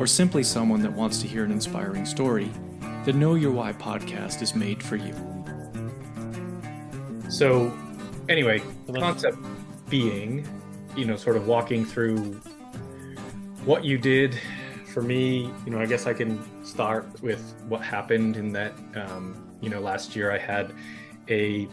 or 0.00 0.06
simply 0.06 0.42
someone 0.42 0.80
that 0.80 0.90
wants 0.90 1.20
to 1.20 1.28
hear 1.28 1.44
an 1.44 1.52
inspiring 1.52 2.06
story, 2.06 2.50
the 3.04 3.12
Know 3.12 3.34
Your 3.34 3.50
Why 3.50 3.74
podcast 3.74 4.40
is 4.40 4.54
made 4.54 4.82
for 4.82 4.96
you. 4.96 5.14
So, 7.28 7.70
anyway, 8.26 8.62
concept 8.94 9.36
being, 9.90 10.48
you 10.96 11.04
know, 11.04 11.16
sort 11.16 11.36
of 11.36 11.46
walking 11.46 11.84
through 11.84 12.16
what 13.66 13.84
you 13.84 13.98
did. 13.98 14.40
For 14.86 15.02
me, 15.02 15.52
you 15.66 15.70
know, 15.70 15.78
I 15.78 15.84
guess 15.84 16.06
I 16.06 16.14
can 16.14 16.64
start 16.64 17.20
with 17.20 17.54
what 17.68 17.82
happened 17.82 18.38
in 18.38 18.52
that, 18.52 18.72
um, 18.94 19.54
you 19.60 19.68
know, 19.68 19.80
last 19.80 20.16
year 20.16 20.32
I 20.32 20.38
had 20.38 20.72
a 21.28 21.68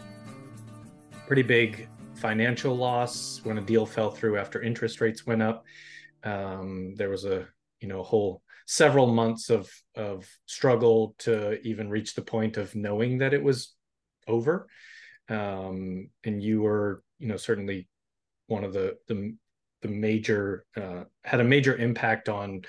pretty 1.26 1.42
big 1.42 1.88
financial 2.14 2.76
loss 2.76 3.40
when 3.44 3.56
a 3.56 3.62
deal 3.62 3.86
fell 3.86 4.10
through 4.10 4.36
after 4.36 4.60
interest 4.60 5.00
rates 5.00 5.26
went 5.26 5.40
up. 5.40 5.64
Um, 6.24 6.94
there 6.94 7.08
was 7.08 7.24
a 7.24 7.48
you 7.80 7.88
know 7.88 8.02
whole 8.02 8.42
several 8.66 9.06
months 9.06 9.50
of 9.50 9.70
of 9.94 10.28
struggle 10.46 11.14
to 11.18 11.60
even 11.62 11.88
reach 11.88 12.14
the 12.14 12.22
point 12.22 12.56
of 12.56 12.74
knowing 12.74 13.18
that 13.18 13.34
it 13.34 13.42
was 13.42 13.74
over 14.26 14.68
um, 15.28 16.10
and 16.24 16.42
you 16.42 16.62
were 16.62 17.02
you 17.18 17.28
know 17.28 17.36
certainly 17.36 17.88
one 18.46 18.64
of 18.64 18.72
the 18.72 18.96
the, 19.08 19.34
the 19.82 19.88
major 19.88 20.64
uh, 20.76 21.04
had 21.24 21.40
a 21.40 21.44
major 21.44 21.76
impact 21.76 22.28
on 22.28 22.62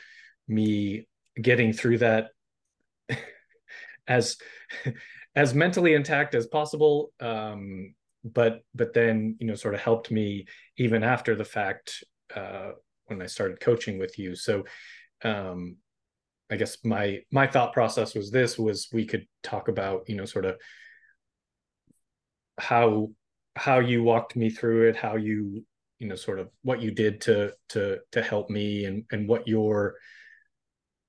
me 0.48 1.08
getting 1.42 1.74
through 1.74 1.98
that 1.98 2.30
as 4.08 4.38
as 5.36 5.54
mentally 5.54 5.94
intact 5.94 6.36
as 6.36 6.48
possible 6.48 7.12
um, 7.20 7.94
but 8.24 8.62
but 8.76 8.94
then 8.94 9.36
you 9.40 9.48
know 9.48 9.56
sort 9.56 9.74
of 9.74 9.82
helped 9.82 10.12
me 10.12 10.46
even 10.78 11.04
after 11.04 11.36
the 11.36 11.46
fact 11.46 12.04
uh, 12.36 12.72
when 13.10 13.22
I 13.22 13.26
started 13.26 13.60
coaching 13.60 13.98
with 13.98 14.18
you. 14.18 14.36
So 14.36 14.66
um, 15.24 15.78
I 16.50 16.56
guess 16.56 16.78
my 16.84 17.20
my 17.32 17.48
thought 17.48 17.74
process 17.74 18.16
was 18.16 18.32
this 18.32 18.58
was 18.58 18.88
we 18.92 19.06
could 19.06 19.28
talk 19.44 19.68
about 19.68 20.10
you 20.10 20.16
know 20.16 20.26
sort 20.26 20.46
of 20.46 20.58
how 22.60 23.12
how 23.56 23.80
you 23.80 24.04
walked 24.04 24.36
me 24.36 24.50
through 24.50 24.90
it, 24.90 24.96
how 24.96 25.16
you 25.16 25.64
you 26.00 26.08
know 26.08 26.16
sort 26.16 26.40
of 26.40 26.50
what 26.64 26.82
you 26.82 26.92
did 26.92 27.22
to 27.22 27.54
to 27.70 28.00
to 28.12 28.22
help 28.22 28.50
me 28.50 28.86
and 28.86 29.04
and 29.12 29.28
what 29.28 29.48
your 29.48 29.96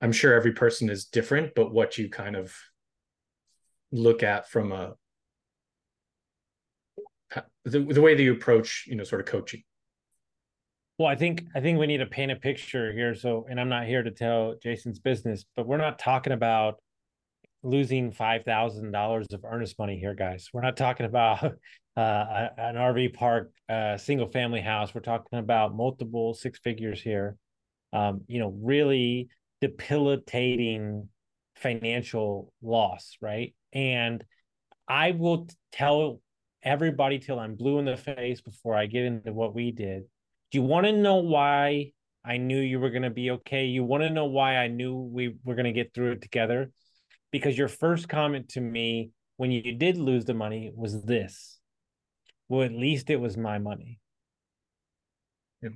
I'm 0.02 0.12
sure 0.12 0.34
every 0.34 0.52
person 0.52 0.88
is 0.88 1.04
different, 1.06 1.54
but 1.54 1.72
what 1.72 1.98
you 1.98 2.08
kind 2.08 2.36
of 2.36 2.54
look 3.92 4.22
at 4.22 4.48
from 4.48 4.72
a 4.72 4.94
the, 7.64 7.80
the 7.80 8.00
way 8.00 8.14
that 8.14 8.22
you 8.22 8.32
approach 8.32 8.84
you 8.86 8.96
know 8.96 9.04
sort 9.04 9.20
of 9.20 9.26
coaching 9.26 9.62
well, 11.00 11.08
I 11.08 11.14
think 11.14 11.46
I 11.54 11.60
think 11.60 11.78
we 11.78 11.86
need 11.86 11.96
to 11.98 12.06
paint 12.06 12.30
a 12.30 12.36
picture 12.36 12.92
here. 12.92 13.14
So, 13.14 13.46
and 13.48 13.58
I'm 13.58 13.70
not 13.70 13.86
here 13.86 14.02
to 14.02 14.10
tell 14.10 14.56
Jason's 14.62 14.98
business, 14.98 15.46
but 15.56 15.66
we're 15.66 15.78
not 15.78 15.98
talking 15.98 16.34
about 16.34 16.74
losing 17.62 18.12
five 18.12 18.44
thousand 18.44 18.92
dollars 18.92 19.26
of 19.32 19.42
earnest 19.46 19.78
money 19.78 19.98
here, 19.98 20.14
guys. 20.14 20.50
We're 20.52 20.60
not 20.60 20.76
talking 20.76 21.06
about 21.06 21.42
uh, 21.96 22.48
an 22.58 22.74
RV 22.74 23.14
park, 23.14 23.50
uh, 23.70 23.96
single 23.96 24.30
family 24.30 24.60
house. 24.60 24.94
We're 24.94 25.00
talking 25.00 25.38
about 25.38 25.74
multiple 25.74 26.34
six 26.34 26.58
figures 26.58 27.00
here. 27.00 27.38
Um, 27.94 28.20
you 28.26 28.38
know, 28.38 28.54
really 28.60 29.30
debilitating 29.62 31.08
financial 31.56 32.52
loss, 32.60 33.16
right? 33.22 33.54
And 33.72 34.22
I 34.86 35.12
will 35.12 35.48
tell 35.72 36.20
everybody 36.62 37.20
till 37.20 37.40
I'm 37.40 37.54
blue 37.54 37.78
in 37.78 37.86
the 37.86 37.96
face 37.96 38.42
before 38.42 38.74
I 38.74 38.84
get 38.84 39.06
into 39.06 39.32
what 39.32 39.54
we 39.54 39.72
did 39.72 40.04
do 40.50 40.58
you 40.58 40.62
want 40.62 40.86
to 40.86 40.92
know 40.92 41.16
why 41.16 41.92
I 42.24 42.36
knew 42.36 42.60
you 42.60 42.80
were 42.80 42.90
going 42.90 43.02
to 43.02 43.10
be 43.10 43.30
okay? 43.30 43.66
You 43.66 43.84
want 43.84 44.02
to 44.02 44.10
know 44.10 44.26
why 44.26 44.56
I 44.56 44.68
knew 44.68 44.96
we 44.96 45.36
were 45.44 45.54
going 45.54 45.64
to 45.64 45.72
get 45.72 45.94
through 45.94 46.12
it 46.12 46.22
together? 46.22 46.70
Because 47.30 47.56
your 47.56 47.68
first 47.68 48.08
comment 48.08 48.48
to 48.50 48.60
me 48.60 49.10
when 49.36 49.50
you 49.50 49.72
did 49.72 49.96
lose 49.96 50.24
the 50.24 50.34
money 50.34 50.72
was 50.74 51.02
this. 51.02 51.58
Well, 52.48 52.62
at 52.62 52.72
least 52.72 53.10
it 53.10 53.20
was 53.20 53.36
my 53.36 53.58
money. 53.58 54.00
Yeah. 55.62 55.70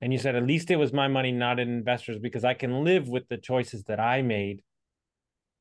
And 0.00 0.12
you 0.12 0.18
said, 0.18 0.34
at 0.34 0.46
least 0.46 0.70
it 0.70 0.76
was 0.76 0.92
my 0.92 1.06
money, 1.06 1.30
not 1.30 1.60
an 1.60 1.68
investor's, 1.68 2.18
because 2.18 2.44
I 2.44 2.54
can 2.54 2.82
live 2.82 3.08
with 3.08 3.28
the 3.28 3.36
choices 3.36 3.84
that 3.84 4.00
I 4.00 4.22
made. 4.22 4.62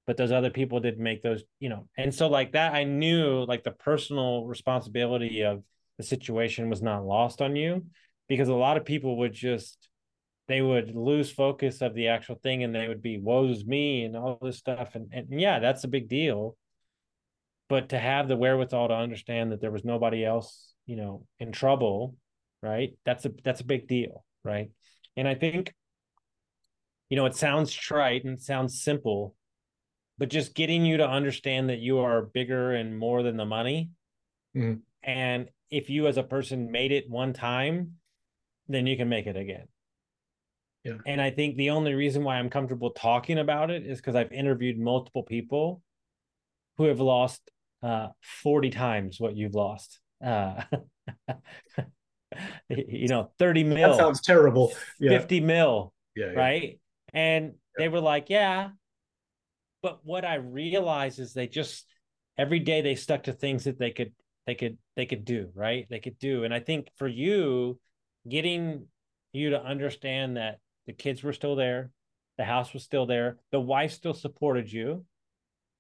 But 0.08 0.16
those 0.18 0.32
other 0.32 0.50
people 0.50 0.80
didn't 0.80 1.04
make 1.04 1.22
those, 1.22 1.44
you 1.60 1.70
know. 1.70 1.88
And 1.98 2.16
so, 2.16 2.30
like 2.30 2.54
that, 2.54 2.74
I 2.74 2.86
knew 2.86 3.46
like 3.46 3.64
the 3.64 3.72
personal 3.72 4.46
responsibility 4.46 5.44
of 5.44 5.62
the 6.00 6.04
situation 6.04 6.70
was 6.70 6.82
not 6.82 7.06
lost 7.06 7.42
on 7.42 7.58
you 7.58 7.86
because 8.30 8.48
a 8.48 8.54
lot 8.54 8.78
of 8.78 8.86
people 8.86 9.18
would 9.18 9.34
just 9.34 9.90
they 10.48 10.62
would 10.62 10.96
lose 10.96 11.30
focus 11.30 11.82
of 11.82 11.94
the 11.94 12.08
actual 12.08 12.36
thing 12.42 12.64
and 12.64 12.74
they 12.74 12.88
would 12.88 13.02
be 13.02 13.20
woes 13.20 13.66
me 13.66 14.06
and 14.06 14.16
all 14.16 14.40
this 14.42 14.58
stuff. 14.58 14.96
And, 14.96 15.10
and 15.12 15.28
yeah 15.40 15.60
that's 15.60 15.84
a 15.84 15.90
big 15.90 16.08
deal. 16.08 16.56
But 17.68 17.90
to 17.90 18.00
have 18.00 18.28
the 18.30 18.38
wherewithal 18.38 18.88
to 18.88 18.96
understand 18.96 19.52
that 19.52 19.60
there 19.62 19.72
was 19.72 19.84
nobody 19.84 20.26
else 20.26 20.74
you 20.86 20.96
know 20.96 21.26
in 21.38 21.52
trouble 21.52 22.16
right? 22.64 22.94
That's 23.06 23.26
a 23.26 23.32
that's 23.44 23.62
a 23.62 23.66
big 23.66 23.88
deal 23.88 24.24
right? 24.46 24.72
And 25.18 25.28
i 25.28 25.36
think 25.36 25.74
you 27.10 27.18
know 27.18 27.26
it 27.26 27.36
sounds 27.36 27.74
trite 27.74 28.24
and 28.24 28.42
sounds 28.42 28.82
simple 28.82 29.36
but 30.18 30.30
just 30.30 30.56
getting 30.56 30.86
you 30.86 30.98
to 30.98 31.08
understand 31.08 31.70
that 31.70 31.80
you 31.80 32.00
are 32.00 32.22
bigger 32.22 32.72
and 32.72 32.98
more 32.98 33.22
than 33.24 33.36
the 33.36 33.46
money 33.46 33.90
mm-hmm. 34.56 34.80
and 35.04 35.50
if 35.72 35.90
you 35.90 36.08
as 36.08 36.18
a 36.18 36.24
person 36.24 36.72
made 36.72 36.92
it 36.92 37.10
one 37.10 37.34
time, 37.34 37.96
then 38.68 38.88
you 38.88 38.98
can 38.98 39.10
make 39.10 39.28
it 39.28 39.36
again. 39.36 39.68
Yeah. 40.84 40.98
And 41.06 41.22
I 41.22 41.30
think 41.32 41.58
the 41.58 41.72
only 41.72 41.94
reason 41.94 42.24
why 42.24 42.38
I'm 42.38 42.50
comfortable 42.50 42.92
talking 42.92 43.38
about 43.38 43.70
it 43.70 43.86
is 43.86 44.00
because 44.00 44.16
I've 44.16 44.32
interviewed 44.32 44.80
multiple 44.80 45.24
people 45.24 45.82
who 46.78 46.86
have 46.86 47.00
lost 47.00 47.52
uh, 47.84 48.08
40 48.22 48.70
times 48.70 49.20
what 49.20 49.36
you've 49.36 49.56
lost. 49.56 50.00
Uh, 50.24 50.64
you 52.70 53.08
know, 53.08 53.32
30 53.40 53.64
mil. 53.66 53.90
That 53.90 53.98
sounds 53.98 54.22
terrible. 54.22 54.74
Yeah. 55.00 55.18
50 55.20 55.42
mil. 55.42 55.94
Yeah, 56.16 56.28
yeah. 56.28 56.40
Right. 56.40 56.80
And 57.14 57.54
they 57.78 57.90
were 57.90 58.00
like, 58.00 58.30
yeah. 58.30 58.70
But 59.82 60.00
what 60.04 60.26
I 60.26 60.36
realized 60.36 61.20
is 61.20 61.34
they 61.34 61.48
just 61.48 61.86
every 62.38 62.60
day 62.60 62.82
they 62.82 62.96
stuck 62.96 63.24
to 63.24 63.34
things 63.34 63.66
that 63.66 63.80
they 63.80 63.92
could 63.92 64.14
they 64.50 64.56
could 64.56 64.80
they 64.96 65.06
could 65.06 65.26
do 65.26 65.52
right? 65.54 65.86
They 65.92 66.00
could 66.00 66.18
do. 66.18 66.44
And 66.44 66.52
i 66.52 66.60
think 66.60 66.90
for 66.98 67.08
you 67.08 67.80
getting 68.28 68.88
you 69.32 69.52
to 69.52 69.62
understand 69.62 70.38
that 70.38 70.58
the 70.88 70.94
kids 70.94 71.22
were 71.24 71.34
still 71.34 71.56
there 71.56 71.92
the 72.40 72.46
house 72.46 72.74
was 72.74 72.84
still 72.84 73.06
there 73.06 73.38
the 73.52 73.60
wife 73.60 73.92
still 73.92 74.16
supported 74.16 74.72
you 74.72 75.06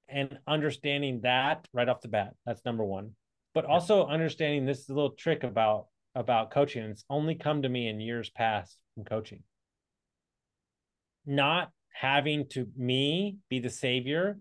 and 0.07 0.37
understanding 0.47 1.21
that 1.21 1.67
right 1.73 1.89
off 1.89 2.01
the 2.01 2.07
bat 2.07 2.35
that's 2.45 2.63
number 2.63 2.85
one. 2.85 3.15
But 3.55 3.65
also 3.65 4.05
understanding 4.05 4.67
this 4.67 4.87
little 4.87 5.11
trick 5.11 5.43
about 5.43 5.87
about 6.13 6.51
coaching. 6.51 6.83
It's 6.83 7.05
only 7.09 7.33
come 7.33 7.63
to 7.63 7.69
me 7.69 7.87
in 7.87 7.99
years 7.99 8.29
past 8.29 8.77
from 8.93 9.03
coaching. 9.03 9.41
Not 11.25 11.71
having 11.91 12.47
to 12.49 12.67
me 12.77 13.37
be 13.49 13.59
the 13.59 13.71
savior. 13.71 14.37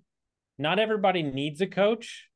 Not 0.59 0.79
everybody 0.79 1.23
needs 1.23 1.63
a 1.63 1.67
coach 1.67 2.29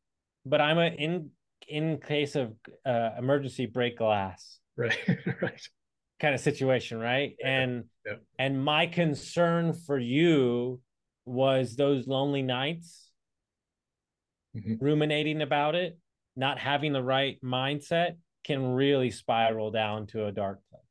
but 0.45 0.61
i'm 0.61 0.79
a 0.79 0.87
in 0.87 1.31
in 1.73 1.99
case 1.99 2.37
of 2.37 2.53
uh, 2.85 3.11
emergency 3.19 3.67
break 3.67 3.97
glass 3.97 4.59
right 4.77 4.99
right 5.43 5.69
kind 6.21 6.35
of 6.35 6.41
situation 6.41 6.99
right 6.99 7.35
yeah. 7.41 7.61
and 7.63 7.85
yeah. 8.07 8.13
and 8.39 8.63
my 8.63 8.87
concern 8.87 9.73
for 9.73 9.99
you 9.99 10.81
was 11.25 11.75
those 11.75 12.07
lonely 12.07 12.43
nights 12.43 13.11
mm-hmm. 14.57 14.75
ruminating 14.85 15.41
about 15.41 15.75
it 15.75 15.99
not 16.37 16.59
having 16.59 16.93
the 16.93 17.03
right 17.03 17.39
mindset 17.43 18.17
can 18.45 18.75
really 18.75 19.11
spiral 19.11 19.71
down 19.71 20.07
to 20.07 20.27
a 20.27 20.33
dark 20.33 20.61
place 20.71 20.83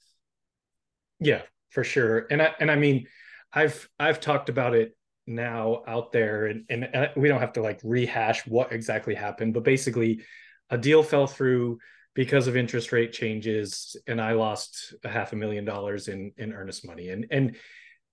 yeah 1.19 1.41
for 1.69 1.83
sure 1.83 2.25
and 2.31 2.41
i 2.41 2.53
and 2.59 2.71
i 2.71 2.75
mean 2.75 3.05
i've 3.53 3.87
i've 3.99 4.19
talked 4.19 4.49
about 4.49 4.73
it 4.73 4.97
now 5.27 5.83
out 5.87 6.11
there 6.11 6.47
and, 6.47 6.65
and 6.69 6.89
uh, 6.95 7.07
we 7.15 7.27
don't 7.27 7.39
have 7.39 7.53
to 7.53 7.61
like 7.61 7.79
rehash 7.83 8.45
what 8.47 8.71
exactly 8.71 9.13
happened 9.13 9.53
but 9.53 9.63
basically 9.63 10.21
a 10.71 10.77
deal 10.77 11.03
fell 11.03 11.27
through 11.27 11.77
because 12.13 12.47
of 12.47 12.57
interest 12.57 12.91
rate 12.91 13.13
changes 13.13 13.95
and 14.07 14.19
i 14.19 14.33
lost 14.33 14.93
a 15.05 15.09
half 15.09 15.31
a 15.31 15.35
million 15.35 15.63
dollars 15.63 16.07
in 16.07 16.31
in 16.37 16.53
earnest 16.53 16.85
money. 16.85 17.09
And 17.09 17.27
and 17.29 17.55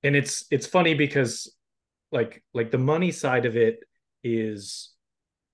and 0.02 0.14
it's 0.14 0.44
it's 0.50 0.66
funny 0.66 0.94
because 0.94 1.54
like 2.12 2.42
like 2.54 2.70
the 2.70 2.78
money 2.78 3.12
side 3.12 3.46
of 3.46 3.56
it 3.56 3.80
is 4.22 4.92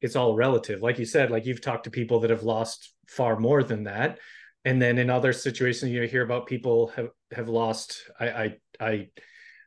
it's 0.01 0.17
all 0.17 0.35
relative. 0.35 0.83
Like 0.83 0.99
you 0.99 1.07
said 1.07 1.31
like 1.31 1.47
you've 1.47 1.63
talked 1.63 1.85
to 1.85 1.91
people 1.91 2.21
that 2.21 2.31
have 2.31 2.43
lost 2.43 2.93
far 3.09 3.39
more 3.39 3.63
than 3.63 3.85
that. 3.85 4.19
And 4.67 4.81
then 4.81 4.99
in 4.99 5.11
other 5.11 5.33
situations 5.33 5.93
you 5.93 6.03
hear 6.03 6.23
about 6.25 6.47
people 6.47 6.89
have 6.97 7.11
have 7.33 7.49
lost. 7.49 8.11
I 8.19 8.29
i 8.29 8.57
i 8.81 9.09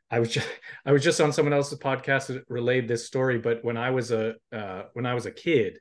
I 0.10 0.20
was 0.20 0.30
just 0.30 0.48
I 0.86 0.92
was 0.92 1.04
just 1.04 1.22
on 1.22 1.34
someone 1.34 1.54
else's 1.54 1.80
podcast 1.80 2.28
that 2.28 2.44
relayed 2.50 2.88
this 2.88 3.06
story, 3.06 3.40
but 3.40 3.64
when 3.64 3.78
I 3.78 3.92
was 3.92 4.12
a 4.12 4.36
uh, 4.52 4.84
when 4.94 5.06
I 5.06 5.14
was 5.14 5.26
a 5.26 5.32
kid, 5.32 5.80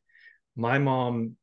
my 0.56 0.78
mom 0.78 1.36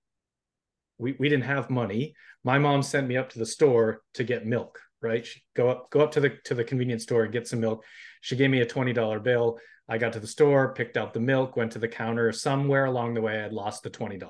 we, 1.03 1.15
we 1.19 1.29
didn't 1.29 1.45
have 1.45 1.69
money. 1.69 2.15
My 2.43 2.57
mom 2.57 2.81
sent 2.81 3.07
me 3.07 3.17
up 3.17 3.29
to 3.31 3.39
the 3.39 3.45
store 3.45 4.01
to 4.15 4.23
get 4.23 4.45
milk, 4.45 4.79
right? 5.01 5.25
She 5.25 5.43
go 5.55 5.69
up 5.69 5.89
go 5.91 6.01
up 6.01 6.11
to 6.13 6.19
the 6.19 6.31
to 6.45 6.55
the 6.55 6.63
convenience 6.63 7.03
store 7.03 7.23
and 7.23 7.33
get 7.33 7.47
some 7.47 7.59
milk. 7.59 7.83
She 8.21 8.35
gave 8.35 8.49
me 8.49 8.61
a 8.61 8.65
$20 8.65 9.21
bill. 9.21 9.59
I 9.87 9.97
got 9.97 10.13
to 10.13 10.19
the 10.19 10.27
store, 10.27 10.73
picked 10.73 10.95
out 10.95 11.13
the 11.13 11.19
milk, 11.19 11.57
went 11.57 11.73
to 11.73 11.79
the 11.79 11.89
counter. 11.89 12.31
Somewhere 12.31 12.85
along 12.85 13.13
the 13.13 13.21
way, 13.21 13.39
I 13.39 13.43
would 13.43 13.53
lost 13.53 13.83
the 13.83 13.89
$20. 13.89 14.21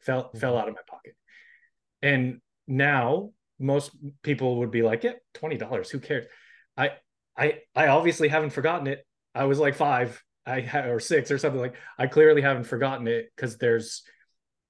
Fell 0.00 0.24
mm-hmm. 0.24 0.38
fell 0.38 0.58
out 0.58 0.68
of 0.68 0.74
my 0.74 0.80
pocket. 0.88 1.14
And 2.02 2.40
now 2.66 3.30
most 3.60 3.92
people 4.22 4.58
would 4.58 4.72
be 4.72 4.82
like, 4.82 5.04
yeah, 5.04 5.12
$20, 5.34 5.90
who 5.90 6.00
cares? 6.00 6.26
I 6.76 6.92
I 7.36 7.60
I 7.74 7.86
obviously 7.88 8.28
haven't 8.28 8.50
forgotten 8.50 8.88
it. 8.88 9.06
I 9.34 9.44
was 9.44 9.58
like 9.58 9.76
five, 9.76 10.22
I 10.44 10.60
had 10.60 10.88
or 10.88 11.00
six 11.00 11.30
or 11.30 11.38
something 11.38 11.60
like. 11.60 11.76
I 11.98 12.06
clearly 12.06 12.42
haven't 12.42 12.64
forgotten 12.64 13.06
it 13.06 13.30
because 13.34 13.56
there's 13.56 14.02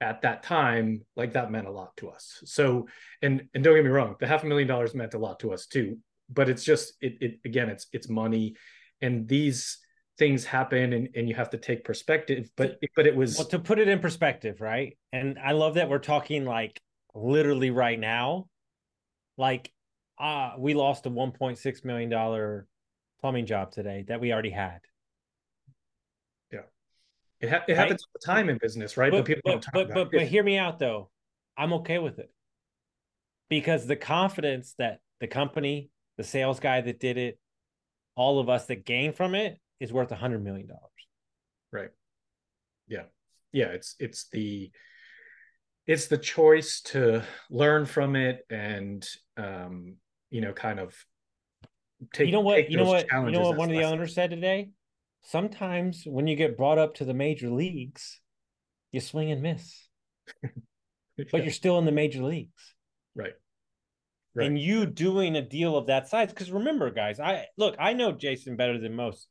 at 0.03 0.23
that 0.23 0.43
time 0.43 1.03
like 1.17 1.33
that 1.33 1.51
meant 1.51 1.67
a 1.67 1.71
lot 1.71 1.97
to 1.99 2.11
us. 2.11 2.43
So 2.45 2.89
and 3.23 3.49
and 3.55 3.65
don't 3.65 3.75
get 3.75 3.85
me 3.85 3.91
wrong, 3.91 4.17
the 4.21 4.27
half 4.27 4.45
a 4.45 4.47
million 4.47 4.69
dollars 4.69 4.95
meant 4.95 5.15
a 5.15 5.19
lot 5.19 5.41
to 5.41 5.53
us 5.53 5.67
too. 5.67 5.99
But 6.29 6.49
it's 6.49 6.65
just 6.65 6.95
it 7.01 7.15
it 7.21 7.41
again 7.45 7.69
it's 7.69 7.87
it's 7.93 8.09
money, 8.09 8.57
and 9.01 9.29
these 9.29 9.79
things 10.19 10.45
happen 10.45 10.93
and, 10.93 11.09
and 11.17 11.27
you 11.29 11.35
have 11.35 11.49
to 11.49 11.57
take 11.57 11.85
perspective 11.85 12.51
but 12.55 12.79
but 12.95 13.07
it 13.07 13.17
was 13.17 13.39
well, 13.39 13.47
to 13.47 13.59
put 13.59 13.79
it 13.79 13.89
in 13.89 13.99
perspective 13.99 14.61
right 14.61 14.99
and 15.11 15.39
i 15.43 15.53
love 15.53 15.75
that 15.75 15.89
we're 15.89 15.99
talking 15.99 16.45
like 16.45 16.79
literally 17.15 17.71
right 17.71 17.99
now 17.99 18.45
like 19.39 19.73
uh, 20.19 20.53
we 20.59 20.75
lost 20.75 21.07
a 21.07 21.11
$1.6 21.11 21.85
million 21.85 22.65
plumbing 23.21 23.47
job 23.47 23.73
today 23.73 24.05
that 24.09 24.21
we 24.21 24.33
already 24.33 24.51
had. 24.51 24.81
It, 27.43 27.51
ha- 27.51 27.65
it 27.67 27.73
right? 27.73 27.77
happens 27.77 28.03
all 28.03 28.11
the 28.15 28.25
time 28.25 28.49
in 28.49 28.59
business, 28.59 28.97
right? 28.97 29.11
But, 29.11 29.19
but 29.19 29.27
people 29.27 29.43
but, 29.45 29.67
but, 29.73 29.95
but, 29.95 30.11
but 30.13 30.27
hear 30.27 30.43
me 30.43 30.57
out 30.57 30.79
though. 30.79 31.11
I'm 31.59 31.73
okay 31.75 31.99
with 31.99 32.19
it 32.19 32.31
because 33.51 33.87
the 33.87 33.97
confidence 33.97 34.75
that 34.79 35.01
the 35.21 35.27
company, 35.27 35.91
the 36.17 36.25
sales 36.25 36.61
guy 36.61 36.81
that 36.81 36.99
did 37.01 37.19
it, 37.19 37.39
all 38.15 38.41
of 38.41 38.49
us 38.49 38.67
that 38.67 38.85
gain 38.87 39.13
from 39.13 39.35
it 39.35 39.59
is 39.81 39.93
worth 39.93 40.13
a 40.13 40.17
hundred 40.17 40.43
million 40.45 40.69
dollars. 40.69 40.81
Right. 41.73 41.91
Yeah. 42.89 43.05
Yeah. 43.53 43.67
It's, 43.67 43.97
it's 43.99 44.29
the, 44.31 44.71
it's 45.87 46.07
the 46.07 46.19
choice 46.19 46.81
to 46.81 47.23
learn 47.51 47.87
from 47.87 48.17
it 48.17 48.47
and 48.49 49.07
um, 49.37 49.97
you 50.31 50.41
know, 50.41 50.53
kind 50.53 50.81
of 50.81 50.95
take. 52.13 52.27
You 52.27 52.33
know 52.33 52.41
what? 52.41 52.71
You 52.71 52.79
know 52.79 52.85
what? 52.85 53.07
You 53.13 53.31
know 53.31 53.41
what? 53.41 53.57
One 53.57 53.71
of 53.71 53.77
the 53.77 53.85
owners 53.85 54.15
said 54.15 54.31
today. 54.31 54.71
Sometimes 55.23 56.03
when 56.05 56.27
you 56.27 56.37
get 56.37 56.57
brought 56.57 56.79
up 56.79 56.95
to 56.95 57.05
the 57.05 57.15
major 57.15 57.51
leagues, 57.51 58.21
you 58.91 59.01
swing 59.01 59.31
and 59.31 59.43
miss, 59.43 59.89
yeah. 60.43 60.51
but 61.33 61.43
you're 61.45 61.53
still 61.53 61.79
in 61.79 61.85
the 61.85 61.93
major 61.93 62.23
leagues. 62.23 62.75
Right. 63.15 63.33
Right. 64.35 64.47
And 64.47 64.59
you 64.59 64.87
doing 64.87 65.37
a 65.37 65.43
deal 65.43 65.77
of 65.77 65.87
that 65.87 66.09
size, 66.09 66.31
because 66.31 66.51
remember, 66.51 66.91
guys, 66.91 67.21
I 67.21 67.47
look, 67.59 67.77
I 67.79 67.93
know 67.93 68.13
Jason 68.13 68.57
better 68.57 68.79
than 68.79 68.97
most. 68.97 69.29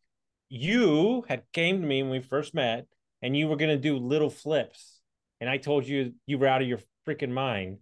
You 0.49 1.23
had 1.27 1.43
came 1.53 1.81
to 1.81 1.87
me 1.87 2.03
when 2.03 2.11
we 2.11 2.19
first 2.19 2.53
met, 2.53 2.85
and 3.21 3.35
you 3.35 3.47
were 3.47 3.55
going 3.55 3.75
to 3.75 3.81
do 3.81 3.97
little 3.97 4.29
flips, 4.29 4.99
and 5.39 5.49
I 5.49 5.57
told 5.57 5.87
you 5.87 6.13
you 6.27 6.37
were 6.37 6.47
out 6.47 6.61
of 6.61 6.67
your 6.67 6.79
freaking 7.07 7.31
mind. 7.31 7.77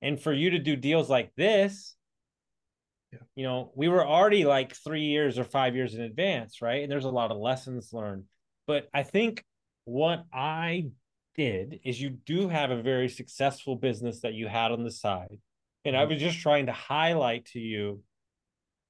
And 0.00 0.20
for 0.20 0.32
you 0.32 0.50
to 0.50 0.58
do 0.58 0.74
deals 0.74 1.10
like 1.10 1.32
this, 1.36 1.94
yeah. 3.12 3.18
you 3.36 3.44
know, 3.44 3.72
we 3.74 3.88
were 3.88 4.06
already 4.06 4.44
like 4.44 4.74
three 4.74 5.04
years 5.04 5.38
or 5.38 5.44
five 5.44 5.76
years 5.76 5.94
in 5.94 6.00
advance, 6.00 6.62
right? 6.62 6.82
And 6.82 6.90
there's 6.90 7.04
a 7.04 7.10
lot 7.10 7.30
of 7.30 7.36
lessons 7.36 7.92
learned. 7.92 8.24
But 8.66 8.88
I 8.94 9.02
think 9.02 9.44
what 9.84 10.24
I 10.32 10.90
did 11.36 11.80
is 11.84 12.00
you 12.00 12.10
do 12.10 12.48
have 12.48 12.70
a 12.70 12.82
very 12.82 13.08
successful 13.08 13.76
business 13.76 14.20
that 14.20 14.34
you 14.34 14.48
had 14.48 14.72
on 14.72 14.84
the 14.84 14.90
side. 14.90 15.38
And 15.84 15.96
I 15.96 16.02
mm-hmm. 16.02 16.14
was 16.14 16.22
just 16.22 16.40
trying 16.40 16.66
to 16.66 16.72
highlight 16.72 17.46
to 17.46 17.60
you 17.60 18.02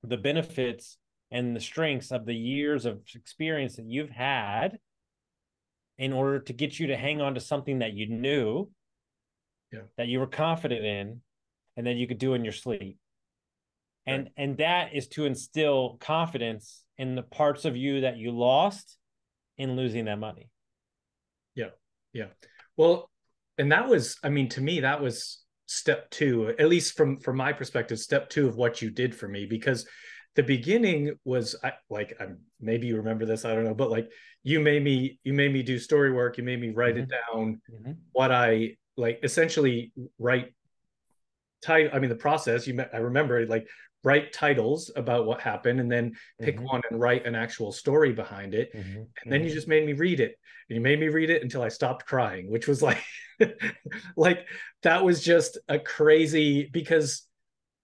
the 0.02 0.16
benefits 0.16 0.98
and 1.30 1.56
the 1.56 1.60
strengths 1.60 2.12
of 2.12 2.26
the 2.26 2.34
years 2.34 2.84
of 2.84 3.00
experience 3.14 3.76
that 3.76 3.86
you've 3.86 4.10
had 4.10 4.78
in 5.98 6.12
order 6.12 6.40
to 6.40 6.52
get 6.52 6.78
you 6.78 6.88
to 6.88 6.96
hang 6.96 7.20
on 7.20 7.34
to 7.34 7.40
something 7.40 7.78
that 7.78 7.94
you 7.94 8.08
knew, 8.08 8.70
yeah. 9.72 9.82
that 9.96 10.08
you 10.08 10.20
were 10.20 10.26
confident 10.26 10.84
in, 10.84 11.20
and 11.76 11.86
that 11.86 11.94
you 11.94 12.06
could 12.06 12.18
do 12.18 12.34
in 12.34 12.44
your 12.44 12.52
sleep 12.52 12.98
and 14.06 14.24
right. 14.24 14.32
and 14.36 14.58
that 14.58 14.94
is 14.94 15.08
to 15.08 15.24
instill 15.24 15.96
confidence 16.00 16.82
in 16.98 17.14
the 17.14 17.22
parts 17.22 17.64
of 17.64 17.76
you 17.76 18.02
that 18.02 18.16
you 18.16 18.30
lost 18.30 18.96
in 19.58 19.76
losing 19.76 20.06
that 20.06 20.18
money 20.18 20.48
yeah 21.54 21.70
yeah 22.12 22.26
well 22.76 23.10
and 23.58 23.72
that 23.72 23.88
was 23.88 24.18
i 24.24 24.28
mean 24.28 24.48
to 24.48 24.60
me 24.60 24.80
that 24.80 25.00
was 25.00 25.42
step 25.66 26.10
two 26.10 26.54
at 26.58 26.68
least 26.68 26.96
from 26.96 27.18
from 27.18 27.36
my 27.36 27.52
perspective 27.52 27.98
step 27.98 28.28
two 28.28 28.46
of 28.46 28.56
what 28.56 28.82
you 28.82 28.90
did 28.90 29.14
for 29.14 29.28
me 29.28 29.46
because 29.46 29.86
the 30.34 30.42
beginning 30.42 31.14
was 31.24 31.54
I, 31.62 31.72
like 31.90 32.14
I'm, 32.18 32.38
maybe 32.60 32.86
you 32.86 32.96
remember 32.96 33.26
this 33.26 33.44
i 33.44 33.54
don't 33.54 33.64
know 33.64 33.74
but 33.74 33.90
like 33.90 34.10
you 34.42 34.60
made 34.60 34.82
me 34.82 35.18
you 35.22 35.32
made 35.32 35.52
me 35.52 35.62
do 35.62 35.78
story 35.78 36.12
work 36.12 36.36
you 36.36 36.44
made 36.44 36.60
me 36.60 36.70
write 36.70 36.96
mm-hmm. 36.96 37.04
it 37.04 37.10
down 37.10 37.60
mm-hmm. 37.72 37.92
what 38.12 38.32
i 38.32 38.76
like 38.96 39.20
essentially 39.22 39.92
write 40.18 40.52
title 41.62 41.90
i 41.94 41.98
mean 41.98 42.10
the 42.10 42.16
process 42.16 42.66
you 42.66 42.78
i 42.92 42.98
remember 42.98 43.46
like 43.46 43.66
write 44.04 44.32
titles 44.32 44.90
about 44.96 45.26
what 45.26 45.40
happened 45.40 45.80
and 45.80 45.90
then 45.90 46.12
pick 46.40 46.56
mm-hmm. 46.56 46.66
one 46.66 46.82
and 46.90 47.00
write 47.00 47.26
an 47.26 47.34
actual 47.34 47.70
story 47.70 48.12
behind 48.12 48.54
it 48.54 48.74
mm-hmm. 48.74 48.98
and 48.98 49.08
then 49.26 49.40
mm-hmm. 49.40 49.48
you 49.48 49.54
just 49.54 49.68
made 49.68 49.86
me 49.86 49.92
read 49.92 50.20
it 50.20 50.36
and 50.68 50.76
you 50.76 50.80
made 50.80 50.98
me 50.98 51.08
read 51.08 51.30
it 51.30 51.42
until 51.42 51.62
i 51.62 51.68
stopped 51.68 52.04
crying 52.04 52.50
which 52.50 52.66
was 52.66 52.82
like 52.82 53.02
like 54.16 54.46
that 54.82 55.04
was 55.04 55.22
just 55.22 55.58
a 55.68 55.78
crazy 55.78 56.68
because 56.72 57.26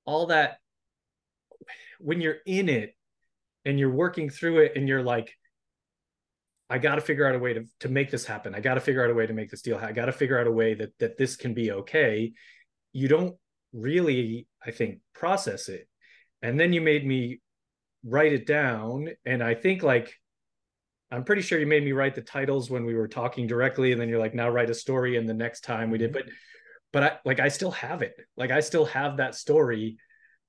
all 0.04 0.26
that 0.26 0.58
when 2.00 2.20
you're 2.20 2.38
in 2.46 2.68
it 2.68 2.94
and 3.64 3.78
you're 3.78 3.90
working 3.90 4.30
through 4.30 4.58
it 4.58 4.72
and 4.74 4.88
you're 4.88 5.02
like 5.02 5.32
i 6.68 6.78
got 6.78 6.96
to 6.96 7.00
figure 7.00 7.26
out 7.26 7.34
a 7.34 7.38
way 7.38 7.52
to, 7.54 7.64
to 7.80 7.88
make 7.88 8.10
this 8.10 8.24
happen 8.24 8.54
i 8.54 8.60
got 8.60 8.74
to 8.74 8.80
figure 8.80 9.04
out 9.04 9.10
a 9.10 9.14
way 9.14 9.26
to 9.26 9.34
make 9.34 9.50
this 9.50 9.62
deal 9.62 9.78
i 9.78 9.92
got 9.92 10.06
to 10.06 10.12
figure 10.12 10.38
out 10.38 10.46
a 10.46 10.52
way 10.52 10.74
that 10.74 10.92
that 10.98 11.16
this 11.16 11.36
can 11.36 11.54
be 11.54 11.70
okay 11.70 12.32
you 12.92 13.06
don't 13.06 13.36
really 13.72 14.46
i 14.64 14.70
think 14.70 14.98
process 15.14 15.68
it 15.68 15.88
and 16.42 16.58
then 16.58 16.72
you 16.72 16.80
made 16.80 17.06
me 17.06 17.40
write 18.04 18.32
it 18.32 18.46
down. 18.46 19.08
And 19.26 19.42
i 19.42 19.54
think 19.54 19.82
like 19.82 20.14
i'm 21.10 21.24
pretty 21.24 21.42
sure 21.42 21.58
you 21.58 21.66
made 21.66 21.84
me 21.84 21.92
write 21.92 22.14
the 22.14 22.22
titles 22.22 22.70
when 22.70 22.84
we 22.84 22.94
were 22.94 23.08
talking 23.08 23.46
directly. 23.46 23.92
And 23.92 24.00
then 24.00 24.08
you're 24.08 24.18
like 24.18 24.34
now 24.34 24.48
write 24.48 24.70
a 24.70 24.74
story 24.74 25.16
and 25.16 25.28
the 25.28 25.34
next 25.34 25.62
time 25.62 25.90
we 25.90 25.98
did. 25.98 26.12
Mm-hmm. 26.12 26.26
but 26.92 27.02
but 27.02 27.02
i 27.02 27.18
like 27.24 27.40
i 27.40 27.48
still 27.48 27.72
have 27.72 28.02
it. 28.02 28.14
Like 28.36 28.50
i 28.50 28.60
still 28.60 28.86
have 28.86 29.16
that 29.18 29.34
story. 29.34 29.98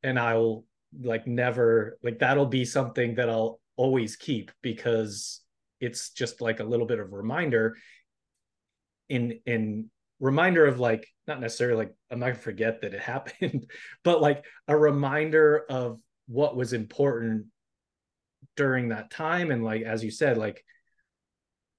And 0.04 0.18
i'll 0.18 0.64
like 1.02 1.28
never 1.28 1.98
like 2.04 2.20
that'll 2.20 2.48
be 2.48 2.66
something 2.66 3.16
that 3.16 3.30
i'll 3.30 3.60
always 3.76 4.16
keep 4.16 4.52
because 4.62 5.42
it's 5.80 6.10
just 6.10 6.42
like 6.42 6.60
a 6.60 6.64
little 6.64 6.86
bit 6.86 7.00
of 7.00 7.12
a 7.12 7.16
reminder 7.16 7.78
in 9.08 9.40
in 9.46 9.90
reminder 10.20 10.66
of 10.66 10.80
like 10.80 11.08
not 11.28 11.40
necessarily 11.40 11.78
like 11.78 11.94
I'm 12.12 12.20
not 12.20 12.28
gonna 12.28 12.40
forget 12.40 12.82
that 12.82 12.94
it 12.94 13.02
happened, 13.02 13.70
but 14.04 14.22
like 14.22 14.46
a 14.68 14.78
reminder 14.78 15.66
of 15.70 16.00
what 16.28 16.56
was 16.56 16.74
important 16.74 17.48
during 18.56 18.90
that 18.90 19.12
time. 19.12 19.52
And 19.52 19.64
like 19.64 19.84
as 19.84 20.04
you 20.04 20.12
said, 20.12 20.38
like 20.38 20.64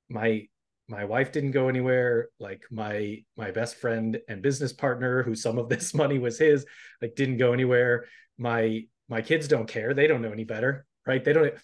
my 0.08 0.46
my 0.88 1.04
wife 1.04 1.30
didn't 1.32 1.52
go 1.52 1.68
anywhere. 1.68 2.28
Like 2.38 2.64
my 2.70 3.24
my 3.36 3.50
best 3.50 3.76
friend 3.76 4.18
and 4.28 4.42
business 4.42 4.72
partner 4.72 5.22
who 5.22 5.34
some 5.34 5.58
of 5.58 5.68
this 5.68 5.94
money 6.02 6.18
was 6.18 6.38
his 6.38 6.66
like 7.00 7.14
didn't 7.14 7.38
go 7.38 7.52
anywhere. 7.52 8.06
My 8.38 8.82
my 9.08 9.22
kids 9.22 9.48
don't 9.48 9.68
care. 9.68 9.94
They 9.94 10.06
don't 10.06 10.22
know 10.22 10.32
any 10.32 10.44
better 10.44 10.86
right? 11.06 11.24
They 11.24 11.32
don't 11.32 11.54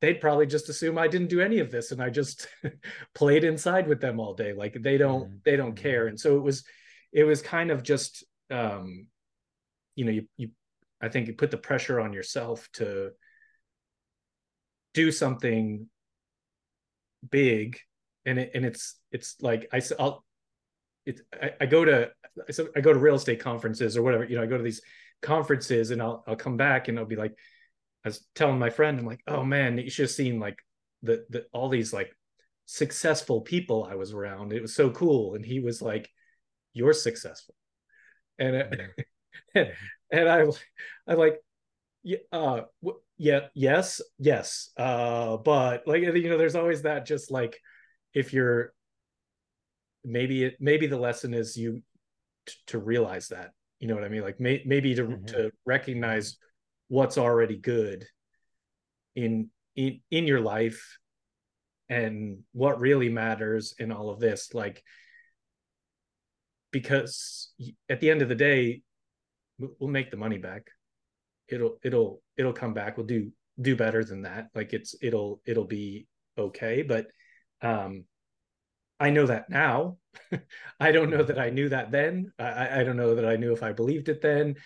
they'd 0.00 0.20
probably 0.20 0.46
just 0.46 0.68
assume 0.68 0.98
I 0.98 1.08
didn't 1.08 1.28
do 1.28 1.40
any 1.40 1.58
of 1.58 1.70
this 1.70 1.90
and 1.90 2.02
I 2.02 2.10
just 2.10 2.48
played 3.14 3.44
inside 3.44 3.88
with 3.88 4.00
them 4.00 4.20
all 4.20 4.34
day. 4.34 4.52
Like 4.52 4.76
they 4.80 4.98
don't 4.98 5.24
mm-hmm. 5.24 5.36
they 5.44 5.56
don't 5.56 5.76
care. 5.76 6.02
Mm-hmm. 6.02 6.10
And 6.10 6.20
so 6.20 6.36
it 6.36 6.42
was 6.42 6.64
it 7.12 7.24
was 7.24 7.42
kind 7.42 7.70
of 7.70 7.82
just 7.82 8.24
um 8.50 9.06
you 9.94 10.04
know 10.04 10.12
you 10.12 10.26
you 10.36 10.50
I 11.00 11.08
think 11.08 11.26
you 11.26 11.34
put 11.34 11.50
the 11.50 11.56
pressure 11.56 12.00
on 12.00 12.12
yourself 12.12 12.68
to 12.74 13.10
do 14.94 15.12
something 15.12 15.88
big 17.30 17.78
and 18.24 18.38
it 18.38 18.50
and 18.54 18.64
it's 18.64 18.98
it's 19.12 19.36
like 19.40 19.68
I 19.72 19.80
I'll 19.98 20.24
it 21.06 21.20
I, 21.32 21.52
I 21.62 21.66
go 21.66 21.84
to 21.84 22.10
I 22.76 22.80
go 22.80 22.92
to 22.92 22.98
real 22.98 23.14
estate 23.14 23.40
conferences 23.40 23.96
or 23.96 24.02
whatever 24.02 24.24
you 24.24 24.36
know 24.36 24.42
I 24.42 24.46
go 24.46 24.58
to 24.58 24.62
these 24.62 24.82
conferences 25.22 25.90
and 25.90 26.02
I'll 26.02 26.22
I'll 26.26 26.36
come 26.36 26.56
back 26.56 26.88
and 26.88 26.98
I'll 26.98 27.06
be 27.06 27.16
like 27.16 27.34
I 28.06 28.10
was 28.10 28.24
telling 28.36 28.60
my 28.60 28.70
friend, 28.70 29.00
I'm 29.00 29.04
like, 29.04 29.24
oh 29.26 29.42
man, 29.42 29.78
you 29.78 29.90
should 29.90 30.04
have 30.04 30.10
seen 30.12 30.38
like 30.38 30.56
the, 31.02 31.26
the 31.28 31.46
all 31.52 31.68
these 31.68 31.92
like 31.92 32.12
successful 32.64 33.40
people 33.40 33.82
I 33.90 33.96
was 33.96 34.12
around. 34.12 34.52
It 34.52 34.62
was 34.62 34.76
so 34.76 34.90
cool. 34.90 35.34
And 35.34 35.44
he 35.44 35.58
was 35.58 35.82
like, 35.82 36.08
You're 36.72 36.92
successful. 36.92 37.56
And 38.38 38.54
and, 39.56 39.72
and 40.12 40.28
I 40.28 40.44
I 41.08 41.14
like 41.14 41.40
yeah, 42.04 42.18
uh 42.30 42.60
yeah, 43.18 43.48
yes, 43.54 44.00
yes. 44.20 44.70
Uh, 44.76 45.38
but 45.38 45.88
like 45.88 46.02
you 46.02 46.30
know, 46.30 46.38
there's 46.38 46.54
always 46.54 46.82
that 46.82 47.06
just 47.06 47.32
like 47.32 47.58
if 48.14 48.32
you're 48.32 48.72
maybe 50.04 50.44
it 50.44 50.56
maybe 50.60 50.86
the 50.86 50.96
lesson 50.96 51.34
is 51.34 51.56
you 51.56 51.82
t- 52.46 52.54
to 52.68 52.78
realize 52.78 53.26
that 53.28 53.50
you 53.80 53.88
know 53.88 53.96
what 53.96 54.04
i 54.04 54.08
mean 54.08 54.22
like 54.22 54.38
may, 54.38 54.62
maybe 54.64 54.94
to 54.94 55.02
mm-hmm. 55.02 55.24
to 55.24 55.50
recognize 55.64 56.36
what's 56.88 57.18
already 57.18 57.56
good 57.56 58.06
in 59.14 59.50
in 59.74 60.00
in 60.10 60.26
your 60.26 60.40
life 60.40 60.98
and 61.88 62.38
what 62.52 62.80
really 62.80 63.08
matters 63.08 63.74
in 63.78 63.92
all 63.92 64.10
of 64.10 64.20
this 64.20 64.54
like 64.54 64.82
because 66.70 67.52
at 67.88 68.00
the 68.00 68.10
end 68.10 68.22
of 68.22 68.28
the 68.28 68.34
day 68.34 68.82
we'll 69.58 69.90
make 69.90 70.10
the 70.10 70.16
money 70.16 70.38
back 70.38 70.68
it'll 71.48 71.78
it'll 71.82 72.22
it'll 72.36 72.52
come 72.52 72.74
back 72.74 72.96
we'll 72.96 73.06
do 73.06 73.30
do 73.60 73.76
better 73.76 74.04
than 74.04 74.22
that 74.22 74.48
like 74.54 74.72
it's 74.72 74.94
it'll 75.00 75.40
it'll 75.46 75.64
be 75.64 76.06
okay 76.38 76.82
but 76.82 77.06
um 77.62 78.04
I 78.98 79.10
know 79.10 79.26
that 79.26 79.50
now. 79.50 79.98
I 80.80 80.92
don't 80.92 81.10
know 81.10 81.22
that 81.22 81.38
I 81.38 81.50
knew 81.50 81.68
that 81.68 81.90
then. 81.90 82.32
I, 82.38 82.80
I 82.80 82.84
don't 82.84 82.96
know 82.96 83.14
that 83.16 83.26
I 83.26 83.36
knew 83.36 83.52
if 83.52 83.62
I 83.62 83.72
believed 83.72 84.08
it 84.08 84.22
then. 84.22 84.56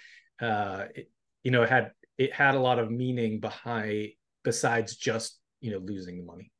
Uh, 0.41 0.85
it, 0.95 1.11
you 1.43 1.50
know, 1.50 1.62
it 1.62 1.69
had 1.69 1.91
it 2.21 2.35
had 2.35 2.55
a 2.55 2.61
lot 2.61 2.79
of 2.79 2.91
meaning 2.91 3.41
behind 3.41 4.09
besides 4.45 4.95
just 4.95 5.41
you 5.61 5.71
know 5.71 5.79
losing 5.79 6.19
the 6.19 6.23
money. 6.25 6.53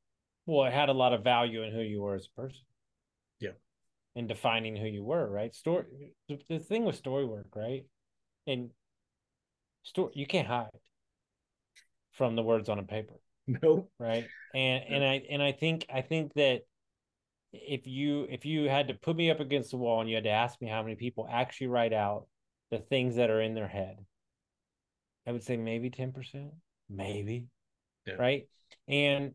Well, 0.47 0.65
it 0.65 0.73
had 0.73 0.89
a 0.89 0.93
lot 0.93 1.13
of 1.13 1.23
value 1.23 1.61
in 1.61 1.71
who 1.71 1.81
you 1.81 2.01
were 2.01 2.15
as 2.15 2.27
a 2.27 2.41
person. 2.41 2.63
Yeah, 3.39 3.51
and 4.15 4.27
defining 4.27 4.75
who 4.75 4.87
you 4.87 5.03
were, 5.03 5.29
right? 5.29 5.53
Story. 5.53 5.85
The 6.49 6.59
thing 6.59 6.83
with 6.83 6.95
story 6.95 7.25
work, 7.25 7.55
right? 7.55 7.85
And 8.47 8.71
story, 9.83 10.11
you 10.15 10.25
can't 10.25 10.47
hide 10.47 10.71
from 12.13 12.35
the 12.35 12.43
words 12.43 12.67
on 12.67 12.79
a 12.79 12.83
paper. 12.83 13.13
No. 13.47 13.89
Right. 13.99 14.27
And 14.55 14.83
and 14.89 15.03
I 15.03 15.21
and 15.29 15.43
I 15.43 15.51
think 15.51 15.85
I 15.93 16.01
think 16.01 16.33
that 16.33 16.61
if 17.53 17.85
you 17.85 18.25
if 18.29 18.45
you 18.45 18.67
had 18.67 18.87
to 18.87 18.95
put 18.95 19.15
me 19.15 19.29
up 19.29 19.39
against 19.39 19.71
the 19.71 19.77
wall 19.77 20.01
and 20.01 20.09
you 20.09 20.15
had 20.15 20.23
to 20.23 20.31
ask 20.31 20.59
me 20.59 20.67
how 20.67 20.81
many 20.81 20.95
people 20.95 21.27
actually 21.29 21.67
write 21.67 21.93
out 21.93 22.27
the 22.71 22.79
things 22.79 23.17
that 23.17 23.29
are 23.29 23.41
in 23.41 23.53
their 23.53 23.67
head 23.67 23.97
i 25.27 25.31
would 25.31 25.43
say 25.43 25.57
maybe 25.57 25.89
10% 25.89 26.49
maybe 26.89 27.45
yeah. 28.05 28.15
right 28.15 28.47
and 28.87 29.31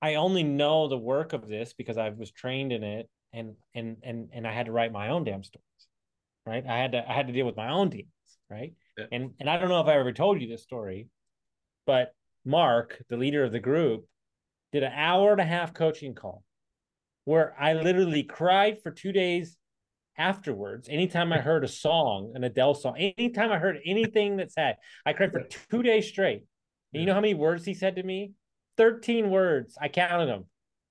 i 0.00 0.14
only 0.14 0.42
know 0.42 0.88
the 0.88 0.98
work 0.98 1.32
of 1.32 1.48
this 1.48 1.72
because 1.72 1.98
i 1.98 2.08
was 2.10 2.30
trained 2.30 2.72
in 2.72 2.82
it 2.82 3.08
and 3.32 3.54
and 3.74 3.96
and 4.02 4.28
and 4.32 4.46
i 4.46 4.52
had 4.52 4.66
to 4.66 4.72
write 4.72 4.92
my 4.92 5.08
own 5.08 5.24
damn 5.24 5.42
stories 5.42 5.64
right 6.46 6.64
i 6.66 6.78
had 6.78 6.92
to 6.92 7.10
i 7.10 7.12
had 7.12 7.26
to 7.26 7.32
deal 7.32 7.46
with 7.46 7.56
my 7.56 7.70
own 7.70 7.88
demons 7.88 8.08
right 8.48 8.72
yeah. 8.98 9.06
and 9.12 9.30
and 9.40 9.50
i 9.50 9.58
don't 9.58 9.68
know 9.68 9.80
if 9.80 9.88
i 9.88 9.96
ever 9.96 10.12
told 10.12 10.40
you 10.40 10.48
this 10.48 10.62
story 10.62 11.08
but 11.86 12.14
mark 12.44 13.02
the 13.08 13.16
leader 13.16 13.44
of 13.44 13.52
the 13.52 13.60
group 13.60 14.06
did 14.72 14.82
an 14.82 14.92
hour 14.94 15.32
and 15.32 15.40
a 15.40 15.44
half 15.44 15.74
coaching 15.74 16.14
call 16.14 16.44
where 17.24 17.54
I 17.58 17.74
literally 17.74 18.22
cried 18.22 18.82
for 18.82 18.90
two 18.90 19.12
days 19.12 19.56
afterwards. 20.20 20.88
Anytime 20.88 21.32
I 21.32 21.38
heard 21.38 21.64
a 21.64 21.68
song, 21.68 22.32
an 22.34 22.44
Adele 22.44 22.74
song, 22.74 22.96
anytime 22.96 23.50
I 23.50 23.58
heard 23.58 23.78
anything 23.84 24.36
that 24.36 24.52
sad, 24.52 24.76
I 25.06 25.12
cried 25.12 25.32
for 25.32 25.42
two 25.70 25.82
days 25.82 26.08
straight. 26.08 26.44
And 26.92 27.00
you 27.00 27.06
know 27.06 27.14
how 27.14 27.20
many 27.20 27.34
words 27.34 27.64
he 27.64 27.74
said 27.74 27.96
to 27.96 28.02
me? 28.02 28.32
13 28.76 29.30
words. 29.30 29.76
I 29.80 29.88
counted 29.88 30.26
them 30.26 30.44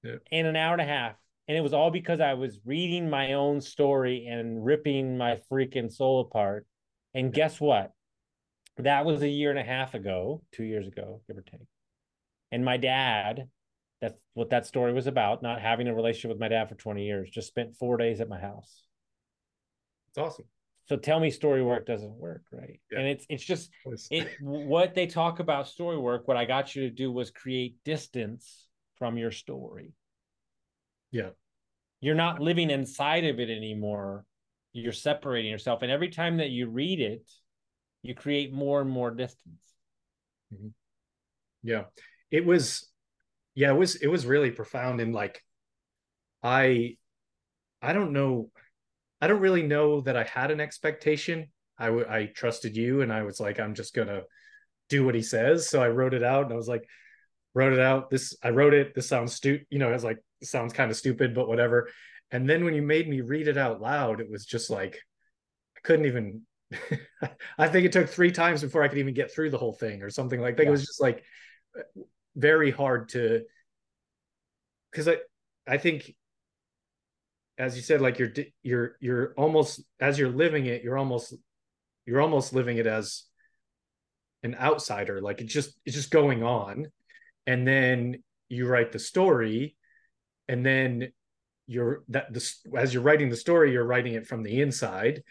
yeah. 0.03 0.15
in 0.31 0.45
an 0.45 0.55
hour 0.55 0.73
and 0.73 0.81
a 0.81 0.85
half. 0.85 1.15
And 1.47 1.57
it 1.57 1.61
was 1.61 1.73
all 1.73 1.91
because 1.91 2.19
I 2.19 2.33
was 2.35 2.59
reading 2.65 3.09
my 3.09 3.33
own 3.33 3.61
story 3.61 4.27
and 4.27 4.63
ripping 4.63 5.17
my 5.17 5.39
freaking 5.51 5.91
soul 5.91 6.21
apart. 6.21 6.65
And 7.13 7.33
guess 7.33 7.59
what? 7.59 7.91
That 8.77 9.05
was 9.05 9.21
a 9.21 9.27
year 9.27 9.49
and 9.49 9.59
a 9.59 9.63
half 9.63 9.93
ago, 9.93 10.43
two 10.51 10.63
years 10.63 10.87
ago, 10.87 11.21
give 11.27 11.37
or 11.37 11.41
take. 11.41 11.67
And 12.51 12.63
my 12.63 12.77
dad 12.77 13.47
that's 14.01 14.17
what 14.33 14.49
that 14.51 14.65
story 14.65 14.93
was 14.93 15.07
about. 15.07 15.43
Not 15.43 15.61
having 15.61 15.87
a 15.87 15.93
relationship 15.93 16.29
with 16.29 16.39
my 16.39 16.47
dad 16.47 16.69
for 16.69 16.75
20 16.75 17.05
years. 17.05 17.29
Just 17.29 17.47
spent 17.47 17.75
four 17.75 17.97
days 17.97 18.21
at 18.21 18.29
my 18.29 18.39
house. 18.39 18.83
It's 20.09 20.17
awesome. 20.17 20.45
So 20.87 20.97
tell 20.97 21.19
me 21.19 21.29
story 21.29 21.61
work 21.63 21.85
doesn't 21.85 22.15
work, 22.15 22.41
right? 22.51 22.79
Yeah. 22.91 22.99
And 22.99 23.07
it's 23.07 23.25
it's 23.29 23.43
just 23.43 23.69
it 24.09 24.27
what 24.41 24.95
they 24.95 25.05
talk 25.05 25.39
about 25.39 25.67
story 25.67 25.99
work. 25.99 26.27
What 26.27 26.35
I 26.35 26.45
got 26.45 26.75
you 26.75 26.83
to 26.83 26.89
do 26.89 27.11
was 27.11 27.29
create 27.29 27.75
distance 27.85 28.67
from 28.97 29.17
your 29.17 29.31
story. 29.31 29.93
Yeah. 31.11 31.29
You're 32.01 32.15
not 32.15 32.39
living 32.39 32.71
inside 32.71 33.25
of 33.25 33.39
it 33.39 33.51
anymore. 33.51 34.25
You're 34.73 34.93
separating 34.93 35.51
yourself. 35.51 35.83
And 35.83 35.91
every 35.91 36.09
time 36.09 36.37
that 36.37 36.49
you 36.49 36.67
read 36.67 36.99
it, 36.99 37.29
you 38.01 38.15
create 38.15 38.51
more 38.51 38.81
and 38.81 38.89
more 38.89 39.11
distance. 39.11 39.61
Mm-hmm. 40.53 40.69
Yeah. 41.61 41.83
It 42.31 42.45
was 42.45 42.89
yeah, 43.53 43.69
it 43.69 43.77
was 43.77 43.95
it 43.97 44.07
was 44.07 44.25
really 44.25 44.49
profound 44.51 45.01
and 45.01 45.13
like 45.13 45.43
I 46.41 46.97
I 47.81 47.93
don't 47.93 48.13
know 48.13 48.49
I 49.21 49.27
don't 49.27 49.41
really 49.41 49.63
know 49.63 50.01
that 50.01 50.15
I 50.15 50.23
had 50.23 50.51
an 50.51 50.61
expectation. 50.61 51.49
I 51.77 51.87
w- 51.87 52.05
I 52.09 52.25
trusted 52.25 52.75
you 52.75 53.01
and 53.01 53.11
I 53.11 53.23
was 53.23 53.39
like 53.39 53.59
I'm 53.59 53.73
just 53.73 53.93
to 53.95 54.23
do 54.89 55.05
what 55.05 55.15
he 55.15 55.21
says. 55.21 55.69
So 55.69 55.81
I 55.81 55.87
wrote 55.89 56.13
it 56.13 56.23
out 56.23 56.45
and 56.45 56.53
I 56.53 56.57
was 56.57 56.67
like 56.67 56.87
wrote 57.53 57.73
it 57.73 57.79
out. 57.79 58.09
This 58.09 58.35
I 58.43 58.49
wrote 58.49 58.73
it. 58.73 58.95
This 58.95 59.07
sounds 59.07 59.33
stupid, 59.33 59.65
you 59.69 59.79
know, 59.79 59.91
it's 59.93 60.03
like 60.03 60.19
sounds 60.43 60.73
kind 60.73 60.91
of 60.91 60.97
stupid 60.97 61.33
but 61.33 61.47
whatever. 61.47 61.89
And 62.31 62.49
then 62.49 62.63
when 62.63 62.73
you 62.73 62.81
made 62.81 63.09
me 63.09 63.21
read 63.21 63.47
it 63.47 63.57
out 63.57 63.81
loud, 63.81 64.21
it 64.21 64.29
was 64.29 64.45
just 64.45 64.69
like 64.69 64.99
I 65.77 65.79
couldn't 65.83 66.05
even 66.05 66.41
I 67.57 67.67
think 67.67 67.85
it 67.85 67.91
took 67.91 68.09
3 68.09 68.31
times 68.31 68.61
before 68.61 68.83
I 68.83 68.87
could 68.87 68.99
even 68.99 69.13
get 69.13 69.33
through 69.33 69.49
the 69.49 69.57
whole 69.57 69.73
thing 69.73 70.03
or 70.03 70.09
something 70.09 70.39
like 70.39 70.57
that. 70.57 70.63
Yeah. 70.63 70.69
It 70.69 70.71
was 70.71 70.85
just 70.85 71.01
like 71.01 71.23
uh, 71.77 72.01
very 72.35 72.71
hard 72.71 73.09
to 73.09 73.43
because 74.91 75.07
I 75.07 75.17
I 75.67 75.77
think 75.77 76.15
as 77.59 77.75
you 77.75 77.81
said 77.81 78.01
like 78.01 78.17
you're 78.17 78.31
you're 78.63 78.95
you're 79.01 79.33
almost 79.37 79.81
as 79.99 80.17
you're 80.17 80.29
living 80.29 80.65
it 80.65 80.81
you're 80.81 80.97
almost 80.97 81.33
you're 82.05 82.21
almost 82.21 82.53
living 82.53 82.77
it 82.77 82.87
as 82.87 83.25
an 84.41 84.55
outsider 84.55 85.21
like 85.21 85.41
it's 85.41 85.53
just 85.53 85.77
it's 85.85 85.95
just 85.95 86.09
going 86.09 86.41
on 86.41 86.87
and 87.45 87.67
then 87.67 88.23
you 88.47 88.65
write 88.65 88.91
the 88.93 88.99
story 88.99 89.75
and 90.47 90.65
then 90.65 91.11
you're 91.67 92.03
that 92.07 92.33
the 92.33 92.53
as 92.77 92.93
you're 92.93 93.03
writing 93.03 93.29
the 93.29 93.35
story 93.35 93.73
you're 93.73 93.83
writing 93.83 94.13
it 94.13 94.25
from 94.25 94.41
the 94.41 94.61
inside 94.61 95.21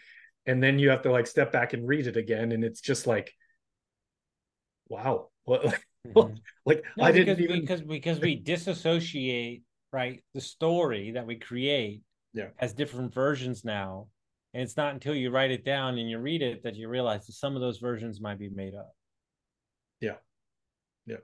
and 0.45 0.63
then 0.63 0.79
you 0.79 0.89
have 0.89 1.01
to 1.01 1.11
like 1.11 1.27
step 1.27 1.51
back 1.51 1.73
and 1.73 1.87
read 1.87 2.05
it 2.05 2.15
again 2.15 2.51
and 2.51 2.63
it's 2.63 2.79
just 2.79 3.07
like 3.07 3.33
wow 4.87 5.27
what 5.43 5.75
Mm-hmm. 6.07 6.35
like 6.65 6.85
no, 6.95 7.03
I 7.03 7.11
didn't 7.11 7.35
because, 7.35 7.43
even 7.43 7.61
because 7.61 7.81
because 7.81 8.19
we 8.21 8.35
disassociate 8.37 9.63
right 9.91 10.23
the 10.33 10.39
story 10.39 11.11
that 11.11 11.27
we 11.27 11.35
create 11.35 12.01
yeah. 12.33 12.47
has 12.57 12.73
different 12.73 13.13
versions 13.13 13.63
now. 13.63 14.07
And 14.53 14.63
it's 14.63 14.77
not 14.77 14.93
until 14.93 15.13
you 15.13 15.29
write 15.29 15.51
it 15.51 15.63
down 15.63 15.97
and 15.97 16.09
you 16.09 16.17
read 16.17 16.41
it 16.41 16.63
that 16.63 16.75
you 16.75 16.89
realize 16.89 17.27
that 17.27 17.33
some 17.33 17.55
of 17.55 17.61
those 17.61 17.77
versions 17.77 18.19
might 18.19 18.39
be 18.39 18.49
made 18.49 18.73
up. 18.73 18.93
Yeah. 20.01 20.15
Yeah. 21.05 21.17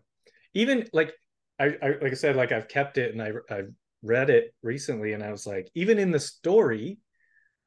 Even 0.53 0.87
like 0.93 1.13
I, 1.59 1.75
I 1.81 1.87
like 2.01 2.11
i 2.11 2.15
said 2.15 2.35
like 2.35 2.51
i've 2.51 2.67
kept 2.67 2.97
it 2.97 3.13
and 3.13 3.21
i 3.21 3.31
i've 3.49 3.69
read 4.03 4.29
it 4.29 4.53
recently 4.61 5.13
and 5.13 5.23
i 5.23 5.31
was 5.31 5.47
like 5.47 5.69
even 5.73 5.99
in 5.99 6.11
the 6.11 6.19
story 6.19 6.99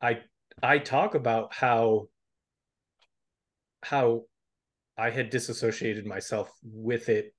i 0.03 0.19
i 0.63 0.77
talk 0.79 1.15
about 1.15 1.55
how 1.55 2.09
how 3.83 4.25
I 4.97 5.11
had 5.11 5.31
disassociated 5.31 6.07
myself 6.07 6.51
with 6.63 7.09
it 7.09 7.33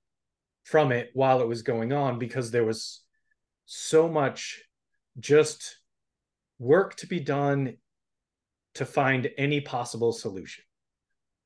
from 0.64 0.92
it 0.92 1.10
while 1.12 1.40
it 1.42 1.48
was 1.48 1.62
going 1.62 1.92
on 1.92 2.18
because 2.18 2.50
there 2.50 2.64
was 2.64 3.02
so 3.66 4.08
much 4.08 4.62
just 5.18 5.76
work 6.60 6.94
to 6.94 7.08
be 7.08 7.18
done 7.18 7.74
to 8.74 8.86
find 8.86 9.28
any 9.36 9.60
possible 9.60 10.12
solution 10.12 10.62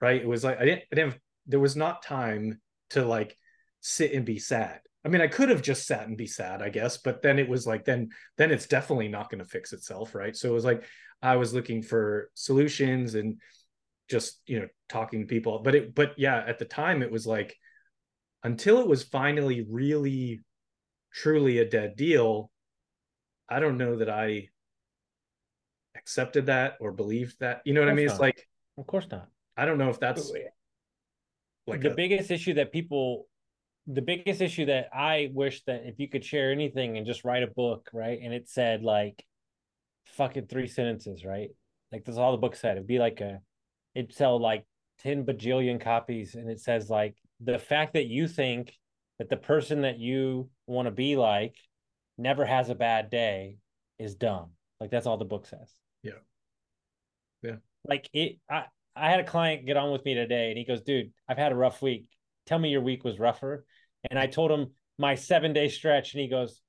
right? 0.05 0.21
It 0.21 0.29
was 0.29 0.45
like 0.45 0.61
i 0.61 0.65
didn't, 0.67 0.83
I 0.93 0.97
didn't 0.97 1.15
there 1.47 1.61
was 1.61 1.77
not 1.77 2.03
time 2.03 2.61
to 2.91 3.05
like 3.05 3.37
sit 3.81 4.13
and 4.13 4.25
be 4.25 4.39
sad. 4.39 4.81
I 5.05 5.09
mean 5.09 5.23
i 5.23 5.29
could 5.29 5.49
have 5.49 5.63
just 5.63 5.87
sat 5.87 6.07
and 6.07 6.17
be 6.17 6.27
sad 6.27 6.63
i 6.63 6.69
guess 6.71 6.99
but 6.99 7.21
then 7.23 7.39
it 7.39 7.49
was 7.49 7.67
like 7.67 7.85
then 7.85 8.09
then 8.39 8.51
it's 8.51 8.67
definitely 8.67 9.09
not 9.09 9.31
going 9.31 9.43
to 9.43 9.49
fix 9.49 9.73
itself 9.73 10.15
right? 10.15 10.37
So 10.37 10.49
it 10.51 10.53
was 10.53 10.65
like 10.65 10.85
i 11.23 11.37
was 11.37 11.55
looking 11.55 11.83
for 11.83 12.31
solutions 12.35 13.15
and 13.15 13.41
just 14.11 14.41
you 14.47 14.61
know 14.61 14.69
talking 14.91 15.21
to 15.21 15.27
people. 15.27 15.61
But 15.65 15.75
it 15.75 15.95
but 15.95 16.13
yeah 16.19 16.45
at 16.47 16.59
the 16.59 16.65
time 16.67 17.03
it 17.03 17.11
was 17.11 17.27
like 17.27 17.57
until 18.43 18.81
it 18.81 18.89
was 18.89 19.03
finally 19.03 19.67
really 19.71 20.43
truly 21.13 21.59
a 21.59 21.65
dead 21.65 21.95
deal 21.97 22.51
i 23.49 23.61
don't 23.61 23.79
know 23.79 23.97
that 23.97 24.11
i 24.11 24.49
accepted 25.97 26.47
that 26.47 26.77
or 26.81 26.93
believed 26.93 27.37
that 27.41 27.63
you 27.65 27.73
know 27.73 27.81
what 27.81 27.89
i 27.89 27.95
mean 27.95 28.07
not. 28.07 28.13
it's 28.13 28.21
like 28.21 28.47
of 28.79 28.87
course 28.87 29.07
not 29.11 29.29
i 29.57 29.65
don't 29.65 29.79
know 29.79 29.89
if 29.89 30.01
that's 30.01 30.33
like 31.67 31.81
the 31.81 31.93
a, 31.93 31.95
biggest 31.95 32.31
issue 32.31 32.55
that 32.55 32.73
people 32.73 33.27
the 33.87 34.03
biggest 34.03 34.41
issue 34.41 34.67
that 34.67 34.89
I 34.95 35.31
wish 35.33 35.63
that 35.65 35.83
if 35.85 35.99
you 35.99 36.09
could 36.09 36.25
share 36.25 36.51
anything 36.51 36.97
and 36.97 37.07
just 37.07 37.25
write 37.25 37.43
a 37.43 37.49
book, 37.49 37.91
right? 37.93 38.19
And 38.23 38.33
it 38.33 38.49
said 38.49 38.83
like 38.83 39.25
fucking 40.07 40.47
three 40.47 40.67
sentences, 40.67 41.25
right? 41.25 41.51
Like 41.93 42.05
that's 42.05 42.19
all 42.19 42.33
the 42.33 42.39
book 42.39 42.57
said. 42.57 42.77
It'd 42.77 42.87
be 42.87 42.99
like 42.99 43.21
a 43.21 43.41
it'd 43.95 44.15
sell 44.15 44.41
like 44.41 44.65
10 45.03 45.25
bajillion 45.25 45.81
copies 45.81 46.35
and 46.35 46.51
it 46.51 46.61
says 46.61 46.89
like 46.89 47.17
the 47.41 47.59
fact 47.59 47.95
that 47.95 48.07
you 48.07 48.27
think 48.27 48.73
that 49.19 49.29
the 49.29 49.37
person 49.37 49.83
that 49.83 49.99
you 49.99 50.49
want 50.67 50.87
to 50.87 50.93
be 50.93 51.17
like 51.17 51.55
never 52.17 52.45
has 52.45 52.71
a 52.71 52.75
bad 52.75 53.11
day 53.11 53.59
is 53.99 54.15
dumb. 54.15 54.51
Like 54.81 54.91
that's 54.91 55.07
all 55.07 55.19
the 55.19 55.25
book 55.25 55.47
says. 55.47 55.75
Yeah. 57.45 57.57
Like 57.87 58.09
it 58.13 58.39
I 58.51 58.65
I 58.97 59.11
had 59.11 59.21
a 59.21 59.25
client 59.25 59.67
get 59.67 59.77
on 59.77 59.93
with 59.93 60.05
me 60.05 60.15
today 60.15 60.49
and 60.49 60.59
he 60.59 60.65
goes, 60.65 60.81
"Dude, 60.81 61.13
I've 61.29 61.39
had 61.39 61.53
a 61.53 61.57
rough 61.57 61.83
week. 61.83 62.07
Tell 62.47 62.59
me 62.59 62.71
your 62.71 62.81
week 62.81 63.05
was 63.05 63.19
rougher." 63.19 63.65
And 64.11 64.19
I 64.19 64.27
told 64.27 64.51
him 64.51 64.73
my 64.99 65.15
7-day 65.15 65.69
stretch 65.69 66.15
and 66.15 66.21
he 66.23 66.29
goes, 66.29 66.63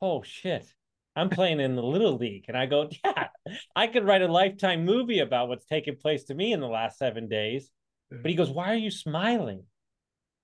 "Oh 0.00 0.22
shit. 0.22 0.66
I'm 1.14 1.30
playing 1.30 1.60
in 1.60 1.76
the 1.76 1.82
little 1.82 2.16
league." 2.16 2.44
And 2.48 2.56
I 2.56 2.66
go, 2.66 2.88
"Yeah, 3.04 3.28
I 3.76 3.86
could 3.86 4.04
write 4.04 4.22
a 4.22 4.32
lifetime 4.32 4.84
movie 4.84 5.20
about 5.20 5.48
what's 5.48 5.66
taken 5.66 5.96
place 5.96 6.24
to 6.24 6.34
me 6.34 6.52
in 6.52 6.60
the 6.60 6.68
last 6.68 6.98
7 6.98 7.28
days." 7.28 7.70
But 8.10 8.30
he 8.30 8.36
goes, 8.36 8.50
"Why 8.50 8.72
are 8.72 8.76
you 8.76 8.90
smiling?" 8.90 9.64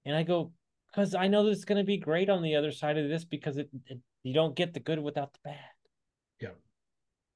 And 0.04 0.14
I 0.14 0.22
go, 0.22 0.52
"Cuz 0.94 1.14
I 1.14 1.26
know 1.28 1.48
it's 1.48 1.64
going 1.64 1.78
to 1.78 1.84
be 1.84 1.96
great 1.96 2.28
on 2.28 2.42
the 2.42 2.56
other 2.56 2.70
side 2.70 2.98
of 2.98 3.08
this 3.08 3.24
because 3.24 3.56
it, 3.56 3.70
it 3.86 3.98
you 4.22 4.34
don't 4.34 4.54
get 4.54 4.74
the 4.74 4.80
good 4.80 5.00
without 5.00 5.32
the 5.32 5.40
bad." 5.44 5.73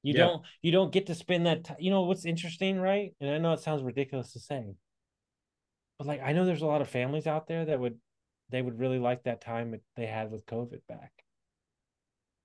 Yeah. 0.03 0.11
You 0.11 0.17
Yeah. 0.19 0.25
don't 0.25 0.45
you 0.61 0.71
don't 0.71 0.93
get 0.93 1.07
to 1.07 1.15
spend 1.15 1.45
that 1.45 1.63
time. 1.65 1.77
You 1.79 1.91
know 1.91 2.03
what's 2.03 2.25
interesting, 2.25 2.79
right? 2.79 3.13
And 3.19 3.29
I 3.29 3.37
know 3.37 3.53
it 3.53 3.59
sounds 3.59 3.83
ridiculous 3.83 4.33
to 4.33 4.39
say. 4.39 4.75
But 5.97 6.07
like 6.07 6.21
I 6.21 6.31
know 6.33 6.45
there's 6.45 6.61
a 6.61 6.67
lot 6.67 6.81
of 6.81 6.89
families 6.89 7.27
out 7.27 7.47
there 7.47 7.65
that 7.65 7.79
would 7.79 7.99
they 8.49 8.61
would 8.61 8.79
really 8.79 8.99
like 8.99 9.23
that 9.23 9.41
time 9.41 9.71
that 9.71 9.81
they 9.95 10.05
had 10.07 10.31
with 10.31 10.45
COVID 10.45 10.81
back. 10.87 11.11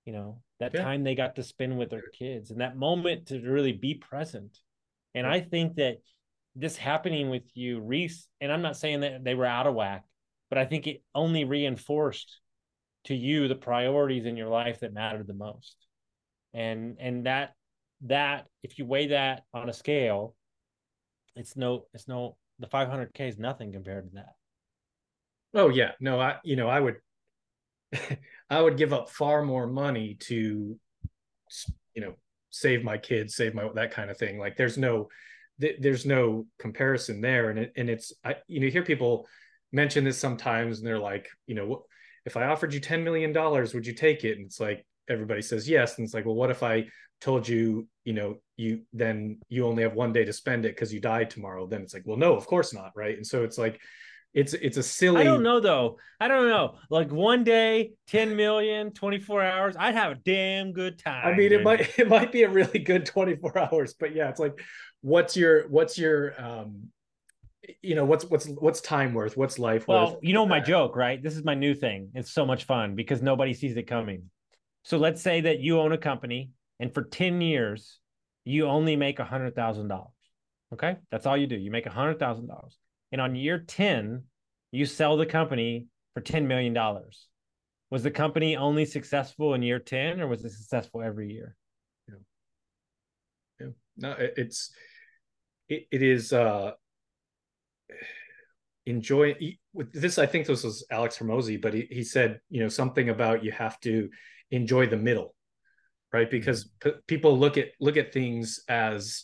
You 0.05 0.13
know, 0.13 0.41
that 0.59 0.73
Yeah. 0.73 0.83
time 0.83 1.03
they 1.03 1.15
got 1.15 1.35
to 1.37 1.43
spend 1.43 1.77
with 1.77 1.89
their 1.89 2.03
kids 2.13 2.51
and 2.51 2.61
that 2.61 2.75
moment 2.77 3.27
to 3.27 3.41
really 3.41 3.73
be 3.73 3.95
present. 3.95 4.59
And 5.15 5.25
I 5.25 5.39
think 5.39 5.75
that 5.75 5.97
this 6.55 6.77
happening 6.77 7.29
with 7.29 7.49
you, 7.55 7.79
Reese, 7.79 8.27
and 8.39 8.51
I'm 8.51 8.61
not 8.61 8.77
saying 8.77 8.99
that 9.01 9.23
they 9.23 9.33
were 9.33 9.45
out 9.45 9.67
of 9.67 9.75
whack, 9.75 10.05
but 10.49 10.57
I 10.57 10.65
think 10.65 10.87
it 10.87 11.03
only 11.13 11.43
reinforced 11.43 12.39
to 13.05 13.15
you 13.15 13.47
the 13.47 13.55
priorities 13.55 14.25
in 14.25 14.37
your 14.37 14.49
life 14.49 14.81
that 14.81 14.93
mattered 14.93 15.27
the 15.27 15.33
most 15.33 15.84
and 16.55 16.97
and 16.99 17.25
that 17.25 17.53
that 18.01 18.47
if 18.63 18.79
you 18.79 18.85
weigh 18.85 19.07
that 19.07 19.43
on 19.53 19.69
a 19.69 19.73
scale 19.73 20.35
it's 21.35 21.55
no 21.55 21.85
it's 21.93 22.07
no 22.07 22.37
the 22.59 22.67
500k 22.67 23.27
is 23.27 23.37
nothing 23.37 23.71
compared 23.71 24.07
to 24.07 24.15
that 24.15 24.33
Oh 25.55 25.69
yeah, 25.69 25.91
no, 26.01 26.19
I 26.19 26.35
you 26.43 26.57
know 26.57 26.67
I 26.67 26.79
would 26.79 26.97
I 28.49 28.61
would 28.61 28.77
give 28.77 28.91
up 28.91 29.09
far 29.09 29.41
more 29.41 29.65
money 29.65 30.17
to 30.21 30.77
you 31.93 32.01
know 32.01 32.13
save 32.49 32.83
my 32.83 32.97
kids, 32.97 33.35
save 33.35 33.55
my 33.55 33.69
that 33.73 33.91
kind 33.91 34.11
of 34.11 34.17
thing. 34.17 34.37
Like 34.37 34.57
there's 34.57 34.77
no 34.77 35.07
th- 35.61 35.77
there's 35.79 36.05
no 36.05 36.45
comparison 36.59 37.21
there, 37.21 37.49
and 37.49 37.59
it 37.59 37.73
and 37.77 37.89
it's 37.89 38.11
I 38.23 38.35
you 38.47 38.59
know 38.59 38.67
hear 38.67 38.83
people 38.83 39.27
mention 39.71 40.03
this 40.03 40.17
sometimes, 40.17 40.79
and 40.79 40.87
they're 40.87 40.99
like 40.99 41.29
you 41.47 41.55
know 41.55 41.85
if 42.25 42.35
I 42.35 42.47
offered 42.47 42.73
you 42.73 42.81
ten 42.81 43.05
million 43.05 43.31
dollars, 43.31 43.73
would 43.73 43.87
you 43.87 43.93
take 43.93 44.25
it? 44.25 44.37
And 44.37 44.47
it's 44.47 44.59
like 44.59 44.85
everybody 45.09 45.41
says 45.41 45.67
yes, 45.69 45.97
and 45.97 46.05
it's 46.05 46.13
like 46.13 46.25
well 46.25 46.35
what 46.35 46.51
if 46.51 46.63
I 46.63 46.87
told 47.21 47.47
you 47.47 47.87
you 48.03 48.13
know 48.13 48.37
you 48.57 48.81
then 48.93 49.39
you 49.49 49.65
only 49.65 49.83
have 49.83 49.93
one 49.93 50.13
day 50.13 50.25
to 50.25 50.33
spend 50.33 50.65
it 50.65 50.75
because 50.75 50.93
you 50.93 50.99
die 50.99 51.23
tomorrow? 51.23 51.67
Then 51.67 51.81
it's 51.81 51.93
like 51.93 52.03
well 52.05 52.17
no 52.17 52.35
of 52.35 52.45
course 52.45 52.73
not 52.73 52.91
right? 52.95 53.15
And 53.15 53.25
so 53.25 53.43
it's 53.43 53.57
like 53.57 53.79
it's 54.35 54.53
it's 54.53 54.75
a 54.75 54.83
silly 54.83 55.21
i 55.21 55.23
don't 55.23 55.43
know 55.43 55.61
though. 55.61 55.97
I 56.19 56.27
don't 56.27 56.49
know. 56.49 56.75
Like 56.89 57.09
one 57.11 57.43
day 57.45 57.93
10 58.07 58.35
million 58.35 58.91
24 58.91 59.41
hours 59.41 59.75
i'd 59.79 59.95
have 59.95 60.11
a 60.11 60.15
damn 60.15 60.73
good 60.73 60.99
time 60.99 61.25
I 61.25 61.37
mean, 61.37 61.53
it 61.53 61.63
might 61.63 61.89
it 61.97 62.09
might 62.09 62.31
be 62.31 62.43
a 62.43 62.49
really 62.49 62.79
good 62.79 63.05
24 63.05 63.57
hours, 63.57 63.95
but 63.97 64.13
yeah, 64.13 64.29
it's 64.29 64.39
like 64.39 64.59
what's 65.01 65.37
your 65.37 65.67
what's 65.69 65.97
your 65.97 66.39
um 66.39 66.89
you 67.81 67.95
know, 67.95 68.05
what's 68.05 68.25
what's 68.25 68.47
what's 68.47 68.81
time 68.81 69.13
worth? 69.13 69.37
What's 69.37 69.57
life 69.57 69.87
well 69.87 70.11
worth? 70.11 70.19
you 70.21 70.33
know 70.33 70.45
my 70.45 70.59
joke 70.59 70.95
right? 70.95 71.21
This 71.23 71.35
is 71.35 71.43
my 71.43 71.55
new 71.55 71.73
thing. 71.73 72.09
It's 72.13 72.31
so 72.31 72.45
much 72.45 72.65
fun 72.65 72.95
because 72.95 73.21
nobody 73.21 73.53
sees 73.53 73.75
it 73.77 73.83
coming 73.83 74.29
so 74.85 74.97
let's 74.97 75.21
say 75.21 75.41
that 75.41 75.59
you 75.59 75.79
own 75.79 75.91
a 75.91 75.97
company 75.97 76.51
and 76.79 76.93
for 76.93 77.03
10 77.03 77.41
years 77.41 77.99
you 78.45 78.67
only 78.67 78.95
make 78.95 79.19
a 79.19 79.25
hundred 79.25 79.55
thousand 79.55 79.89
dollars 79.89 80.15
okay? 80.75 80.97
That's 81.11 81.25
all 81.25 81.37
you 81.37 81.47
do. 81.47 81.55
You 81.55 81.71
make 81.71 81.85
a 81.85 81.91
hundred 81.91 82.19
thousand 82.19 82.47
dollars. 82.47 82.77
And 83.11 83.21
on 83.21 83.35
year 83.35 83.59
10 83.59 84.23
you 84.71 84.85
sell 84.85 85.17
the 85.17 85.25
company 85.25 85.87
for 86.13 86.21
10 86.21 86.47
million 86.47 86.73
dollars. 86.73 87.27
Was 87.91 88.03
the 88.03 88.11
company 88.11 88.57
only 88.57 88.85
successful 88.85 89.53
in 89.53 89.61
year 89.61 89.79
10 89.79 90.19
or 90.19 90.27
was 90.27 90.43
it 90.43 90.51
successful 90.51 91.01
every 91.01 91.31
year? 91.31 91.55
Yeah. 93.59 93.67
No, 93.97 94.11
it, 94.11 94.33
it's 94.37 94.71
it, 95.69 95.87
it 95.91 96.01
is 96.01 96.33
uh 96.33 96.71
enjoy 98.85 99.35
this 99.93 100.17
I 100.17 100.25
think 100.25 100.45
this 100.45 100.63
was 100.63 100.85
Alex 100.91 101.17
Hormozi, 101.17 101.61
but 101.61 101.73
he, 101.73 101.87
he 101.89 102.03
said, 102.03 102.39
you 102.49 102.61
know, 102.61 102.69
something 102.69 103.09
about 103.09 103.43
you 103.43 103.51
have 103.51 103.79
to 103.81 104.09
enjoy 104.51 104.87
the 104.87 104.97
middle, 104.97 105.35
right? 106.13 106.29
Because 106.29 106.69
p- 106.81 106.93
people 107.07 107.37
look 107.37 107.57
at 107.57 107.69
look 107.79 107.97
at 107.97 108.13
things 108.13 108.61
as 108.67 109.23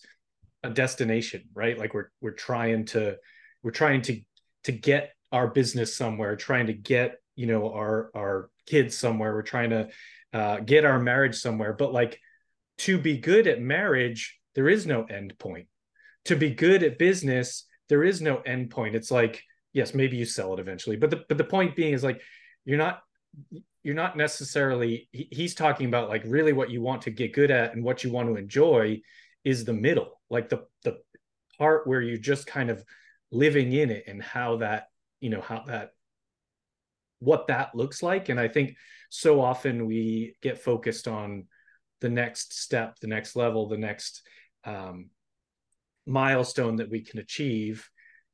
a 0.63 0.69
destination, 0.69 1.43
right? 1.53 1.77
Like 1.77 1.93
we're 1.93 2.09
we're 2.21 2.31
trying 2.31 2.85
to 2.87 3.17
we're 3.63 3.71
trying 3.71 4.01
to 4.03 4.21
to 4.65 4.71
get 4.71 5.11
our 5.31 5.47
business 5.47 5.95
somewhere, 5.95 6.35
trying 6.35 6.67
to 6.67 6.73
get, 6.73 7.15
you 7.35 7.47
know, 7.47 7.71
our 7.73 8.11
our 8.15 8.49
kids 8.67 8.97
somewhere, 8.97 9.33
we're 9.33 9.41
trying 9.41 9.71
to 9.71 9.89
uh, 10.33 10.59
get 10.59 10.85
our 10.85 10.99
marriage 10.99 11.35
somewhere, 11.35 11.73
but 11.73 11.93
like 11.93 12.19
to 12.79 12.97
be 12.97 13.17
good 13.17 13.47
at 13.47 13.61
marriage, 13.61 14.39
there 14.55 14.69
is 14.69 14.85
no 14.85 15.03
end 15.03 15.37
point. 15.37 15.67
To 16.25 16.35
be 16.35 16.51
good 16.51 16.83
at 16.83 16.99
business, 16.99 17.65
there 17.89 18.03
is 18.03 18.21
no 18.21 18.37
end 18.37 18.69
point. 18.69 18.95
It's 18.95 19.11
like, 19.11 19.43
yes, 19.73 19.93
maybe 19.93 20.17
you 20.17 20.25
sell 20.25 20.53
it 20.53 20.59
eventually, 20.59 20.95
but 20.95 21.09
the 21.09 21.23
but 21.27 21.37
the 21.37 21.43
point 21.43 21.75
being 21.75 21.93
is 21.93 22.03
like 22.03 22.21
you're 22.65 22.77
not 22.77 23.01
you're 23.83 23.95
not 23.95 24.17
necessarily 24.17 25.09
he, 25.11 25.27
he's 25.31 25.55
talking 25.55 25.87
about 25.87 26.09
like 26.09 26.23
really 26.25 26.53
what 26.53 26.69
you 26.69 26.81
want 26.81 27.03
to 27.03 27.11
get 27.11 27.33
good 27.33 27.51
at 27.51 27.73
and 27.73 27.83
what 27.83 28.03
you 28.03 28.11
want 28.11 28.29
to 28.29 28.35
enjoy 28.35 29.01
is 29.43 29.65
the 29.65 29.73
middle, 29.73 30.21
like 30.29 30.49
the 30.49 30.65
the 30.83 30.97
part 31.57 31.87
where 31.87 32.01
you're 32.01 32.17
just 32.17 32.47
kind 32.47 32.69
of 32.69 32.83
living 33.31 33.71
in 33.71 33.89
it 33.89 34.03
and 34.07 34.21
how 34.21 34.57
that, 34.57 34.85
you 35.19 35.29
know, 35.29 35.41
how 35.41 35.63
that 35.67 35.91
what 37.19 37.47
that 37.47 37.73
looks 37.75 38.03
like. 38.03 38.29
And 38.29 38.39
I 38.39 38.47
think 38.47 38.75
so 39.09 39.41
often 39.41 39.85
we 39.85 40.35
get 40.41 40.59
focused 40.59 41.07
on 41.07 41.45
the 42.01 42.09
next 42.09 42.59
step, 42.59 42.99
the 42.99 43.07
next 43.07 43.35
level, 43.35 43.67
the 43.67 43.77
next 43.77 44.23
um, 44.65 45.09
milestone 46.05 46.77
that 46.77 46.89
we 46.89 47.01
can 47.01 47.19
achieve. 47.19 47.89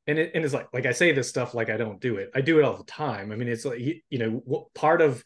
And 0.07 0.17
it 0.17 0.31
and 0.33 0.43
it's 0.43 0.53
like 0.53 0.67
like 0.73 0.85
I 0.85 0.93
say 0.93 1.11
this 1.11 1.27
stuff 1.27 1.53
like 1.53 1.69
I 1.69 1.77
don't 1.77 1.99
do 1.99 2.17
it. 2.17 2.31
I 2.33 2.41
do 2.41 2.59
it 2.59 2.63
all 2.63 2.77
the 2.77 2.83
time. 2.85 3.31
I 3.31 3.35
mean, 3.35 3.49
it's 3.49 3.65
like 3.65 3.79
you, 3.79 3.99
you 4.09 4.19
know 4.19 4.41
what 4.45 4.73
part 4.73 5.01
of 5.01 5.23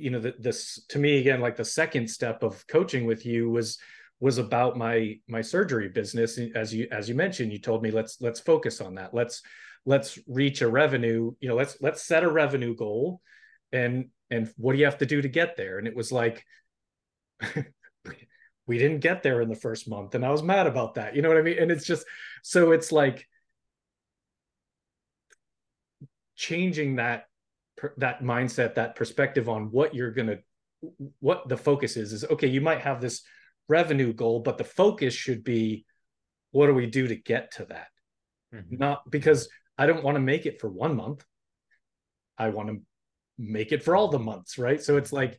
you 0.00 0.10
know 0.10 0.20
the, 0.20 0.34
this 0.38 0.84
to 0.88 0.98
me 0.98 1.18
again 1.18 1.40
like 1.40 1.56
the 1.56 1.64
second 1.64 2.08
step 2.08 2.42
of 2.42 2.66
coaching 2.66 3.06
with 3.06 3.24
you 3.26 3.50
was 3.50 3.78
was 4.20 4.38
about 4.38 4.76
my 4.76 5.18
my 5.28 5.40
surgery 5.40 5.88
business. 5.88 6.38
As 6.54 6.74
you 6.74 6.86
as 6.92 7.08
you 7.08 7.14
mentioned 7.14 7.52
you 7.52 7.58
told 7.58 7.82
me 7.82 7.90
let's 7.90 8.20
let's 8.20 8.40
focus 8.40 8.80
on 8.80 8.94
that. 8.96 9.14
Let's 9.14 9.42
let's 9.86 10.18
reach 10.28 10.60
a 10.60 10.68
revenue 10.68 11.32
you 11.40 11.48
know 11.48 11.54
let's 11.54 11.78
let's 11.80 12.02
set 12.02 12.22
a 12.22 12.30
revenue 12.30 12.76
goal 12.76 13.20
and 13.72 14.10
and 14.30 14.52
what 14.56 14.74
do 14.74 14.78
you 14.78 14.84
have 14.84 14.98
to 14.98 15.06
do 15.06 15.22
to 15.22 15.28
get 15.28 15.56
there? 15.56 15.78
And 15.78 15.88
it 15.88 15.96
was 15.96 16.12
like 16.12 16.44
we 18.66 18.78
didn't 18.78 19.00
get 19.00 19.22
there 19.22 19.40
in 19.40 19.48
the 19.48 19.54
first 19.54 19.88
month. 19.88 20.14
And 20.14 20.24
i 20.24 20.30
was 20.30 20.42
mad 20.42 20.66
about 20.66 20.94
that. 20.94 21.16
You 21.16 21.22
know 21.22 21.28
what 21.28 21.38
i 21.38 21.42
mean? 21.42 21.58
And 21.58 21.70
it's 21.70 21.86
just 21.86 22.04
so 22.42 22.72
it's 22.72 22.92
like 22.92 23.26
changing 26.36 26.96
that 26.96 27.24
that 27.96 28.22
mindset 28.22 28.74
that 28.74 28.96
perspective 28.96 29.48
on 29.48 29.70
what 29.70 29.94
you're 29.94 30.10
going 30.10 30.28
to 30.28 30.38
what 31.20 31.48
the 31.48 31.56
focus 31.56 31.96
is 31.96 32.12
is 32.12 32.24
okay 32.24 32.46
you 32.46 32.60
might 32.60 32.80
have 32.80 33.00
this 33.00 33.22
revenue 33.68 34.12
goal 34.12 34.40
but 34.40 34.58
the 34.58 34.64
focus 34.64 35.14
should 35.14 35.44
be 35.44 35.84
what 36.52 36.66
do 36.66 36.74
we 36.74 36.86
do 36.86 37.06
to 37.06 37.16
get 37.16 37.52
to 37.52 37.64
that 37.66 37.88
Mhm. 38.54 38.78
not 38.78 39.08
because 39.10 39.48
i 39.78 39.86
don't 39.86 40.02
want 40.02 40.16
to 40.16 40.20
make 40.20 40.46
it 40.46 40.60
for 40.60 40.68
one 40.68 40.96
month 40.96 41.24
i 42.38 42.48
want 42.48 42.68
to 42.68 42.80
make 43.38 43.72
it 43.72 43.82
for 43.82 43.94
all 43.96 44.08
the 44.08 44.18
months 44.18 44.58
right 44.58 44.82
so 44.82 44.96
it's 44.96 45.12
like 45.12 45.38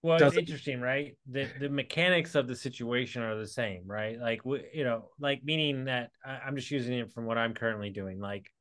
Well, 0.00 0.18
it's 0.18 0.36
interesting, 0.36 0.80
right? 0.80 1.16
The 1.26 1.48
the 1.58 1.68
mechanics 1.68 2.36
of 2.36 2.46
the 2.46 2.54
situation 2.54 3.22
are 3.22 3.36
the 3.36 3.48
same, 3.48 3.82
right? 3.84 4.18
Like 4.18 4.44
we, 4.44 4.64
you 4.72 4.84
know, 4.84 5.10
like 5.18 5.42
meaning 5.42 5.86
that 5.86 6.10
I'm 6.24 6.54
just 6.54 6.70
using 6.70 6.98
it 6.98 7.12
from 7.12 7.26
what 7.26 7.36
I'm 7.36 7.52
currently 7.52 7.90
doing. 7.90 8.20
Like, 8.20 8.52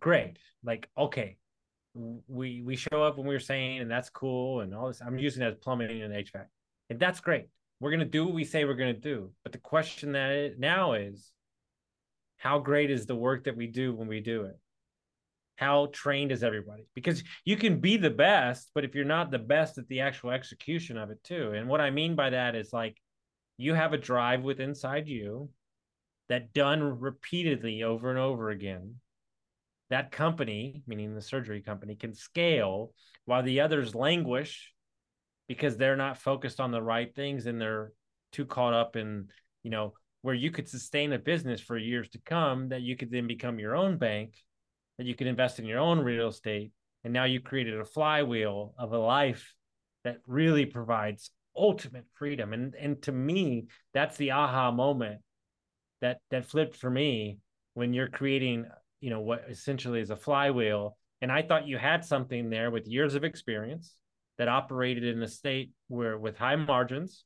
great, 0.00 0.38
like 0.64 0.88
okay, 0.96 1.36
we 2.26 2.62
we 2.62 2.76
show 2.76 3.02
up 3.02 3.18
when 3.18 3.26
we 3.26 3.34
were 3.34 3.40
saying, 3.40 3.80
and 3.80 3.90
that's 3.90 4.10
cool, 4.10 4.60
and 4.60 4.74
all 4.74 4.88
this. 4.88 5.00
I'm 5.04 5.18
using 5.18 5.42
it 5.42 5.48
as 5.48 5.54
plumbing 5.56 6.02
and 6.02 6.14
HVAC, 6.14 6.46
and 6.90 6.98
that's 6.98 7.20
great. 7.20 7.48
We're 7.80 7.90
gonna 7.90 8.04
do 8.04 8.24
what 8.24 8.34
we 8.34 8.44
say 8.44 8.64
we're 8.64 8.74
gonna 8.74 8.92
do. 8.92 9.30
But 9.42 9.52
the 9.52 9.58
question 9.58 10.12
that 10.12 10.58
now 10.58 10.94
is, 10.94 11.32
how 12.36 12.58
great 12.58 12.90
is 12.90 13.06
the 13.06 13.16
work 13.16 13.44
that 13.44 13.56
we 13.56 13.66
do 13.66 13.94
when 13.94 14.08
we 14.08 14.20
do 14.20 14.44
it? 14.44 14.58
how 15.58 15.86
trained 15.92 16.30
is 16.30 16.44
everybody? 16.44 16.86
Because 16.94 17.24
you 17.44 17.56
can 17.56 17.80
be 17.80 17.96
the 17.96 18.10
best, 18.10 18.70
but 18.76 18.84
if 18.84 18.94
you're 18.94 19.04
not 19.04 19.32
the 19.32 19.40
best 19.40 19.76
at 19.76 19.88
the 19.88 20.00
actual 20.00 20.30
execution 20.30 20.96
of 20.96 21.10
it 21.10 21.22
too. 21.24 21.50
And 21.50 21.68
what 21.68 21.80
I 21.80 21.90
mean 21.90 22.14
by 22.14 22.30
that 22.30 22.54
is 22.54 22.72
like 22.72 22.96
you 23.56 23.74
have 23.74 23.92
a 23.92 23.98
drive 23.98 24.44
with 24.44 24.60
inside 24.60 25.08
you 25.08 25.50
that 26.28 26.52
done 26.52 27.00
repeatedly 27.00 27.82
over 27.82 28.08
and 28.08 28.20
over 28.20 28.50
again. 28.50 28.94
That 29.90 30.12
company, 30.12 30.82
meaning 30.86 31.14
the 31.14 31.22
surgery 31.22 31.62
company, 31.62 31.96
can 31.96 32.14
scale 32.14 32.92
while 33.24 33.42
the 33.42 33.60
others 33.60 33.94
languish 33.94 34.72
because 35.48 35.76
they're 35.76 35.96
not 35.96 36.18
focused 36.18 36.60
on 36.60 36.70
the 36.70 36.82
right 36.82 37.14
things 37.14 37.46
and 37.46 37.60
they're 37.60 37.92
too 38.32 38.44
caught 38.44 38.74
up 38.74 38.96
in, 38.96 39.28
you 39.62 39.70
know, 39.70 39.94
where 40.22 40.34
you 40.34 40.50
could 40.50 40.68
sustain 40.68 41.12
a 41.12 41.18
business 41.18 41.60
for 41.60 41.78
years 41.78 42.08
to 42.10 42.18
come 42.18 42.68
that 42.68 42.82
you 42.82 42.96
could 42.96 43.10
then 43.10 43.26
become 43.26 43.58
your 43.58 43.76
own 43.76 43.96
bank 43.96 44.34
that 44.98 45.06
you 45.06 45.14
could 45.14 45.28
invest 45.28 45.58
in 45.58 45.64
your 45.64 45.78
own 45.78 46.00
real 46.00 46.28
estate. 46.28 46.72
And 47.04 47.12
now 47.12 47.24
you 47.24 47.40
created 47.40 47.80
a 47.80 47.84
flywheel 47.84 48.74
of 48.78 48.92
a 48.92 48.98
life 48.98 49.54
that 50.04 50.18
really 50.26 50.66
provides 50.66 51.30
ultimate 51.56 52.04
freedom. 52.14 52.52
And 52.52 52.74
and 52.74 53.00
to 53.02 53.12
me, 53.12 53.66
that's 53.94 54.16
the 54.16 54.32
aha 54.32 54.70
moment 54.70 55.20
that 56.00 56.18
that 56.30 56.46
flipped 56.46 56.76
for 56.76 56.90
me 56.90 57.38
when 57.74 57.94
you're 57.94 58.08
creating, 58.08 58.66
you 59.00 59.10
know, 59.10 59.20
what 59.20 59.44
essentially 59.48 60.00
is 60.00 60.10
a 60.10 60.16
flywheel. 60.16 60.96
And 61.20 61.32
I 61.32 61.42
thought 61.42 61.66
you 61.66 61.78
had 61.78 62.04
something 62.04 62.50
there 62.50 62.70
with 62.70 62.86
years 62.86 63.14
of 63.14 63.24
experience 63.24 63.94
that 64.38 64.48
operated 64.48 65.04
in 65.04 65.22
a 65.22 65.28
state 65.28 65.72
where 65.88 66.16
with 66.16 66.36
high 66.36 66.56
margins, 66.56 67.24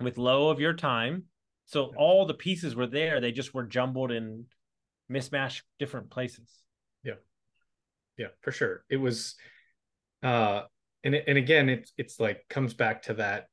with 0.00 0.18
low 0.18 0.48
of 0.50 0.60
your 0.60 0.74
time. 0.74 1.24
So 1.66 1.92
all 1.96 2.26
the 2.26 2.34
pieces 2.34 2.74
were 2.74 2.86
there. 2.86 3.20
They 3.20 3.32
just 3.32 3.52
were 3.54 3.64
jumbled 3.64 4.12
in 4.12 4.46
mismatched 5.10 5.64
different 5.78 6.08
places 6.08 6.48
yeah 7.02 7.14
Yeah, 8.16 8.28
for 8.40 8.52
sure 8.52 8.84
it 8.88 8.96
was 8.96 9.34
uh 10.22 10.62
and 11.02 11.14
and 11.14 11.36
again 11.36 11.68
it's 11.68 11.92
it's 11.98 12.20
like 12.20 12.44
comes 12.48 12.74
back 12.74 13.02
to 13.02 13.14
that 13.14 13.46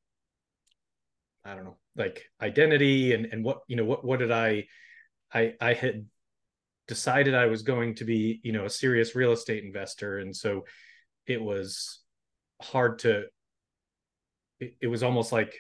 i 1.44 1.56
don't 1.56 1.66
know 1.66 1.78
like 1.96 2.26
identity 2.42 3.14
and 3.14 3.26
and 3.26 3.44
what 3.44 3.62
you 3.68 3.76
know 3.76 3.86
what 3.86 4.06
what 4.06 4.20
did 4.20 4.32
i 4.32 4.66
i 5.34 5.54
i 5.60 5.74
had 5.74 6.06
decided 6.88 7.36
i 7.36 7.46
was 7.46 7.62
going 7.62 7.96
to 7.96 8.06
be 8.06 8.40
you 8.44 8.52
know 8.52 8.66
a 8.66 8.70
serious 8.70 9.16
real 9.16 9.32
estate 9.32 9.64
investor. 9.64 10.20
And 10.20 10.36
so 10.36 10.66
it 11.26 11.42
was 11.42 12.00
hard 12.62 13.00
to 13.00 13.26
it, 14.60 14.76
it 14.82 14.88
was 14.88 15.04
almost 15.04 15.32
like 15.32 15.54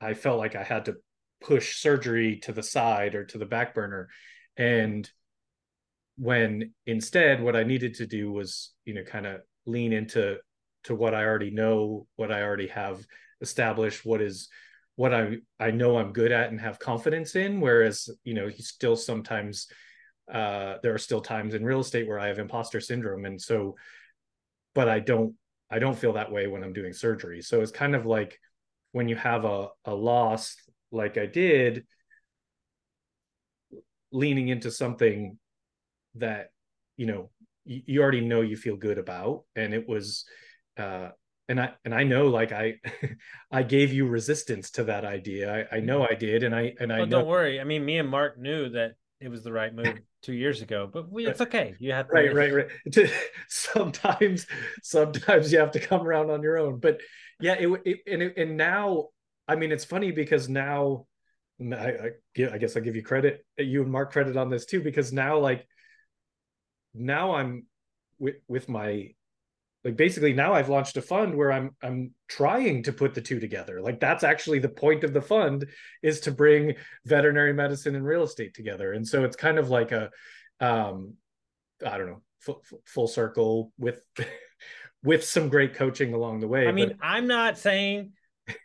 i 0.00 0.14
felt 0.14 0.38
like 0.38 0.56
i 0.56 0.62
had 0.62 0.86
to 0.86 0.96
push 1.40 1.76
surgery 1.76 2.38
to 2.40 2.52
the 2.52 2.62
side 2.62 3.14
or 3.14 3.24
to 3.24 3.38
the 3.38 3.46
back 3.46 3.74
burner. 3.74 4.08
And 4.56 5.08
when 6.16 6.72
instead 6.86 7.42
what 7.42 7.56
i 7.56 7.64
needed 7.64 7.94
to 7.94 8.06
do 8.06 8.30
was 8.30 8.72
you 8.84 8.94
know 8.94 9.02
kind 9.02 9.26
of 9.26 9.40
lean 9.66 9.92
into 9.92 10.36
to 10.84 10.94
what 10.94 11.12
i 11.12 11.24
already 11.24 11.50
know 11.50 12.06
what 12.14 12.30
i 12.30 12.40
already 12.42 12.68
have 12.68 13.04
established 13.40 14.06
what 14.06 14.22
is 14.22 14.48
what 14.96 15.12
i 15.12 15.36
i 15.58 15.70
know 15.70 15.98
i'm 15.98 16.12
good 16.12 16.30
at 16.30 16.50
and 16.50 16.60
have 16.60 16.78
confidence 16.78 17.34
in. 17.34 17.60
Whereas 17.60 18.08
you 18.22 18.34
know 18.34 18.48
he 18.48 18.62
still 18.62 18.96
sometimes 18.96 19.66
uh 20.32 20.76
there 20.82 20.94
are 20.94 20.98
still 20.98 21.20
times 21.20 21.54
in 21.54 21.64
real 21.64 21.80
estate 21.80 22.08
where 22.08 22.18
i 22.18 22.28
have 22.28 22.38
imposter 22.38 22.80
syndrome. 22.80 23.24
And 23.24 23.40
so 23.40 23.76
but 24.74 24.88
i 24.88 25.00
don't 25.00 25.34
i 25.70 25.78
don't 25.78 25.98
feel 25.98 26.14
that 26.14 26.32
way 26.32 26.46
when 26.46 26.62
i'm 26.62 26.72
doing 26.72 26.92
surgery. 26.92 27.42
So 27.42 27.60
it's 27.60 27.72
kind 27.72 27.94
of 27.94 28.06
like 28.06 28.38
when 28.92 29.08
you 29.08 29.16
have 29.16 29.44
a, 29.44 29.68
a 29.84 29.94
loss 29.94 30.56
like 30.90 31.18
i 31.18 31.26
did 31.26 31.84
leaning 34.12 34.48
into 34.48 34.70
something 34.70 35.36
that 36.14 36.50
you 36.96 37.06
know 37.06 37.30
you, 37.64 37.82
you 37.86 38.02
already 38.02 38.20
know 38.20 38.40
you 38.40 38.56
feel 38.56 38.76
good 38.76 38.98
about. 38.98 39.44
And 39.56 39.74
it 39.74 39.88
was 39.88 40.24
uh 40.78 41.10
and 41.48 41.60
I 41.60 41.72
and 41.84 41.94
I 41.94 42.04
know 42.04 42.28
like 42.28 42.52
I 42.52 42.76
I 43.52 43.62
gave 43.62 43.92
you 43.92 44.06
resistance 44.06 44.70
to 44.72 44.84
that 44.84 45.04
idea. 45.04 45.66
I, 45.70 45.76
I 45.76 45.80
know 45.80 46.06
I 46.08 46.14
did, 46.14 46.42
and 46.42 46.54
I 46.54 46.74
and 46.80 46.92
I 46.92 46.98
well, 46.98 47.06
know, 47.06 47.18
don't 47.18 47.28
worry. 47.28 47.60
I 47.60 47.64
mean, 47.64 47.84
me 47.84 47.98
and 47.98 48.08
Mark 48.08 48.38
knew 48.38 48.70
that 48.70 48.94
it 49.20 49.28
was 49.28 49.42
the 49.42 49.52
right 49.52 49.74
move 49.74 49.98
two 50.22 50.32
years 50.32 50.62
ago, 50.62 50.88
but 50.92 51.10
we, 51.10 51.26
it's 51.26 51.40
okay. 51.40 51.74
You 51.78 51.92
have 51.92 52.08
to 52.08 52.14
right, 52.14 52.34
right, 52.34 52.52
right. 52.52 53.10
sometimes, 53.48 54.46
sometimes 54.82 55.52
you 55.52 55.58
have 55.58 55.72
to 55.72 55.80
come 55.80 56.06
around 56.06 56.30
on 56.30 56.42
your 56.42 56.58
own. 56.58 56.78
But 56.78 57.00
yeah, 57.40 57.54
it, 57.54 57.68
it 57.84 57.98
and 58.06 58.22
it, 58.22 58.36
and 58.36 58.56
now, 58.56 59.08
I 59.48 59.56
mean, 59.56 59.72
it's 59.72 59.84
funny 59.84 60.12
because 60.12 60.48
now, 60.48 61.06
I, 61.60 61.74
I, 61.74 62.10
I 62.52 62.58
guess 62.58 62.76
I 62.76 62.80
give 62.80 62.96
you 62.96 63.02
credit, 63.02 63.44
you 63.56 63.82
and 63.82 63.90
Mark 63.90 64.12
credit 64.12 64.36
on 64.36 64.50
this 64.50 64.66
too, 64.66 64.80
because 64.80 65.12
now 65.12 65.38
like 65.38 65.66
now 66.94 67.34
I'm 67.34 67.66
with 68.18 68.36
with 68.48 68.68
my 68.68 69.10
like 69.84 69.96
basically 69.96 70.32
now 70.32 70.54
I've 70.54 70.68
launched 70.68 70.96
a 70.96 71.02
fund 71.02 71.34
where 71.34 71.52
I'm 71.52 71.70
I'm 71.82 72.12
trying 72.28 72.82
to 72.84 72.92
put 72.92 73.14
the 73.14 73.20
two 73.20 73.38
together. 73.38 73.80
Like 73.80 74.00
that's 74.00 74.24
actually 74.24 74.58
the 74.58 74.68
point 74.68 75.04
of 75.04 75.12
the 75.12 75.22
fund 75.22 75.66
is 76.02 76.20
to 76.20 76.32
bring 76.32 76.74
veterinary 77.04 77.52
medicine 77.52 77.94
and 77.94 78.04
real 78.04 78.22
estate 78.22 78.54
together. 78.54 78.92
And 78.92 79.06
so 79.06 79.24
it's 79.24 79.36
kind 79.36 79.58
of 79.58 79.68
like 79.68 79.92
a 79.92 80.10
um 80.60 81.14
I 81.84 81.98
don't 81.98 82.06
know, 82.06 82.22
full, 82.40 82.62
full 82.86 83.08
circle 83.08 83.72
with 83.78 84.02
with 85.04 85.24
some 85.24 85.48
great 85.50 85.74
coaching 85.74 86.14
along 86.14 86.40
the 86.40 86.48
way. 86.48 86.66
I 86.66 86.72
mean, 86.72 86.88
but... 86.88 86.96
I'm 87.02 87.26
not 87.26 87.58
saying 87.58 88.12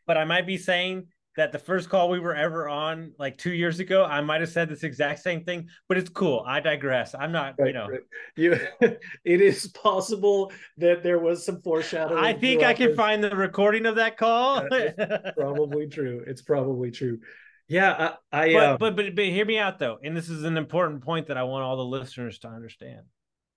but 0.05 0.17
I 0.17 0.25
might 0.25 0.47
be 0.47 0.57
saying 0.57 1.07
that 1.37 1.51
the 1.51 1.59
first 1.59 1.89
call 1.89 2.09
we 2.09 2.19
were 2.19 2.35
ever 2.35 2.67
on 2.67 3.13
like 3.17 3.37
two 3.37 3.53
years 3.53 3.79
ago, 3.79 4.03
I 4.03 4.21
might 4.21 4.41
have 4.41 4.49
said 4.49 4.69
this 4.69 4.83
exact 4.83 5.21
same 5.21 5.43
thing, 5.43 5.67
but 5.87 5.97
it's 5.97 6.09
cool. 6.09 6.43
I 6.45 6.59
digress. 6.59 7.15
I'm 7.17 7.31
not, 7.31 7.55
right, 7.57 7.67
you 7.67 7.73
know, 7.73 7.87
right. 7.87 8.01
you. 8.35 8.59
it 9.23 9.41
is 9.41 9.67
possible 9.67 10.51
that 10.77 11.03
there 11.03 11.19
was 11.19 11.45
some 11.45 11.61
foreshadowing. 11.61 12.23
I 12.23 12.33
think 12.33 12.63
I 12.63 12.73
can 12.73 12.89
this. 12.89 12.97
find 12.97 13.23
the 13.23 13.35
recording 13.35 13.85
of 13.85 13.95
that 13.95 14.17
call. 14.17 14.67
probably 15.37 15.87
true. 15.87 16.23
It's 16.27 16.41
probably 16.41 16.91
true. 16.91 17.19
Yeah, 17.67 18.15
I. 18.31 18.49
I 18.49 18.53
but, 18.53 18.63
um... 18.63 18.77
but 18.79 18.95
but 18.95 19.15
but 19.15 19.25
hear 19.25 19.45
me 19.45 19.59
out 19.59 19.79
though, 19.79 19.99
and 20.03 20.17
this 20.17 20.29
is 20.29 20.43
an 20.43 20.57
important 20.57 21.03
point 21.03 21.27
that 21.27 21.37
I 21.37 21.43
want 21.43 21.63
all 21.63 21.77
the 21.77 21.83
listeners 21.85 22.39
to 22.39 22.47
understand. 22.49 23.01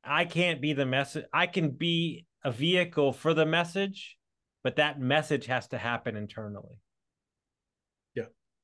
I 0.05 0.25
can't 0.25 0.61
be 0.61 0.73
the 0.73 0.87
message. 0.87 1.25
I 1.33 1.47
can 1.47 1.71
be 1.71 2.27
a 2.45 2.51
vehicle 2.53 3.13
for 3.13 3.35
the 3.35 3.47
message, 3.47 4.19
but 4.63 4.77
that 4.77 5.01
message 5.01 5.47
has 5.47 5.69
to 5.69 5.79
happen 5.79 6.17
internally 6.17 6.81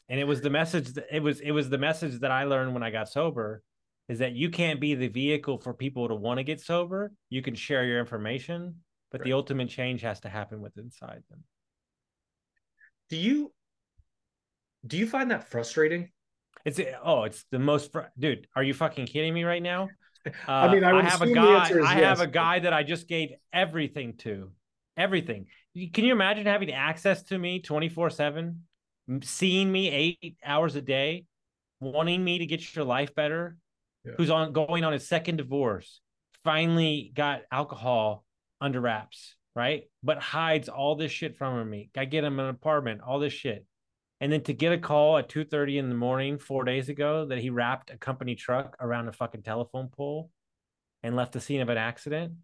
and 0.08 0.18
it 0.18 0.24
was 0.24 0.40
the 0.40 0.50
message 0.50 0.94
that 0.94 1.06
it 1.10 1.22
was 1.22 1.40
it 1.40 1.50
was 1.50 1.68
the 1.68 1.78
message 1.78 2.20
that 2.20 2.30
I 2.30 2.44
learned 2.44 2.74
when 2.74 2.82
I 2.82 2.90
got 2.90 3.08
sober 3.08 3.62
is 4.08 4.20
that 4.20 4.32
you 4.32 4.48
can't 4.48 4.80
be 4.80 4.94
the 4.94 5.08
vehicle 5.08 5.58
for 5.58 5.74
people 5.74 6.08
to 6.08 6.14
want 6.14 6.38
to 6.38 6.44
get 6.44 6.60
sober. 6.60 7.12
You 7.28 7.42
can 7.42 7.54
share 7.54 7.84
your 7.84 8.00
information, 8.00 8.76
but 9.12 9.20
right. 9.20 9.26
the 9.26 9.32
ultimate 9.34 9.68
change 9.68 10.00
has 10.00 10.20
to 10.20 10.28
happen 10.28 10.62
with 10.62 10.78
inside 10.78 11.22
them. 11.28 11.44
Do 13.10 13.16
you 13.16 13.52
do 14.86 14.96
you 14.96 15.06
find 15.06 15.30
that 15.30 15.50
frustrating? 15.50 16.10
It's 16.64 16.80
oh, 17.02 17.24
it's 17.24 17.44
the 17.50 17.58
most 17.58 17.92
fr- 17.92 18.12
dude. 18.18 18.46
Are 18.56 18.62
you 18.62 18.74
fucking 18.74 19.06
kidding 19.06 19.34
me 19.34 19.44
right 19.44 19.62
now? 19.62 19.88
Uh, 20.26 20.30
I 20.48 20.72
mean, 20.72 20.84
I, 20.84 20.98
I 20.98 21.02
have 21.02 21.22
a 21.22 21.32
guy. 21.32 21.68
I 21.68 21.98
yes. 21.98 22.00
have 22.00 22.20
a 22.20 22.26
guy 22.26 22.60
that 22.60 22.72
I 22.72 22.82
just 22.82 23.08
gave 23.08 23.30
everything 23.52 24.16
to, 24.18 24.52
everything. 24.96 25.46
Can 25.92 26.04
you 26.04 26.12
imagine 26.12 26.46
having 26.46 26.72
access 26.72 27.22
to 27.24 27.38
me 27.38 27.60
twenty 27.60 27.88
four 27.88 28.08
seven? 28.08 28.64
Seeing 29.22 29.70
me 29.70 29.90
eight 29.90 30.36
hours 30.44 30.76
a 30.76 30.82
day, 30.82 31.24
wanting 31.80 32.22
me 32.22 32.38
to 32.38 32.46
get 32.46 32.74
your 32.74 32.84
life 32.84 33.14
better, 33.14 33.56
yeah. 34.04 34.12
who's 34.16 34.30
on 34.30 34.52
going 34.52 34.84
on 34.84 34.92
his 34.92 35.08
second 35.08 35.36
divorce, 35.36 36.00
finally 36.44 37.12
got 37.14 37.42
alcohol 37.50 38.24
under 38.60 38.80
wraps, 38.80 39.36
right? 39.54 39.84
But 40.02 40.18
hides 40.18 40.68
all 40.68 40.96
this 40.96 41.12
shit 41.12 41.36
from 41.36 41.68
me. 41.68 41.90
I 41.96 42.04
get 42.04 42.24
him 42.24 42.38
an 42.40 42.48
apartment, 42.48 43.00
all 43.00 43.18
this 43.18 43.32
shit. 43.32 43.64
And 44.20 44.32
then 44.32 44.42
to 44.42 44.52
get 44.52 44.72
a 44.72 44.78
call 44.78 45.18
at 45.18 45.28
2:30 45.28 45.78
in 45.78 45.88
the 45.88 45.94
morning 45.94 46.38
four 46.38 46.64
days 46.64 46.88
ago 46.88 47.26
that 47.26 47.38
he 47.38 47.50
wrapped 47.50 47.90
a 47.90 47.96
company 47.96 48.34
truck 48.34 48.76
around 48.80 49.08
a 49.08 49.12
fucking 49.12 49.42
telephone 49.42 49.88
pole 49.88 50.30
and 51.02 51.14
left 51.14 51.32
the 51.32 51.40
scene 51.40 51.60
of 51.60 51.68
an 51.68 51.78
accident. 51.78 52.34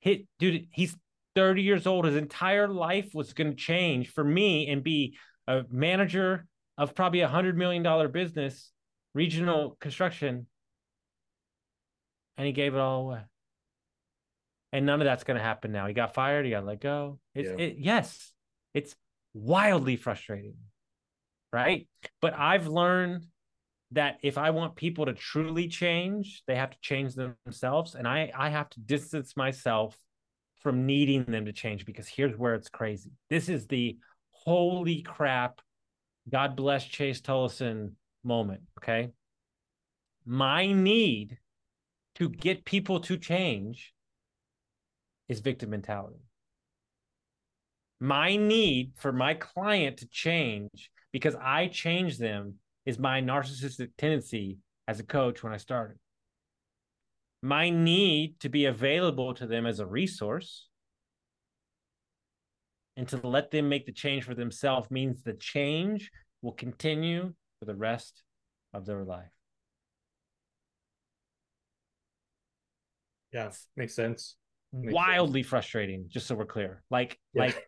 Hit 0.00 0.26
dude, 0.38 0.66
he's 0.72 0.96
30 1.36 1.62
years 1.62 1.86
old. 1.86 2.04
His 2.04 2.16
entire 2.16 2.66
life 2.66 3.10
was 3.14 3.32
going 3.32 3.50
to 3.50 3.56
change 3.56 4.12
for 4.12 4.24
me 4.24 4.68
and 4.68 4.82
be 4.82 5.16
a 5.46 5.62
manager 5.70 6.46
of 6.78 6.94
probably 6.94 7.20
a 7.20 7.28
hundred 7.28 7.56
million 7.56 7.82
dollar 7.82 8.08
business, 8.08 8.70
regional 9.14 9.76
construction, 9.80 10.46
and 12.36 12.46
he 12.46 12.52
gave 12.52 12.74
it 12.74 12.78
all 12.78 13.02
away. 13.02 13.20
And 14.72 14.84
none 14.84 15.00
of 15.00 15.06
that's 15.06 15.24
going 15.24 15.38
to 15.38 15.42
happen 15.42 15.72
now. 15.72 15.86
He 15.86 15.94
got 15.94 16.14
fired. 16.14 16.44
He 16.44 16.50
got 16.50 16.66
let 16.66 16.80
go. 16.80 17.18
It's 17.34 17.48
yeah. 17.48 17.66
it, 17.66 17.76
yes, 17.78 18.32
it's 18.74 18.94
wildly 19.32 19.96
frustrating, 19.96 20.56
right? 21.52 21.88
But 22.20 22.34
I've 22.36 22.66
learned 22.66 23.24
that 23.92 24.18
if 24.22 24.36
I 24.36 24.50
want 24.50 24.74
people 24.74 25.06
to 25.06 25.12
truly 25.12 25.68
change, 25.68 26.42
they 26.46 26.56
have 26.56 26.70
to 26.70 26.78
change 26.80 27.14
themselves, 27.14 27.94
and 27.94 28.06
I 28.06 28.32
I 28.36 28.50
have 28.50 28.68
to 28.70 28.80
distance 28.80 29.36
myself 29.36 29.96
from 30.60 30.84
needing 30.84 31.24
them 31.24 31.44
to 31.44 31.52
change 31.52 31.86
because 31.86 32.08
here's 32.08 32.36
where 32.36 32.54
it's 32.54 32.68
crazy. 32.68 33.12
This 33.30 33.48
is 33.48 33.66
the 33.68 33.98
holy 34.46 35.02
crap, 35.02 35.60
God 36.30 36.56
bless 36.56 36.84
Chase 36.84 37.20
Tullison 37.20 37.92
moment. 38.24 38.62
Okay. 38.78 39.10
My 40.24 40.72
need 40.72 41.38
to 42.16 42.28
get 42.28 42.64
people 42.64 43.00
to 43.00 43.18
change 43.18 43.92
is 45.28 45.40
victim 45.40 45.70
mentality. 45.70 46.20
My 48.00 48.36
need 48.36 48.92
for 48.96 49.12
my 49.12 49.34
client 49.34 49.98
to 49.98 50.08
change 50.08 50.90
because 51.12 51.34
I 51.40 51.68
change 51.68 52.18
them 52.18 52.54
is 52.84 52.98
my 52.98 53.20
narcissistic 53.20 53.90
tendency 53.98 54.58
as 54.86 55.00
a 55.00 55.04
coach 55.04 55.42
when 55.42 55.52
I 55.52 55.56
started. 55.56 55.96
My 57.42 57.70
need 57.70 58.38
to 58.40 58.48
be 58.48 58.66
available 58.66 59.34
to 59.34 59.46
them 59.46 59.66
as 59.66 59.80
a 59.80 59.86
resource 59.86 60.68
and 62.96 63.06
to 63.08 63.16
let 63.26 63.50
them 63.50 63.68
make 63.68 63.86
the 63.86 63.92
change 63.92 64.24
for 64.24 64.34
themselves 64.34 64.90
means 64.90 65.22
the 65.22 65.34
change 65.34 66.10
will 66.42 66.52
continue 66.52 67.34
for 67.58 67.66
the 67.66 67.74
rest 67.74 68.22
of 68.72 68.86
their 68.86 69.04
life. 69.04 69.30
Yeah, 73.32 73.50
makes 73.76 73.94
sense. 73.94 74.36
Makes 74.72 74.94
Wildly 74.94 75.42
sense. 75.42 75.50
frustrating, 75.50 76.06
just 76.08 76.26
so 76.26 76.34
we're 76.34 76.46
clear. 76.46 76.82
Like, 76.90 77.18
yeah. 77.34 77.42
like, 77.42 77.66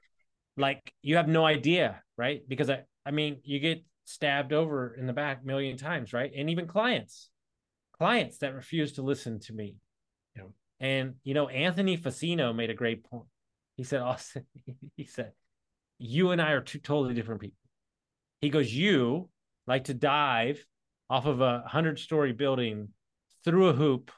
like 0.57 0.93
you 1.03 1.17
have 1.17 1.29
no 1.29 1.45
idea, 1.45 2.03
right? 2.17 2.43
Because 2.49 2.71
I, 2.71 2.85
I 3.05 3.11
mean, 3.11 3.41
you 3.45 3.61
get 3.61 3.85
stabbed 4.05 4.53
over 4.55 4.95
in 4.95 5.07
the 5.07 5.13
back 5.13 5.41
a 5.43 5.47
million 5.47 5.77
times, 5.77 6.13
right? 6.15 6.31
And 6.35 6.49
even 6.49 6.67
clients, 6.67 7.29
clients 7.99 8.39
that 8.39 8.55
refuse 8.55 8.93
to 8.93 9.03
listen 9.03 9.41
to 9.41 9.53
me. 9.53 9.77
Yeah. 10.35 10.45
And 10.81 11.15
you 11.23 11.35
know, 11.35 11.49
Anthony 11.49 11.99
Facino 11.99 12.55
made 12.55 12.71
a 12.71 12.75
great 12.75 13.05
point. 13.05 13.27
He 13.79 13.85
said, 13.85 14.01
Austin, 14.01 14.45
he 14.97 15.05
said, 15.05 15.33
you 15.99 16.33
and 16.33 16.43
I 16.43 16.51
are 16.51 16.61
two 16.61 16.81
totally 16.81 17.15
different 17.15 17.41
people. 17.41 17.57
He 18.41 18.51
goes, 18.51 18.75
you 18.75 19.31
like 19.69 19.85
to 19.85 19.95
dive 19.95 20.65
off 21.09 21.27
of 21.27 21.41
a 21.41 21.63
hundred 21.65 22.01
story 22.01 22.33
building 22.33 22.89
through 23.45 23.69
a 23.69 23.73
hoop, 23.73 24.11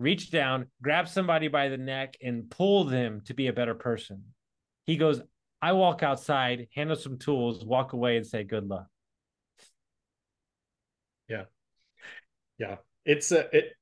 reach 0.00 0.32
down, 0.32 0.66
grab 0.82 1.08
somebody 1.08 1.46
by 1.46 1.68
the 1.68 1.78
neck, 1.78 2.16
and 2.20 2.50
pull 2.50 2.84
them 2.84 3.20
to 3.26 3.34
be 3.34 3.46
a 3.46 3.52
better 3.52 3.74
person. 3.74 4.24
He 4.84 4.96
goes, 4.96 5.22
I 5.62 5.72
walk 5.72 6.02
outside, 6.02 6.66
handle 6.74 6.96
some 6.96 7.18
tools, 7.18 7.64
walk 7.64 7.92
away, 7.92 8.16
and 8.16 8.26
say, 8.26 8.42
good 8.42 8.66
luck. 8.66 8.88
Yeah. 11.28 11.44
Yeah. 12.58 12.76
It's 13.04 13.30
a, 13.30 13.56
it, 13.56 13.72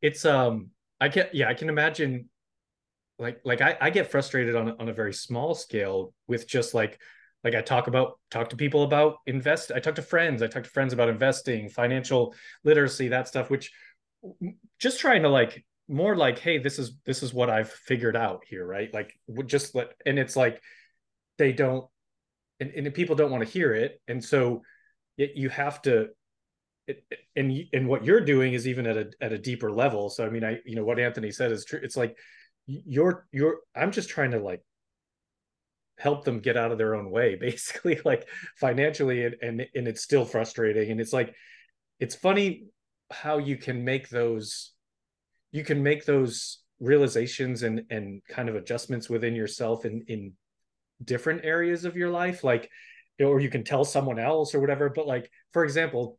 it's, 0.00 0.24
um, 0.24 0.70
I 1.00 1.08
can, 1.08 1.26
yeah, 1.32 1.48
I 1.48 1.54
can 1.54 1.68
imagine 1.68 2.28
like 3.18 3.40
like 3.44 3.60
I, 3.60 3.76
I 3.80 3.90
get 3.90 4.10
frustrated 4.10 4.56
on 4.56 4.76
on 4.78 4.88
a 4.88 4.92
very 4.92 5.12
small 5.12 5.54
scale 5.54 6.12
with 6.26 6.46
just 6.46 6.74
like 6.74 7.00
like 7.44 7.54
I 7.54 7.62
talk 7.62 7.86
about 7.86 8.18
talk 8.30 8.50
to 8.50 8.56
people 8.56 8.82
about 8.84 9.16
invest 9.26 9.72
I 9.74 9.80
talk 9.80 9.96
to 9.96 10.02
friends 10.02 10.42
I 10.42 10.46
talk 10.46 10.64
to 10.64 10.70
friends 10.70 10.92
about 10.92 11.08
investing 11.08 11.68
financial 11.68 12.34
literacy 12.64 13.08
that 13.08 13.28
stuff 13.28 13.50
which 13.50 13.72
just 14.78 15.00
trying 15.00 15.22
to 15.22 15.28
like 15.28 15.64
more 15.88 16.16
like 16.16 16.38
hey 16.38 16.58
this 16.58 16.78
is 16.78 16.96
this 17.04 17.22
is 17.22 17.34
what 17.34 17.50
I've 17.50 17.70
figured 17.70 18.16
out 18.16 18.42
here 18.48 18.66
right? 18.66 18.92
Like 18.92 19.12
just 19.46 19.74
let 19.74 19.92
and 20.06 20.18
it's 20.18 20.36
like 20.36 20.60
they 21.38 21.52
don't 21.52 21.86
and, 22.60 22.70
and 22.70 22.94
people 22.94 23.16
don't 23.16 23.30
want 23.30 23.44
to 23.44 23.50
hear 23.50 23.74
it 23.74 24.00
and 24.08 24.22
so 24.22 24.62
you 25.16 25.48
have 25.48 25.82
to 25.82 26.08
it, 26.86 27.04
and 27.36 27.52
and 27.72 27.88
what 27.88 28.04
you're 28.04 28.20
doing 28.20 28.54
is 28.54 28.66
even 28.66 28.86
at 28.86 28.96
a 28.96 29.10
at 29.20 29.32
a 29.32 29.38
deeper 29.38 29.70
level 29.70 30.10
so 30.10 30.26
i 30.26 30.30
mean 30.30 30.44
i 30.44 30.58
you 30.64 30.74
know 30.74 30.84
what 30.84 30.98
anthony 30.98 31.30
said 31.30 31.52
is 31.52 31.64
true 31.64 31.80
it's 31.82 31.96
like 31.96 32.16
you're 32.66 33.26
you're 33.32 33.58
i'm 33.74 33.90
just 33.90 34.08
trying 34.08 34.30
to 34.30 34.38
like 34.38 34.62
help 35.98 36.24
them 36.24 36.40
get 36.40 36.56
out 36.56 36.72
of 36.72 36.78
their 36.78 36.94
own 36.94 37.10
way 37.10 37.34
basically 37.40 38.00
like 38.04 38.26
financially 38.56 39.24
and, 39.24 39.36
and 39.42 39.66
and 39.74 39.88
it's 39.88 40.02
still 40.02 40.24
frustrating 40.24 40.90
and 40.90 41.00
it's 41.00 41.12
like 41.12 41.34
it's 42.00 42.14
funny 42.14 42.64
how 43.10 43.38
you 43.38 43.56
can 43.56 43.84
make 43.84 44.08
those 44.08 44.72
you 45.50 45.64
can 45.64 45.82
make 45.82 46.04
those 46.04 46.60
realizations 46.80 47.62
and 47.62 47.84
and 47.90 48.22
kind 48.28 48.48
of 48.48 48.56
adjustments 48.56 49.08
within 49.08 49.34
yourself 49.34 49.84
in 49.84 50.04
in 50.08 50.32
different 51.04 51.44
areas 51.44 51.84
of 51.84 51.96
your 51.96 52.10
life 52.10 52.42
like 52.42 52.70
or 53.20 53.40
you 53.40 53.50
can 53.50 53.62
tell 53.62 53.84
someone 53.84 54.18
else 54.18 54.54
or 54.54 54.60
whatever 54.60 54.88
but 54.88 55.06
like 55.06 55.30
for 55.52 55.64
example 55.64 56.18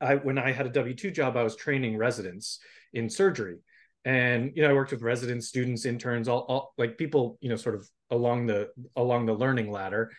i 0.00 0.14
when 0.14 0.38
i 0.38 0.52
had 0.52 0.66
a 0.66 0.70
w2 0.70 1.12
job 1.12 1.36
i 1.36 1.42
was 1.42 1.56
training 1.56 1.96
residents 1.96 2.60
in 2.92 3.10
surgery 3.10 3.58
and 4.04 4.52
you 4.54 4.62
know 4.62 4.70
i 4.70 4.72
worked 4.72 4.92
with 4.92 5.02
residents 5.02 5.48
students 5.48 5.84
interns 5.84 6.26
all, 6.26 6.40
all 6.48 6.74
like 6.78 6.96
people 6.96 7.36
you 7.42 7.50
know 7.50 7.56
sort 7.56 7.74
of 7.74 7.86
along 8.10 8.46
the 8.46 8.70
along 8.96 9.26
the 9.26 9.34
learning 9.34 9.70
ladder. 9.70 10.10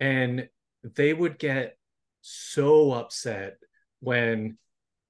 And 0.00 0.48
they 0.82 1.12
would 1.12 1.38
get 1.38 1.76
so 2.22 2.92
upset 2.92 3.56
when 4.00 4.58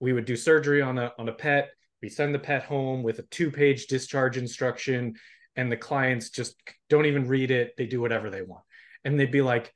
we 0.01 0.13
would 0.13 0.25
do 0.25 0.37
surgery 0.37 0.83
on 0.83 0.99
a 0.99 1.13
on 1.19 1.29
a 1.29 1.33
pet. 1.33 1.71
We 2.03 2.09
send 2.09 2.35
the 2.35 2.39
pet 2.39 2.65
home 2.65 3.03
with 3.03 3.19
a 3.19 3.23
two 3.23 3.51
page 3.51 3.87
discharge 3.87 4.37
instruction 4.37 5.15
and 5.57 5.73
the 5.73 5.77
clients 5.77 6.31
just 6.31 6.55
don't 6.91 7.07
even 7.07 7.27
read 7.27 7.51
it. 7.51 7.75
They 7.79 7.87
do 7.87 8.01
whatever 8.01 8.29
they 8.29 8.43
want. 8.43 8.63
And 9.05 9.19
they'd 9.19 9.31
be 9.31 9.43
like 9.43 9.73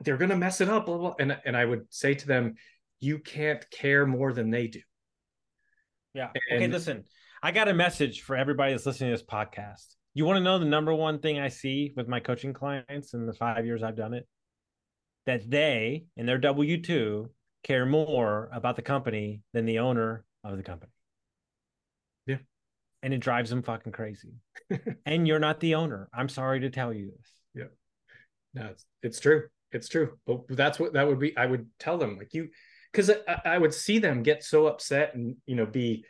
they're 0.00 0.16
going 0.16 0.30
to 0.30 0.36
mess 0.36 0.60
it 0.60 0.68
up 0.68 0.86
blah, 0.86 0.98
blah. 0.98 1.14
and 1.20 1.38
and 1.44 1.56
i 1.56 1.64
would 1.64 1.86
say 1.90 2.12
to 2.12 2.26
them 2.26 2.54
you 2.98 3.20
can't 3.20 3.68
care 3.70 4.06
more 4.06 4.32
than 4.32 4.50
they 4.50 4.66
do. 4.68 4.80
Yeah. 6.14 6.30
And, 6.50 6.62
okay 6.62 6.72
listen 6.72 7.04
I 7.46 7.52
got 7.52 7.68
a 7.68 7.74
message 7.74 8.22
for 8.22 8.34
everybody 8.34 8.72
that's 8.72 8.86
listening 8.86 9.12
to 9.12 9.16
this 9.16 9.24
podcast. 9.24 9.94
You 10.14 10.24
want 10.24 10.38
to 10.38 10.42
know 10.42 10.58
the 10.58 10.64
number 10.64 10.92
one 10.92 11.20
thing 11.20 11.38
I 11.38 11.46
see 11.46 11.92
with 11.94 12.08
my 12.08 12.18
coaching 12.18 12.52
clients 12.52 13.14
in 13.14 13.24
the 13.24 13.32
five 13.32 13.64
years 13.64 13.84
I've 13.84 13.94
done 13.94 14.14
it? 14.14 14.26
That 15.26 15.48
they, 15.48 16.06
in 16.16 16.26
their 16.26 16.38
W 16.38 16.82
2, 16.82 17.30
care 17.62 17.86
more 17.86 18.50
about 18.52 18.74
the 18.74 18.82
company 18.82 19.42
than 19.52 19.64
the 19.64 19.78
owner 19.78 20.24
of 20.42 20.56
the 20.56 20.64
company. 20.64 20.90
Yeah. 22.26 22.38
And 23.04 23.14
it 23.14 23.18
drives 23.18 23.50
them 23.50 23.62
fucking 23.62 23.92
crazy. 23.92 24.32
and 25.06 25.28
you're 25.28 25.38
not 25.38 25.60
the 25.60 25.76
owner. 25.76 26.08
I'm 26.12 26.28
sorry 26.28 26.58
to 26.62 26.70
tell 26.70 26.92
you 26.92 27.12
this. 27.16 27.32
Yeah. 27.54 28.60
No, 28.60 28.70
it's, 28.70 28.84
it's 29.04 29.20
true. 29.20 29.44
It's 29.70 29.88
true. 29.88 30.18
But 30.26 30.48
that's 30.48 30.80
what 30.80 30.94
that 30.94 31.06
would 31.06 31.20
be. 31.20 31.36
I 31.36 31.46
would 31.46 31.68
tell 31.78 31.96
them, 31.96 32.18
like, 32.18 32.34
you, 32.34 32.48
because 32.90 33.08
I, 33.08 33.40
I 33.44 33.58
would 33.58 33.72
see 33.72 34.00
them 34.00 34.24
get 34.24 34.42
so 34.42 34.66
upset 34.66 35.14
and, 35.14 35.36
you 35.46 35.54
know, 35.54 35.66
be, 35.66 36.04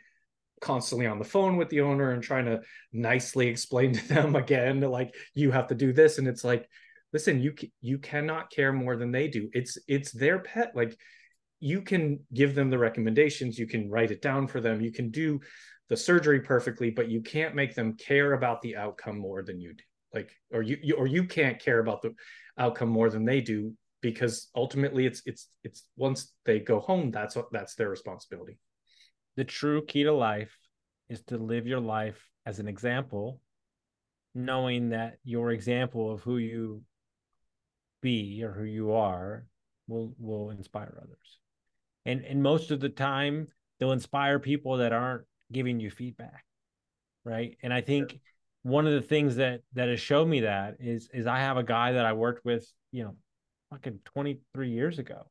constantly 0.59 1.07
on 1.07 1.19
the 1.19 1.25
phone 1.25 1.57
with 1.57 1.69
the 1.69 1.81
owner 1.81 2.11
and 2.11 2.23
trying 2.23 2.45
to 2.45 2.61
nicely 2.91 3.47
explain 3.47 3.93
to 3.93 4.07
them 4.07 4.35
again 4.35 4.81
like 4.81 5.13
you 5.33 5.51
have 5.51 5.67
to 5.67 5.75
do 5.75 5.93
this. 5.93 6.17
And 6.17 6.27
it's 6.27 6.43
like 6.43 6.67
listen 7.13 7.41
you 7.41 7.53
you 7.81 7.97
cannot 7.97 8.51
care 8.51 8.73
more 8.73 8.95
than 8.95 9.11
they 9.11 9.27
do. 9.27 9.49
It's 9.53 9.77
it's 9.87 10.11
their 10.11 10.39
pet 10.39 10.71
like 10.75 10.97
you 11.59 11.81
can 11.81 12.19
give 12.33 12.53
them 12.53 12.69
the 12.69 12.77
recommendations 12.77 13.57
you 13.57 13.65
can 13.65 13.89
write 13.89 14.11
it 14.11 14.21
down 14.21 14.45
for 14.45 14.61
them 14.61 14.79
you 14.79 14.91
can 14.91 15.09
do 15.09 15.39
the 15.89 15.97
surgery 15.97 16.39
perfectly 16.39 16.91
but 16.91 17.09
you 17.09 17.19
can't 17.19 17.55
make 17.55 17.73
them 17.73 17.93
care 17.93 18.33
about 18.33 18.61
the 18.61 18.75
outcome 18.75 19.17
more 19.17 19.41
than 19.41 19.59
you 19.59 19.73
do. 19.73 19.83
Like 20.13 20.31
or 20.51 20.61
you, 20.61 20.77
you 20.81 20.95
or 20.95 21.07
you 21.07 21.25
can't 21.25 21.59
care 21.59 21.79
about 21.79 22.01
the 22.01 22.13
outcome 22.57 22.89
more 22.89 23.09
than 23.09 23.25
they 23.25 23.41
do 23.41 23.73
because 24.01 24.49
ultimately 24.55 25.05
it's 25.05 25.21
it's 25.25 25.49
it's 25.63 25.87
once 25.95 26.33
they 26.45 26.59
go 26.59 26.79
home 26.79 27.11
that's 27.11 27.35
what 27.35 27.51
that's 27.51 27.75
their 27.75 27.89
responsibility 27.89 28.57
the 29.37 29.45
true 29.45 29.85
key 29.85 30.03
to 30.03 30.11
life 30.11 30.57
is 31.09 31.21
to 31.27 31.37
live 31.37 31.67
your 31.67 31.79
life 31.79 32.27
as 32.45 32.59
an 32.59 32.67
example, 32.67 33.39
knowing 34.35 34.89
that 34.89 35.17
your 35.23 35.51
example 35.51 36.11
of 36.11 36.21
who 36.21 36.37
you 36.37 36.81
be 38.01 38.43
or 38.43 38.51
who 38.51 38.63
you 38.63 38.93
are 38.93 39.45
will 39.87 40.13
will 40.17 40.49
inspire 40.49 40.99
others. 41.01 41.39
And 42.05 42.25
and 42.25 42.43
most 42.43 42.71
of 42.71 42.79
the 42.79 42.89
time 42.89 43.47
they'll 43.79 43.91
inspire 43.91 44.39
people 44.39 44.77
that 44.77 44.91
aren't 44.91 45.25
giving 45.51 45.79
you 45.79 45.91
feedback. 45.91 46.43
Right. 47.23 47.57
And 47.61 47.73
I 47.73 47.81
think 47.81 48.19
one 48.63 48.87
of 48.87 48.93
the 48.93 49.01
things 49.01 49.35
that 49.35 49.61
that 49.73 49.87
has 49.87 49.99
shown 49.99 50.29
me 50.29 50.41
that 50.41 50.77
is 50.79 51.09
is 51.13 51.27
I 51.27 51.39
have 51.39 51.57
a 51.57 51.63
guy 51.63 51.93
that 51.93 52.05
I 52.05 52.13
worked 52.13 52.43
with, 52.43 52.67
you 52.91 53.03
know, 53.03 53.15
fucking 53.69 53.99
23 54.05 54.71
years 54.71 54.97
ago 54.97 55.29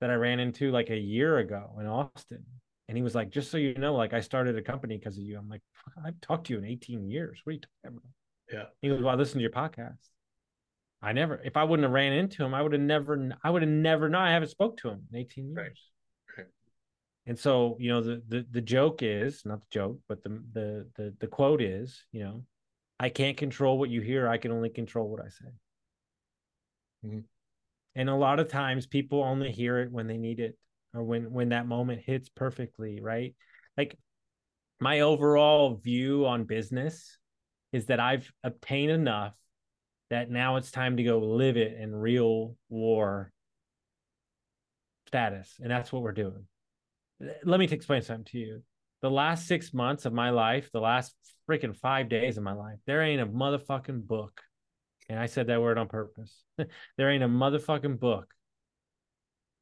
that 0.00 0.10
I 0.10 0.14
ran 0.14 0.38
into 0.38 0.70
like 0.70 0.90
a 0.90 0.96
year 0.96 1.38
ago 1.38 1.76
in 1.80 1.86
Austin 1.86 2.44
and 2.88 2.96
he 2.96 3.02
was 3.02 3.14
like, 3.14 3.30
just 3.30 3.50
so 3.50 3.58
you 3.58 3.74
know, 3.74 3.94
like 3.94 4.14
I 4.14 4.20
started 4.20 4.56
a 4.56 4.62
company 4.62 4.96
because 4.96 5.18
of 5.18 5.24
you. 5.24 5.38
I'm 5.38 5.48
like, 5.48 5.60
I've 6.04 6.20
talked 6.20 6.46
to 6.46 6.54
you 6.54 6.58
in 6.58 6.64
18 6.64 7.10
years. 7.10 7.40
What 7.44 7.50
are 7.50 7.54
you 7.54 7.60
talking 7.60 7.98
about? 7.98 8.12
Yeah. 8.50 8.64
He 8.80 8.88
goes, 8.88 9.02
Well, 9.02 9.12
I 9.12 9.16
listened 9.16 9.40
to 9.40 9.42
your 9.42 9.50
podcast. 9.50 9.98
I 11.02 11.12
never, 11.12 11.40
if 11.44 11.56
I 11.56 11.64
wouldn't 11.64 11.84
have 11.84 11.92
ran 11.92 12.12
into 12.12 12.42
him, 12.42 12.54
I 12.54 12.62
would 12.62 12.72
have 12.72 12.80
never, 12.80 13.30
I 13.44 13.50
would 13.50 13.62
have 13.62 13.70
never 13.70 14.08
known. 14.08 14.22
I 14.22 14.32
haven't 14.32 14.48
spoke 14.48 14.78
to 14.78 14.88
him 14.88 15.02
in 15.12 15.18
18 15.18 15.50
years. 15.50 15.56
Right. 15.56 16.38
right. 16.38 16.46
And 17.26 17.38
so, 17.38 17.76
you 17.78 17.90
know, 17.90 18.00
the, 18.00 18.22
the 18.26 18.46
the 18.50 18.60
joke 18.62 19.02
is 19.02 19.42
not 19.44 19.60
the 19.60 19.66
joke, 19.70 19.98
but 20.08 20.22
the 20.22 20.42
the 20.52 20.88
the 20.96 21.14
the 21.20 21.26
quote 21.26 21.60
is, 21.60 22.04
you 22.10 22.24
know, 22.24 22.42
I 22.98 23.10
can't 23.10 23.36
control 23.36 23.78
what 23.78 23.90
you 23.90 24.00
hear. 24.00 24.28
I 24.28 24.38
can 24.38 24.50
only 24.50 24.70
control 24.70 25.08
what 25.08 25.20
I 25.20 25.28
say. 25.28 25.50
Mm-hmm. 27.06 27.20
And 27.94 28.10
a 28.10 28.14
lot 28.14 28.40
of 28.40 28.48
times 28.48 28.86
people 28.86 29.22
only 29.22 29.52
hear 29.52 29.78
it 29.78 29.92
when 29.92 30.06
they 30.06 30.16
need 30.16 30.40
it 30.40 30.56
or 30.94 31.02
when 31.02 31.32
when 31.32 31.50
that 31.50 31.66
moment 31.66 32.02
hits 32.04 32.28
perfectly 32.28 33.00
right 33.00 33.34
like 33.76 33.98
my 34.80 35.00
overall 35.00 35.76
view 35.76 36.26
on 36.26 36.44
business 36.44 37.18
is 37.72 37.86
that 37.86 38.00
i've 38.00 38.30
obtained 38.44 38.90
enough 38.90 39.34
that 40.10 40.30
now 40.30 40.56
it's 40.56 40.70
time 40.70 40.96
to 40.96 41.02
go 41.02 41.18
live 41.18 41.56
it 41.56 41.76
in 41.78 41.94
real 41.94 42.56
war 42.68 43.32
status 45.06 45.56
and 45.60 45.70
that's 45.70 45.92
what 45.92 46.02
we're 46.02 46.12
doing 46.12 46.46
let 47.44 47.60
me 47.60 47.66
explain 47.66 48.02
something 48.02 48.24
to 48.26 48.38
you. 48.38 48.62
The 49.02 49.10
last 49.10 49.46
six 49.46 49.72
months 49.72 50.04
of 50.04 50.12
my 50.12 50.30
life, 50.30 50.70
the 50.72 50.80
last 50.80 51.14
freaking 51.48 51.76
five 51.76 52.08
days 52.08 52.36
of 52.36 52.44
my 52.44 52.52
life, 52.52 52.78
there 52.86 53.02
ain't 53.02 53.22
a 53.22 53.26
motherfucking 53.26 54.06
book. 54.06 54.40
And 55.08 55.18
I 55.18 55.26
said 55.26 55.46
that 55.46 55.60
word 55.60 55.78
on 55.78 55.88
purpose. 55.88 56.44
there 56.96 57.10
ain't 57.10 57.24
a 57.24 57.28
motherfucking 57.28 57.98
book 57.98 58.32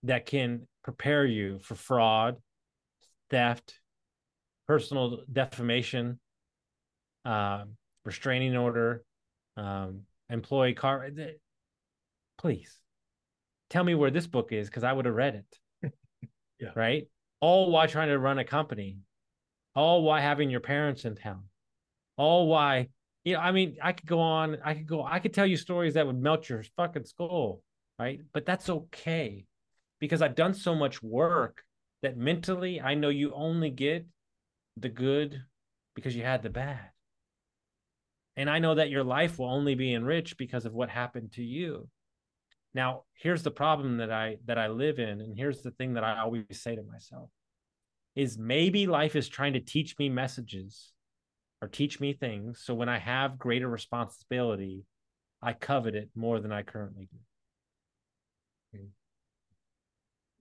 that 0.02 0.26
can 0.26 0.66
prepare 0.87 1.27
you 1.27 1.59
for 1.59 1.75
fraud, 1.75 2.37
theft, 3.29 3.75
personal 4.68 5.18
defamation, 5.31 6.20
uh, 7.25 7.64
restraining 8.05 8.57
order, 8.57 9.03
um, 9.57 10.03
employee 10.31 10.75
car. 10.75 11.09
Please 12.38 12.72
tell 13.68 13.83
me 13.83 13.96
where 13.96 14.12
this 14.12 14.29
book 14.29 14.53
is 14.53 14.68
because 14.68 14.85
I 14.85 14.92
would 14.92 15.07
have 15.07 15.14
read 15.16 15.42
it. 15.83 15.92
yeah. 16.61 16.68
Right. 16.77 17.09
All 17.40 17.72
while 17.72 17.88
trying 17.88 18.11
to 18.11 18.18
run 18.20 18.38
a 18.38 18.44
company, 18.44 18.99
all 19.75 20.05
while 20.05 20.22
having 20.22 20.51
your 20.51 20.61
parents 20.61 21.05
in 21.05 21.16
town, 21.16 21.46
all 22.16 22.46
why 22.46 22.90
you 23.25 23.33
know, 23.33 23.40
I 23.40 23.51
mean, 23.51 23.79
I 23.83 23.90
could 23.90 24.07
go 24.07 24.20
on, 24.20 24.59
I 24.64 24.75
could 24.75 24.87
go, 24.87 25.05
I 25.05 25.18
could 25.18 25.35
tell 25.35 25.46
you 25.46 25.57
stories 25.57 25.94
that 25.94 26.07
would 26.07 26.22
melt 26.22 26.49
your 26.49 26.62
fucking 26.77 27.07
skull, 27.07 27.61
right? 27.99 28.20
But 28.33 28.46
that's 28.46 28.70
okay 28.70 29.46
because 30.00 30.22
I've 30.22 30.35
done 30.35 30.54
so 30.54 30.74
much 30.74 31.02
work 31.02 31.62
that 32.02 32.16
mentally 32.16 32.80
I 32.80 32.94
know 32.94 33.09
you 33.09 33.32
only 33.35 33.70
get 33.70 34.06
the 34.76 34.88
good 34.88 35.42
because 35.94 36.14
you 36.14 36.22
had 36.22 36.42
the 36.42 36.50
bad. 36.50 36.90
And 38.37 38.50
I 38.50 38.59
know 38.59 38.74
that 38.74 38.90
your 38.90 39.04
life 39.04 39.38
will 39.38 39.50
only 39.50 39.74
be 39.74 39.94
enriched 39.94 40.37
because 40.37 40.66
of 40.66 40.74
what 40.74 40.90
happened 40.90 41.32
to 41.32 41.42
you. 41.42 41.88
Now, 42.74 43.04
here's 43.14 43.42
the 43.42 43.50
problem 43.50 43.96
that 43.96 44.12
I 44.12 44.37
that 44.44 44.59
I 44.59 44.68
live 44.68 44.98
in 44.98 45.22
and 45.22 45.35
here's 45.35 45.62
the 45.62 45.70
thing 45.70 45.94
that 45.94 46.04
I 46.04 46.20
always 46.20 46.44
say 46.50 46.76
to 46.76 46.82
myself 46.82 47.30
is 48.14 48.38
maybe 48.38 48.87
life 48.87 49.16
is 49.16 49.28
trying 49.28 49.54
to 49.54 49.61
teach 49.61 49.98
me 49.98 50.11
messages 50.11 50.92
or 51.62 51.68
teach 51.68 52.00
me 52.00 52.12
things 52.12 52.62
so 52.62 52.74
when 52.74 52.88
I 52.88 52.98
have 52.98 53.38
greater 53.38 53.68
responsibility, 53.68 54.85
I 55.42 55.54
covet 55.54 55.94
it 55.94 56.11
more 56.14 56.38
than 56.40 56.52
I 56.52 56.62
currently 56.62 57.09
do. 57.11 57.18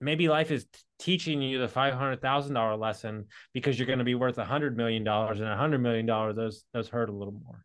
Maybe 0.00 0.28
life 0.28 0.50
is 0.50 0.64
t- 0.64 0.80
teaching 0.98 1.40
you 1.40 1.58
the 1.58 1.68
five 1.68 1.94
hundred 1.94 2.20
thousand 2.20 2.54
dollar 2.54 2.76
lesson 2.76 3.26
because 3.52 3.78
you're 3.78 3.86
going 3.86 3.98
to 3.98 4.04
be 4.04 4.14
worth 4.14 4.38
a 4.38 4.44
hundred 4.44 4.76
million 4.76 5.04
dollars, 5.04 5.40
and 5.40 5.48
a 5.48 5.56
hundred 5.56 5.78
million 5.78 6.06
dollars 6.06 6.36
those 6.36 6.64
those 6.72 6.88
hurt 6.88 7.08
a 7.08 7.12
little 7.12 7.40
more. 7.44 7.64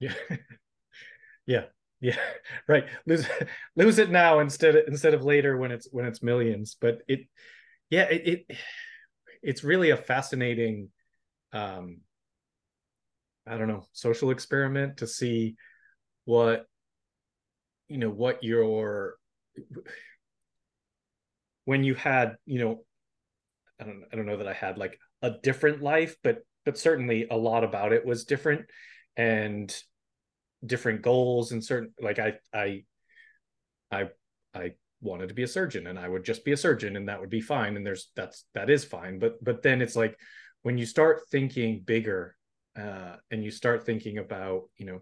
Yeah. 0.00 0.14
yeah. 1.46 1.64
Yeah. 2.00 2.16
Right. 2.68 2.86
Lose 3.06 3.26
lose 3.76 3.98
it 3.98 4.10
now 4.10 4.40
instead 4.40 4.76
of 4.76 4.84
instead 4.88 5.14
of 5.14 5.24
later 5.24 5.56
when 5.56 5.70
it's 5.70 5.88
when 5.90 6.06
it's 6.06 6.22
millions. 6.22 6.76
But 6.80 6.98
it 7.08 7.26
yeah, 7.90 8.04
it, 8.04 8.46
it 8.48 8.58
it's 9.42 9.64
really 9.64 9.90
a 9.90 9.96
fascinating 9.96 10.90
um 11.52 12.00
I 13.46 13.58
don't 13.58 13.68
know, 13.68 13.84
social 13.92 14.30
experiment 14.30 14.98
to 14.98 15.06
see 15.06 15.56
what 16.24 16.66
you 17.88 17.98
know 17.98 18.10
what 18.10 18.42
your 18.42 19.16
when 21.64 21.84
you 21.84 21.94
had 21.94 22.36
you 22.46 22.58
know 22.60 22.84
I 23.80 23.84
don't 23.84 24.04
I 24.12 24.16
don't 24.16 24.26
know 24.26 24.36
that 24.36 24.48
I 24.48 24.52
had 24.52 24.78
like 24.78 24.98
a 25.22 25.30
different 25.42 25.82
life, 25.82 26.16
but 26.22 26.38
but 26.64 26.78
certainly 26.78 27.26
a 27.30 27.36
lot 27.36 27.64
about 27.64 27.92
it 27.92 28.04
was 28.04 28.24
different 28.24 28.66
and 29.16 29.74
different 30.64 31.02
goals 31.02 31.52
and 31.52 31.64
certain 31.64 31.92
like 32.00 32.18
I 32.18 32.34
I 32.52 32.84
I 33.90 34.08
I 34.54 34.72
wanted 35.00 35.28
to 35.28 35.34
be 35.34 35.42
a 35.42 35.48
surgeon 35.48 35.86
and 35.86 35.98
I 35.98 36.08
would 36.08 36.24
just 36.24 36.44
be 36.44 36.52
a 36.52 36.56
surgeon 36.56 36.96
and 36.96 37.08
that 37.08 37.20
would 37.20 37.30
be 37.30 37.42
fine 37.42 37.76
and 37.76 37.86
there's 37.86 38.10
that's 38.16 38.44
that 38.54 38.70
is 38.70 38.84
fine. 38.84 39.18
But 39.18 39.42
but 39.42 39.62
then 39.62 39.82
it's 39.82 39.96
like 39.96 40.18
when 40.62 40.78
you 40.78 40.86
start 40.86 41.22
thinking 41.30 41.82
bigger 41.84 42.36
uh, 42.76 43.16
and 43.30 43.44
you 43.44 43.50
start 43.50 43.84
thinking 43.84 44.18
about 44.18 44.62
you 44.76 44.86
know 44.86 45.00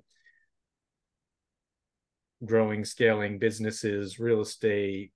growing 2.44 2.84
scaling 2.84 3.38
businesses 3.38 4.18
real 4.18 4.40
estate 4.40 5.12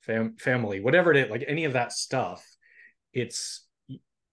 fam- 0.00 0.36
family 0.36 0.80
whatever 0.80 1.10
it 1.10 1.16
is 1.16 1.30
like 1.30 1.44
any 1.46 1.64
of 1.64 1.72
that 1.72 1.92
stuff 1.92 2.44
it's 3.12 3.66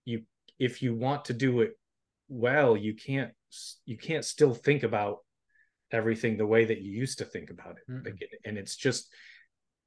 you 0.04 0.22
if 0.58 0.82
you 0.82 0.94
want 0.94 1.24
to 1.26 1.32
do 1.32 1.60
it 1.60 1.72
well 2.28 2.76
you 2.76 2.94
can't 2.94 3.32
you 3.86 3.96
can't 3.96 4.24
still 4.24 4.54
think 4.54 4.82
about 4.82 5.18
everything 5.90 6.36
the 6.36 6.46
way 6.46 6.64
that 6.64 6.80
you 6.82 6.92
used 6.92 7.18
to 7.18 7.24
think 7.24 7.50
about 7.50 7.76
it. 7.76 7.90
Mm-hmm. 7.90 8.04
like, 8.04 8.30
and 8.44 8.58
it's 8.58 8.76
just 8.76 9.08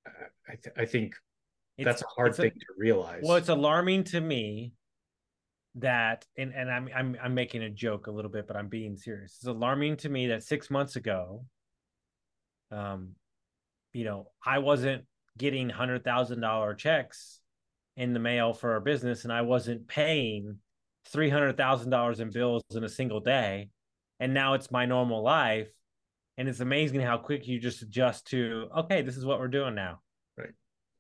uh, 0.08 0.28
I, 0.50 0.56
th- 0.56 0.76
I 0.78 0.86
think 0.86 1.14
it's, 1.78 1.86
that's 1.86 2.02
a 2.02 2.08
hard 2.16 2.36
thing 2.36 2.52
a, 2.56 2.60
to 2.60 2.66
realize. 2.78 3.22
Well 3.24 3.38
it's 3.38 3.50
alarming 3.50 4.06
to 4.06 4.22
me 4.22 4.74
that 5.76 6.26
and, 6.38 6.54
and 6.54 6.70
I'm, 6.70 6.90
I'm 6.94 7.18
i'm 7.24 7.34
making 7.34 7.64
a 7.64 7.70
joke 7.70 8.08
a 8.08 8.12
little 8.12 8.30
bit 8.30 8.46
but 8.46 8.58
i'm 8.58 8.68
being 8.68 8.98
serious. 8.98 9.38
It's 9.38 9.48
alarming 9.48 9.98
to 9.98 10.10
me 10.10 10.28
that 10.28 10.44
six 10.44 10.70
months 10.70 10.98
ago 10.98 11.46
um 12.72 13.12
you 13.94 14.04
know 14.04 14.28
i 14.46 14.60
wasn't 14.60 15.06
getting 15.38 15.70
hundred 15.70 16.04
thousand 16.04 16.42
dollar 16.42 16.74
checks 16.74 17.40
in 17.98 18.14
the 18.14 18.20
mail 18.20 18.54
for 18.54 18.72
our 18.74 18.80
business 18.80 19.24
and 19.24 19.34
i 19.34 19.42
wasn't 19.42 19.88
paying 19.88 20.58
three 21.08 21.30
hundred 21.30 21.58
thousand 21.58 21.90
dollars 21.90 22.20
in 22.20 22.30
bills 22.30 22.64
in 22.74 22.84
a 22.84 22.90
single 22.90 23.20
day 23.20 23.70
and 24.20 24.34
now 24.34 24.54
it's 24.54 24.72
my 24.72 24.86
normal 24.86 25.24
life 25.24 25.68
and 26.38 26.48
it's 26.48 26.60
amazing 26.60 27.02
how 27.02 27.18
quick 27.18 27.48
you 27.48 27.60
just 27.60 27.82
adjust 27.82 28.28
to 28.28 28.68
okay 28.78 29.02
this 29.02 29.18
is 29.18 29.26
what 29.26 29.40
we're 29.40 29.48
doing 29.48 29.76
now. 29.76 30.00
Right. 30.38 30.54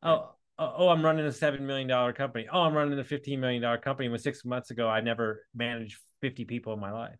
Oh 0.04 0.32
oh, 0.60 0.74
oh 0.78 0.90
i'm 0.90 1.04
running 1.04 1.26
a 1.26 1.32
seven 1.32 1.66
million 1.66 1.88
dollar 1.88 2.14
company. 2.14 2.48
Oh 2.52 2.62
i'm 2.62 2.74
running 2.74 3.00
a 3.00 3.04
15 3.04 3.40
million 3.40 3.62
dollar 3.62 3.78
company. 3.78 4.10
When 4.10 4.20
six 4.20 4.44
months 4.44 4.72
ago 4.72 4.88
i 4.90 5.02
never 5.02 5.46
managed 5.56 5.98
50 6.22 6.46
people 6.46 6.74
in 6.74 6.80
my 6.80 6.92
life. 6.92 7.16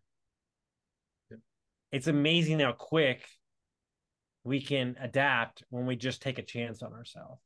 Yeah. 1.30 1.38
it's 1.92 2.08
amazing 2.08 2.60
how 2.60 2.72
quick 2.72 3.24
we 4.44 4.60
can 4.60 4.96
adapt 5.00 5.62
when 5.70 5.86
we 5.86 5.96
just 5.96 6.22
take 6.22 6.38
a 6.38 6.42
chance 6.42 6.82
on 6.82 6.92
ourselves 6.92 7.40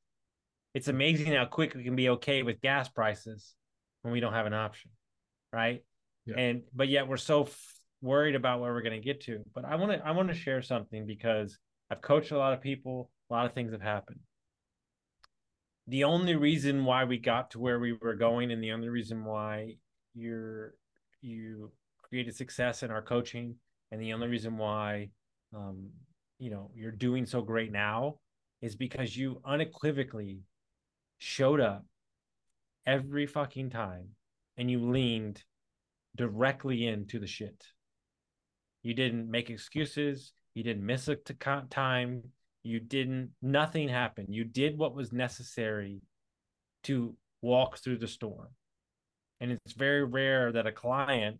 it's 0.74 0.88
amazing 0.88 1.32
how 1.32 1.44
quick 1.44 1.74
we 1.74 1.84
can 1.84 1.96
be 1.96 2.08
okay 2.08 2.42
with 2.42 2.60
gas 2.60 2.88
prices 2.88 3.54
when 4.02 4.12
we 4.12 4.20
don't 4.20 4.34
have 4.34 4.46
an 4.46 4.54
option 4.54 4.90
right 5.52 5.82
yeah. 6.26 6.38
and 6.38 6.62
but 6.74 6.88
yet 6.88 7.08
we're 7.08 7.16
so 7.16 7.48
worried 8.02 8.34
about 8.34 8.60
where 8.60 8.72
we're 8.72 8.82
going 8.82 9.00
to 9.00 9.04
get 9.04 9.22
to. 9.22 9.42
But 9.54 9.64
I 9.64 9.76
want 9.76 9.92
to 9.92 10.06
I 10.06 10.12
want 10.12 10.28
to 10.28 10.34
share 10.34 10.62
something 10.62 11.06
because 11.06 11.58
I've 11.90 12.00
coached 12.00 12.30
a 12.30 12.38
lot 12.38 12.52
of 12.52 12.60
people. 12.60 13.10
A 13.30 13.34
lot 13.34 13.46
of 13.46 13.52
things 13.52 13.72
have 13.72 13.82
happened. 13.82 14.20
The 15.88 16.04
only 16.04 16.36
reason 16.36 16.84
why 16.84 17.04
we 17.04 17.18
got 17.18 17.52
to 17.52 17.58
where 17.58 17.78
we 17.78 17.92
were 17.92 18.14
going, 18.14 18.50
and 18.50 18.62
the 18.62 18.72
only 18.72 18.88
reason 18.88 19.24
why 19.24 19.74
you're 20.14 20.74
you 21.20 21.72
created 22.08 22.36
success 22.36 22.82
in 22.82 22.90
our 22.90 23.02
coaching, 23.02 23.56
and 23.90 24.00
the 24.00 24.12
only 24.12 24.28
reason 24.28 24.58
why 24.58 25.10
um, 25.54 25.90
you 26.38 26.50
know 26.50 26.70
you're 26.74 26.90
doing 26.92 27.26
so 27.26 27.42
great 27.42 27.72
now, 27.72 28.16
is 28.62 28.76
because 28.76 29.16
you 29.16 29.40
unequivocally 29.44 30.40
showed 31.18 31.60
up 31.60 31.84
every 32.86 33.26
fucking 33.26 33.70
time, 33.70 34.08
and 34.56 34.70
you 34.70 34.90
leaned 34.90 35.42
directly 36.16 36.86
into 36.86 37.18
the 37.18 37.26
shit. 37.26 37.64
You 38.82 38.94
didn't 38.94 39.30
make 39.30 39.50
excuses. 39.50 40.32
You 40.54 40.62
didn't 40.62 40.86
miss 40.86 41.08
a 41.08 41.16
time. 41.16 42.22
You 42.62 42.80
didn't, 42.80 43.30
nothing 43.42 43.88
happened. 43.88 44.28
You 44.30 44.44
did 44.44 44.78
what 44.78 44.94
was 44.94 45.12
necessary 45.12 46.00
to 46.84 47.14
walk 47.42 47.78
through 47.78 47.98
the 47.98 48.08
storm. 48.08 48.48
And 49.40 49.52
it's 49.52 49.74
very 49.74 50.04
rare 50.04 50.52
that 50.52 50.66
a 50.66 50.72
client 50.72 51.38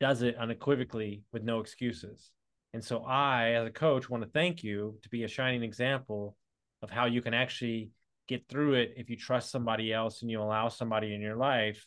does 0.00 0.22
it 0.22 0.36
unequivocally 0.36 1.22
with 1.32 1.44
no 1.44 1.60
excuses. 1.60 2.30
And 2.72 2.84
so 2.84 3.04
I, 3.04 3.52
as 3.52 3.66
a 3.66 3.70
coach, 3.70 4.08
want 4.08 4.22
to 4.22 4.30
thank 4.30 4.62
you 4.62 4.98
to 5.02 5.08
be 5.08 5.24
a 5.24 5.28
shining 5.28 5.62
example 5.62 6.36
of 6.82 6.90
how 6.90 7.06
you 7.06 7.20
can 7.20 7.34
actually 7.34 7.90
get 8.28 8.48
through 8.48 8.74
it 8.74 8.94
if 8.96 9.10
you 9.10 9.16
trust 9.16 9.50
somebody 9.50 9.92
else 9.92 10.22
and 10.22 10.30
you 10.30 10.40
allow 10.40 10.68
somebody 10.68 11.14
in 11.14 11.20
your 11.20 11.36
life 11.36 11.84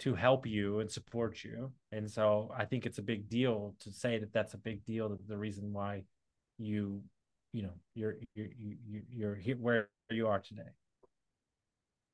to 0.00 0.14
help 0.14 0.46
you 0.46 0.80
and 0.80 0.90
support 0.90 1.42
you. 1.42 1.72
And 1.90 2.08
so 2.08 2.52
I 2.56 2.64
think 2.66 2.86
it's 2.86 2.98
a 2.98 3.02
big 3.02 3.28
deal 3.28 3.74
to 3.80 3.90
say 3.90 4.18
that 4.18 4.32
that's 4.32 4.54
a 4.54 4.58
big 4.58 4.84
deal. 4.84 5.08
That 5.08 5.26
the 5.26 5.38
reason 5.38 5.72
why 5.72 6.04
you, 6.58 7.02
you 7.52 7.62
know, 7.62 7.72
you're 7.94 8.16
you're 8.34 8.48
you 8.58 9.02
you're 9.10 9.34
here 9.34 9.56
where 9.56 9.88
you 10.10 10.28
are 10.28 10.40
today. 10.40 10.70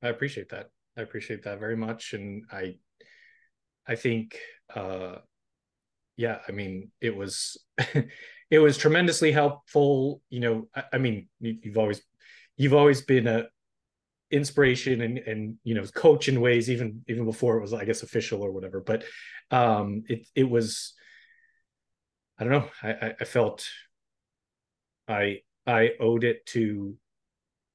I 0.01 0.07
appreciate 0.07 0.49
that. 0.49 0.69
I 0.97 1.01
appreciate 1.01 1.43
that 1.43 1.59
very 1.59 1.75
much, 1.75 2.13
and 2.13 2.45
I, 2.51 2.77
I 3.87 3.95
think, 3.95 4.39
uh, 4.73 5.17
yeah, 6.17 6.39
I 6.47 6.51
mean, 6.51 6.91
it 7.01 7.15
was, 7.15 7.57
it 8.49 8.59
was 8.59 8.77
tremendously 8.77 9.31
helpful. 9.31 10.21
You 10.29 10.39
know, 10.39 10.67
I, 10.75 10.83
I 10.93 10.97
mean, 10.97 11.27
you, 11.39 11.57
you've 11.61 11.77
always, 11.77 12.01
you've 12.57 12.73
always 12.73 13.01
been 13.01 13.27
a, 13.27 13.45
inspiration 14.31 15.01
and 15.01 15.17
and 15.19 15.55
you 15.63 15.75
know 15.75 15.83
coach 15.83 16.27
in 16.27 16.41
ways 16.41 16.69
even 16.69 17.03
even 17.07 17.25
before 17.25 17.57
it 17.57 17.61
was 17.61 17.73
I 17.73 17.85
guess 17.85 18.03
official 18.03 18.41
or 18.41 18.51
whatever. 18.51 18.81
But 18.81 19.03
um, 19.51 20.03
it 20.07 20.27
it 20.35 20.49
was 20.49 20.93
I 22.37 22.43
don't 22.43 22.53
know. 22.53 22.69
I 22.83 23.13
I 23.19 23.23
felt 23.23 23.67
I 25.07 25.41
I 25.65 25.91
owed 25.99 26.23
it 26.23 26.45
to 26.47 26.97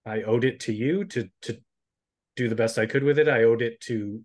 I 0.04 0.22
owed 0.22 0.44
it 0.44 0.60
to 0.60 0.72
you 0.72 1.04
to 1.06 1.30
to 1.42 1.58
do 2.36 2.48
the 2.48 2.54
best 2.54 2.78
I 2.78 2.86
could 2.86 3.04
with 3.04 3.18
it. 3.18 3.28
I 3.28 3.44
owed 3.44 3.62
it 3.62 3.80
to 3.82 4.22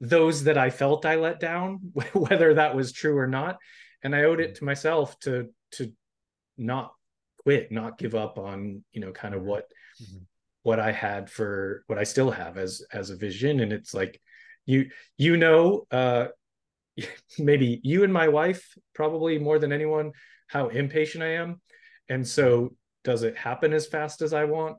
those 0.00 0.44
that 0.44 0.58
I 0.58 0.70
felt 0.70 1.06
I 1.06 1.16
let 1.16 1.40
down, 1.40 1.92
whether 2.12 2.54
that 2.54 2.74
was 2.74 2.92
true 2.92 3.16
or 3.16 3.26
not. 3.26 3.58
And 4.02 4.14
I 4.14 4.24
owed 4.24 4.40
it 4.40 4.56
to 4.56 4.64
myself 4.64 5.18
to 5.20 5.48
to 5.72 5.92
not 6.56 6.92
quit, 7.38 7.72
not 7.72 7.98
give 7.98 8.14
up 8.14 8.38
on, 8.38 8.84
you 8.92 9.00
know, 9.00 9.12
kind 9.12 9.34
of 9.34 9.42
what 9.42 9.64
mm-hmm. 10.02 10.18
what 10.62 10.80
I 10.80 10.92
had 10.92 11.30
for 11.30 11.82
what 11.86 11.98
I 11.98 12.04
still 12.04 12.30
have 12.30 12.58
as 12.58 12.82
as 12.92 13.10
a 13.10 13.16
vision. 13.16 13.60
And 13.60 13.72
it's 13.72 13.94
like 13.94 14.20
you 14.64 14.90
you 15.16 15.36
know, 15.36 15.86
uh 15.90 16.26
maybe 17.38 17.80
you 17.82 18.04
and 18.04 18.12
my 18.12 18.28
wife 18.28 18.76
probably 18.94 19.38
more 19.38 19.58
than 19.58 19.72
anyone 19.72 20.12
how 20.48 20.68
impatient 20.68 21.24
I 21.24 21.34
am. 21.34 21.60
And 22.08 22.26
so 22.26 22.76
does 23.04 23.22
it 23.22 23.36
happen 23.36 23.72
as 23.72 23.86
fast 23.86 24.22
as 24.22 24.32
I 24.32 24.44
want? 24.44 24.78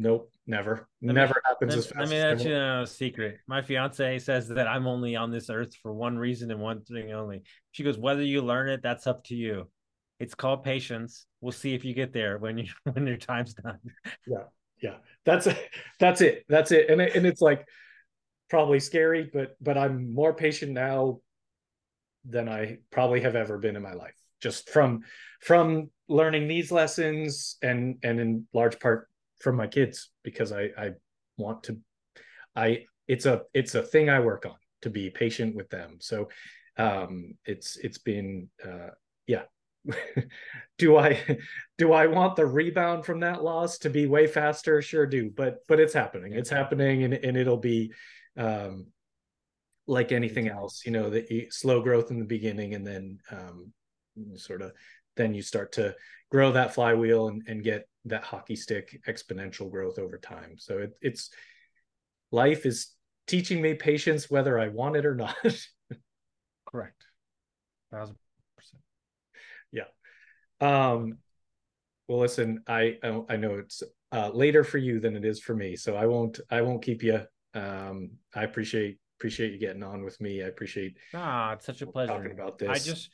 Nope, 0.00 0.30
never. 0.46 0.86
Let 1.02 1.14
never 1.16 1.34
me, 1.34 1.40
happens 1.44 1.70
let, 1.70 1.78
as 1.78 1.86
fast. 1.86 1.98
Let 1.98 2.08
me 2.08 2.22
let 2.22 2.44
you 2.44 2.54
know 2.54 2.82
a 2.82 2.86
secret. 2.86 3.38
My 3.48 3.62
fiance 3.62 4.20
says 4.20 4.46
that 4.48 4.68
I'm 4.68 4.86
only 4.86 5.16
on 5.16 5.32
this 5.32 5.50
earth 5.50 5.74
for 5.82 5.92
one 5.92 6.16
reason 6.16 6.52
and 6.52 6.60
one 6.60 6.82
thing 6.82 7.12
only. 7.12 7.42
She 7.72 7.82
goes, 7.82 7.98
whether 7.98 8.22
you 8.22 8.42
learn 8.42 8.68
it, 8.68 8.80
that's 8.80 9.08
up 9.08 9.24
to 9.24 9.34
you. 9.34 9.68
It's 10.20 10.36
called 10.36 10.62
patience. 10.62 11.26
We'll 11.40 11.50
see 11.50 11.74
if 11.74 11.84
you 11.84 11.94
get 11.94 12.12
there 12.12 12.38
when 12.38 12.58
you 12.58 12.68
when 12.92 13.08
your 13.08 13.16
time's 13.16 13.54
done. 13.54 13.80
Yeah, 14.24 14.44
yeah. 14.80 14.94
That's 15.24 15.48
that's 15.98 16.20
it. 16.20 16.44
That's 16.48 16.70
it. 16.70 16.88
And 16.90 17.00
it, 17.00 17.16
and 17.16 17.26
it's 17.26 17.40
like 17.40 17.66
probably 18.48 18.78
scary, 18.78 19.28
but 19.32 19.56
but 19.60 19.76
I'm 19.76 20.14
more 20.14 20.32
patient 20.32 20.72
now 20.72 21.18
than 22.24 22.48
I 22.48 22.78
probably 22.92 23.22
have 23.22 23.34
ever 23.34 23.58
been 23.58 23.74
in 23.74 23.82
my 23.82 23.94
life. 23.94 24.14
Just 24.40 24.70
from 24.70 25.00
from 25.40 25.90
learning 26.08 26.46
these 26.46 26.70
lessons 26.70 27.56
and 27.62 27.96
and 28.04 28.20
in 28.20 28.46
large 28.54 28.78
part 28.78 29.07
from 29.40 29.56
my 29.56 29.66
kids 29.66 30.10
because 30.22 30.52
I 30.52 30.70
I 30.78 30.90
want 31.36 31.64
to 31.64 31.78
I 32.54 32.84
it's 33.06 33.26
a 33.26 33.42
it's 33.54 33.74
a 33.74 33.82
thing 33.82 34.10
I 34.10 34.20
work 34.20 34.46
on 34.46 34.56
to 34.82 34.90
be 34.90 35.10
patient 35.10 35.54
with 35.54 35.70
them. 35.70 35.96
So 36.00 36.28
um 36.76 37.34
it's 37.44 37.76
it's 37.76 37.98
been 37.98 38.48
uh 38.64 38.90
yeah 39.26 39.42
do 40.78 40.96
I 40.96 41.38
do 41.78 41.92
I 41.92 42.06
want 42.06 42.36
the 42.36 42.46
rebound 42.46 43.04
from 43.04 43.20
that 43.20 43.42
loss 43.42 43.78
to 43.78 43.90
be 43.90 44.06
way 44.06 44.26
faster? 44.26 44.82
Sure 44.82 45.06
do, 45.06 45.30
but 45.30 45.58
but 45.68 45.80
it's 45.80 45.94
happening. 45.94 46.32
It's 46.32 46.50
happening 46.50 47.04
and, 47.04 47.14
and 47.14 47.36
it'll 47.36 47.56
be 47.56 47.92
um 48.36 48.88
like 49.86 50.12
anything 50.12 50.48
else, 50.48 50.82
you 50.84 50.92
know, 50.92 51.08
the 51.08 51.48
slow 51.50 51.80
growth 51.80 52.10
in 52.10 52.18
the 52.18 52.24
beginning 52.24 52.74
and 52.74 52.86
then 52.86 53.18
um 53.30 53.72
sort 54.36 54.62
of 54.62 54.72
then 55.18 55.34
you 55.34 55.42
start 55.42 55.72
to 55.72 55.94
grow 56.30 56.52
that 56.52 56.74
flywheel 56.74 57.28
and, 57.28 57.42
and 57.46 57.62
get 57.62 57.86
that 58.06 58.24
hockey 58.24 58.56
stick 58.56 58.98
exponential 59.06 59.70
growth 59.70 59.98
over 59.98 60.16
time. 60.16 60.54
So 60.56 60.78
it, 60.78 60.92
it's 61.02 61.30
life 62.32 62.64
is 62.64 62.92
teaching 63.26 63.60
me 63.60 63.74
patience 63.74 64.30
whether 64.30 64.58
I 64.58 64.68
want 64.68 64.96
it 64.96 65.04
or 65.04 65.14
not. 65.14 65.36
Correct. 66.66 67.04
Thousand 67.92 68.16
percent. 68.56 68.82
Yeah. 69.72 69.84
Um, 70.60 71.18
well, 72.08 72.20
listen, 72.20 72.62
I 72.66 72.96
I 73.28 73.36
know 73.36 73.56
it's 73.56 73.82
uh, 74.12 74.30
later 74.30 74.64
for 74.64 74.78
you 74.78 75.00
than 75.00 75.16
it 75.16 75.24
is 75.24 75.40
for 75.40 75.54
me, 75.54 75.76
so 75.76 75.94
I 75.96 76.06
won't 76.06 76.40
I 76.50 76.62
won't 76.62 76.82
keep 76.82 77.02
you. 77.02 77.20
Um, 77.54 78.10
I 78.34 78.44
appreciate 78.44 78.98
appreciate 79.18 79.52
you 79.52 79.58
getting 79.58 79.82
on 79.82 80.04
with 80.04 80.20
me. 80.20 80.42
I 80.42 80.46
appreciate 80.46 80.96
ah, 81.14 81.52
it's 81.52 81.66
such 81.66 81.82
a 81.82 81.86
pleasure 81.86 82.12
talking 82.12 82.32
about 82.32 82.58
this. 82.58 82.68
I 82.68 82.78
just 82.78 83.10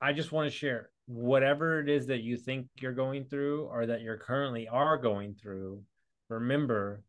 I 0.00 0.12
just 0.12 0.32
want 0.32 0.50
to 0.50 0.56
share 0.56 0.90
whatever 1.10 1.80
it 1.80 1.88
is 1.88 2.06
that 2.06 2.22
you 2.22 2.36
think 2.36 2.68
you're 2.80 2.92
going 2.92 3.24
through 3.24 3.64
or 3.64 3.84
that 3.84 4.00
you're 4.00 4.16
currently 4.16 4.68
are 4.68 4.96
going 4.96 5.34
through. 5.34 5.82
Remember 6.28 7.02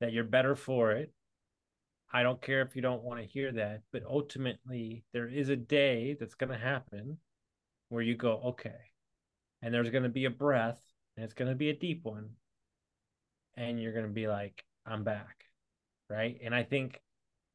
that 0.00 0.14
you're 0.14 0.24
better 0.24 0.56
for 0.56 0.92
it. 0.92 1.12
I 2.10 2.22
don't 2.22 2.40
care 2.40 2.62
if 2.62 2.74
you 2.74 2.80
don't 2.80 3.02
want 3.02 3.20
to 3.20 3.26
hear 3.26 3.52
that, 3.52 3.82
but 3.92 4.04
ultimately 4.08 5.04
there 5.12 5.28
is 5.28 5.50
a 5.50 5.56
day 5.56 6.16
that's 6.18 6.34
going 6.34 6.50
to 6.50 6.58
happen 6.58 7.18
where 7.90 8.02
you 8.02 8.16
go, 8.16 8.40
okay, 8.42 8.92
and 9.60 9.72
there's 9.72 9.90
going 9.90 10.02
to 10.04 10.08
be 10.08 10.24
a 10.24 10.30
breath 10.30 10.80
and 11.16 11.24
it's 11.24 11.34
going 11.34 11.50
to 11.50 11.54
be 11.54 11.68
a 11.68 11.76
deep 11.76 12.04
one. 12.04 12.30
And 13.54 13.78
you're 13.78 13.92
going 13.92 14.06
to 14.06 14.12
be 14.12 14.28
like, 14.28 14.64
I'm 14.86 15.04
back. 15.04 15.44
Right. 16.08 16.38
And 16.42 16.54
I 16.54 16.62
think 16.62 17.00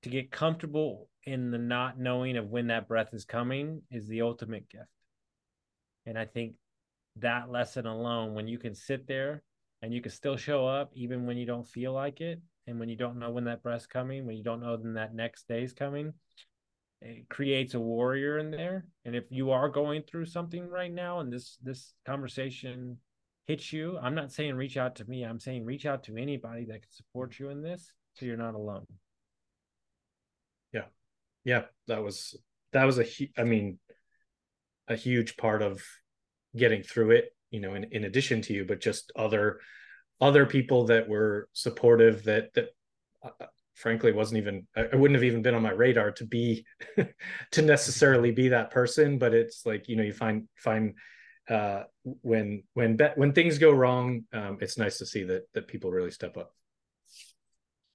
to 0.04 0.10
get 0.10 0.32
comfortable 0.32 1.10
in 1.24 1.50
the 1.50 1.58
not 1.58 2.00
knowing 2.00 2.38
of 2.38 2.52
when 2.52 2.68
that 2.68 2.88
breath 2.88 3.14
is 3.14 3.26
coming 3.26 3.82
is 3.90 4.08
the 4.08 4.22
ultimate 4.22 4.70
gift. 4.70 4.86
And 6.08 6.18
I 6.18 6.26
think 6.26 6.54
that 7.18 7.52
lesson 7.52 7.86
alone, 7.86 8.34
when 8.34 8.48
you 8.48 8.58
can 8.58 8.74
sit 8.74 9.06
there 9.06 9.44
and 9.84 9.94
you 9.94 10.02
can 10.02 10.12
still 10.12 10.38
show 10.38 10.66
up 10.66 10.92
even 10.96 11.28
when 11.28 11.38
you 11.38 11.46
don't 11.46 11.68
feel 11.68 11.94
like 11.94 12.20
it, 12.22 12.42
and 12.66 12.80
when 12.80 12.90
you 12.90 12.96
don't 12.96 13.20
know 13.20 13.30
when 13.30 13.44
that 13.44 13.62
breath's 13.62 13.86
coming, 13.86 14.26
when 14.26 14.36
you 14.36 14.44
don't 14.44 14.62
know 14.62 14.76
when 14.76 14.96
that 14.96 15.14
next 15.14 15.48
day 15.48 15.64
is 15.64 15.74
coming, 15.74 16.14
it 17.02 17.30
creates 17.30 17.76
a 17.76 17.80
warrior 17.80 18.40
in 18.40 18.50
there. 18.50 18.88
And 19.06 19.16
if 19.16 19.26
you 19.30 19.52
are 19.52 19.70
going 19.70 20.02
through 20.02 20.26
something 20.26 20.68
right 20.68 20.92
now 20.92 21.20
and 21.20 21.32
this 21.32 21.58
this 21.62 21.94
conversation 22.06 22.98
hits 23.46 23.72
you, 23.72 23.98
I'm 24.02 24.16
not 24.16 24.32
saying 24.32 24.56
reach 24.56 24.78
out 24.78 24.96
to 24.96 25.06
me. 25.06 25.24
I'm 25.24 25.40
saying 25.40 25.64
reach 25.64 25.86
out 25.86 26.04
to 26.06 26.18
anybody 26.18 26.66
that 26.66 26.82
can 26.82 26.92
support 26.92 27.38
you 27.40 27.50
in 27.50 27.62
this 27.62 27.94
so 28.16 28.26
you're 28.26 28.38
not 28.38 28.56
alone 28.56 28.86
Yeah. 30.74 30.86
yeah 31.46 31.66
that 31.88 32.04
was 32.04 32.36
that 32.74 32.86
was 32.86 33.00
a 33.00 33.06
i 33.38 33.44
mean 33.44 33.78
a 34.88 34.96
huge 34.96 35.38
part 35.38 35.62
of 35.62 35.82
getting 36.56 36.82
through 36.84 37.12
it 37.12 37.36
you 37.52 37.60
know 37.60 37.76
in, 37.76 37.86
in 37.92 38.06
addition 38.06 38.42
to 38.42 38.54
you 38.54 38.66
but 38.66 38.82
just 38.82 39.12
other 39.16 39.60
other 40.20 40.46
people 40.46 40.86
that 40.86 41.08
were 41.08 41.48
supportive 41.54 42.24
that 42.24 42.54
that 42.54 42.70
uh, 43.24 43.46
frankly 43.76 44.12
wasn't 44.12 44.38
even 44.38 44.66
i 44.76 44.96
wouldn't 44.96 45.16
have 45.16 45.24
even 45.24 45.42
been 45.42 45.54
on 45.56 45.62
my 45.62 45.72
radar 45.72 46.12
to 46.12 46.26
be 46.26 46.66
to 47.52 47.62
necessarily 47.62 48.32
be 48.32 48.50
that 48.50 48.72
person. 48.72 49.18
But 49.18 49.34
it's 49.34 49.66
like 49.66 49.88
you 49.88 49.96
know 49.96 50.04
you 50.04 50.14
find 50.14 50.48
find 50.58 50.96
uh 51.50 51.84
when 52.04 52.64
when 52.74 52.98
when 53.16 53.34
things 53.34 53.58
go 53.58 53.72
wrong 53.72 54.26
um 54.34 54.58
it's 54.60 54.78
nice 54.78 54.98
to 54.98 55.06
see 55.06 55.24
that 55.24 55.44
that 55.54 55.68
people 55.68 55.92
really 55.92 56.12
step 56.12 56.38
up. 56.38 56.52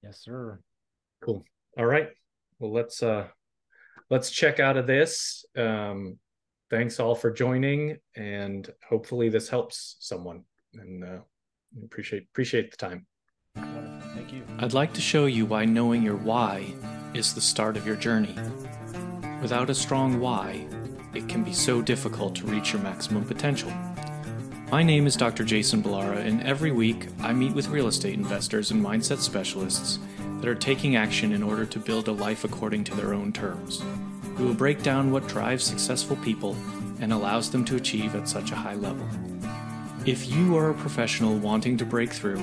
Yes 0.02 0.22
sir. 0.22 0.60
Cool. 1.22 1.44
All 1.78 1.86
right. 1.86 2.08
Well 2.58 2.72
let's 2.72 3.02
uh 3.02 3.28
let's 4.10 4.30
check 4.30 4.60
out 4.60 4.76
of 4.76 4.86
this. 4.86 5.44
Um, 5.56 6.18
thanks 6.72 6.98
all 6.98 7.14
for 7.14 7.30
joining, 7.30 7.98
and 8.16 8.72
hopefully 8.88 9.28
this 9.28 9.48
helps 9.48 9.96
someone. 10.00 10.42
And 10.74 11.04
uh, 11.04 11.18
appreciate 11.84 12.24
appreciate 12.32 12.70
the 12.70 12.76
time. 12.78 13.06
Thank 13.54 14.32
you. 14.32 14.42
I'd 14.58 14.72
like 14.72 14.94
to 14.94 15.00
show 15.02 15.26
you 15.26 15.44
why 15.44 15.66
knowing 15.66 16.02
your 16.02 16.16
why 16.16 16.74
is 17.12 17.34
the 17.34 17.40
start 17.42 17.76
of 17.76 17.86
your 17.86 17.96
journey. 17.96 18.34
Without 19.42 19.68
a 19.68 19.74
strong 19.74 20.18
why, 20.18 20.66
it 21.14 21.28
can 21.28 21.44
be 21.44 21.52
so 21.52 21.82
difficult 21.82 22.34
to 22.36 22.46
reach 22.46 22.72
your 22.72 22.80
maximum 22.80 23.24
potential. 23.24 23.70
My 24.70 24.82
name 24.82 25.06
is 25.06 25.14
Dr. 25.14 25.44
Jason 25.44 25.82
Balara, 25.82 26.24
and 26.24 26.42
every 26.42 26.72
week 26.72 27.08
I 27.20 27.34
meet 27.34 27.52
with 27.52 27.68
real 27.68 27.88
estate 27.88 28.14
investors 28.14 28.70
and 28.70 28.82
mindset 28.82 29.18
specialists 29.18 29.98
that 30.40 30.48
are 30.48 30.54
taking 30.54 30.96
action 30.96 31.32
in 31.32 31.42
order 31.42 31.66
to 31.66 31.78
build 31.78 32.08
a 32.08 32.12
life 32.12 32.44
according 32.44 32.84
to 32.84 32.94
their 32.94 33.12
own 33.12 33.30
terms. 33.30 33.82
We 34.38 34.44
will 34.44 34.54
break 34.54 34.82
down 34.82 35.10
what 35.10 35.28
drives 35.28 35.64
successful 35.64 36.16
people 36.16 36.56
and 37.00 37.12
allows 37.12 37.50
them 37.50 37.64
to 37.66 37.76
achieve 37.76 38.14
at 38.14 38.28
such 38.28 38.50
a 38.50 38.56
high 38.56 38.74
level. 38.74 39.06
If 40.06 40.28
you 40.28 40.56
are 40.56 40.70
a 40.70 40.74
professional 40.74 41.36
wanting 41.36 41.76
to 41.78 41.84
break 41.84 42.12
through, 42.12 42.42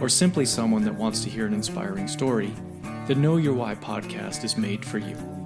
or 0.00 0.08
simply 0.08 0.44
someone 0.44 0.84
that 0.84 0.94
wants 0.94 1.22
to 1.22 1.30
hear 1.30 1.46
an 1.46 1.54
inspiring 1.54 2.08
story, 2.08 2.52
the 3.06 3.14
Know 3.14 3.36
Your 3.36 3.54
Why 3.54 3.74
podcast 3.74 4.44
is 4.44 4.56
made 4.56 4.84
for 4.84 4.98
you. 4.98 5.41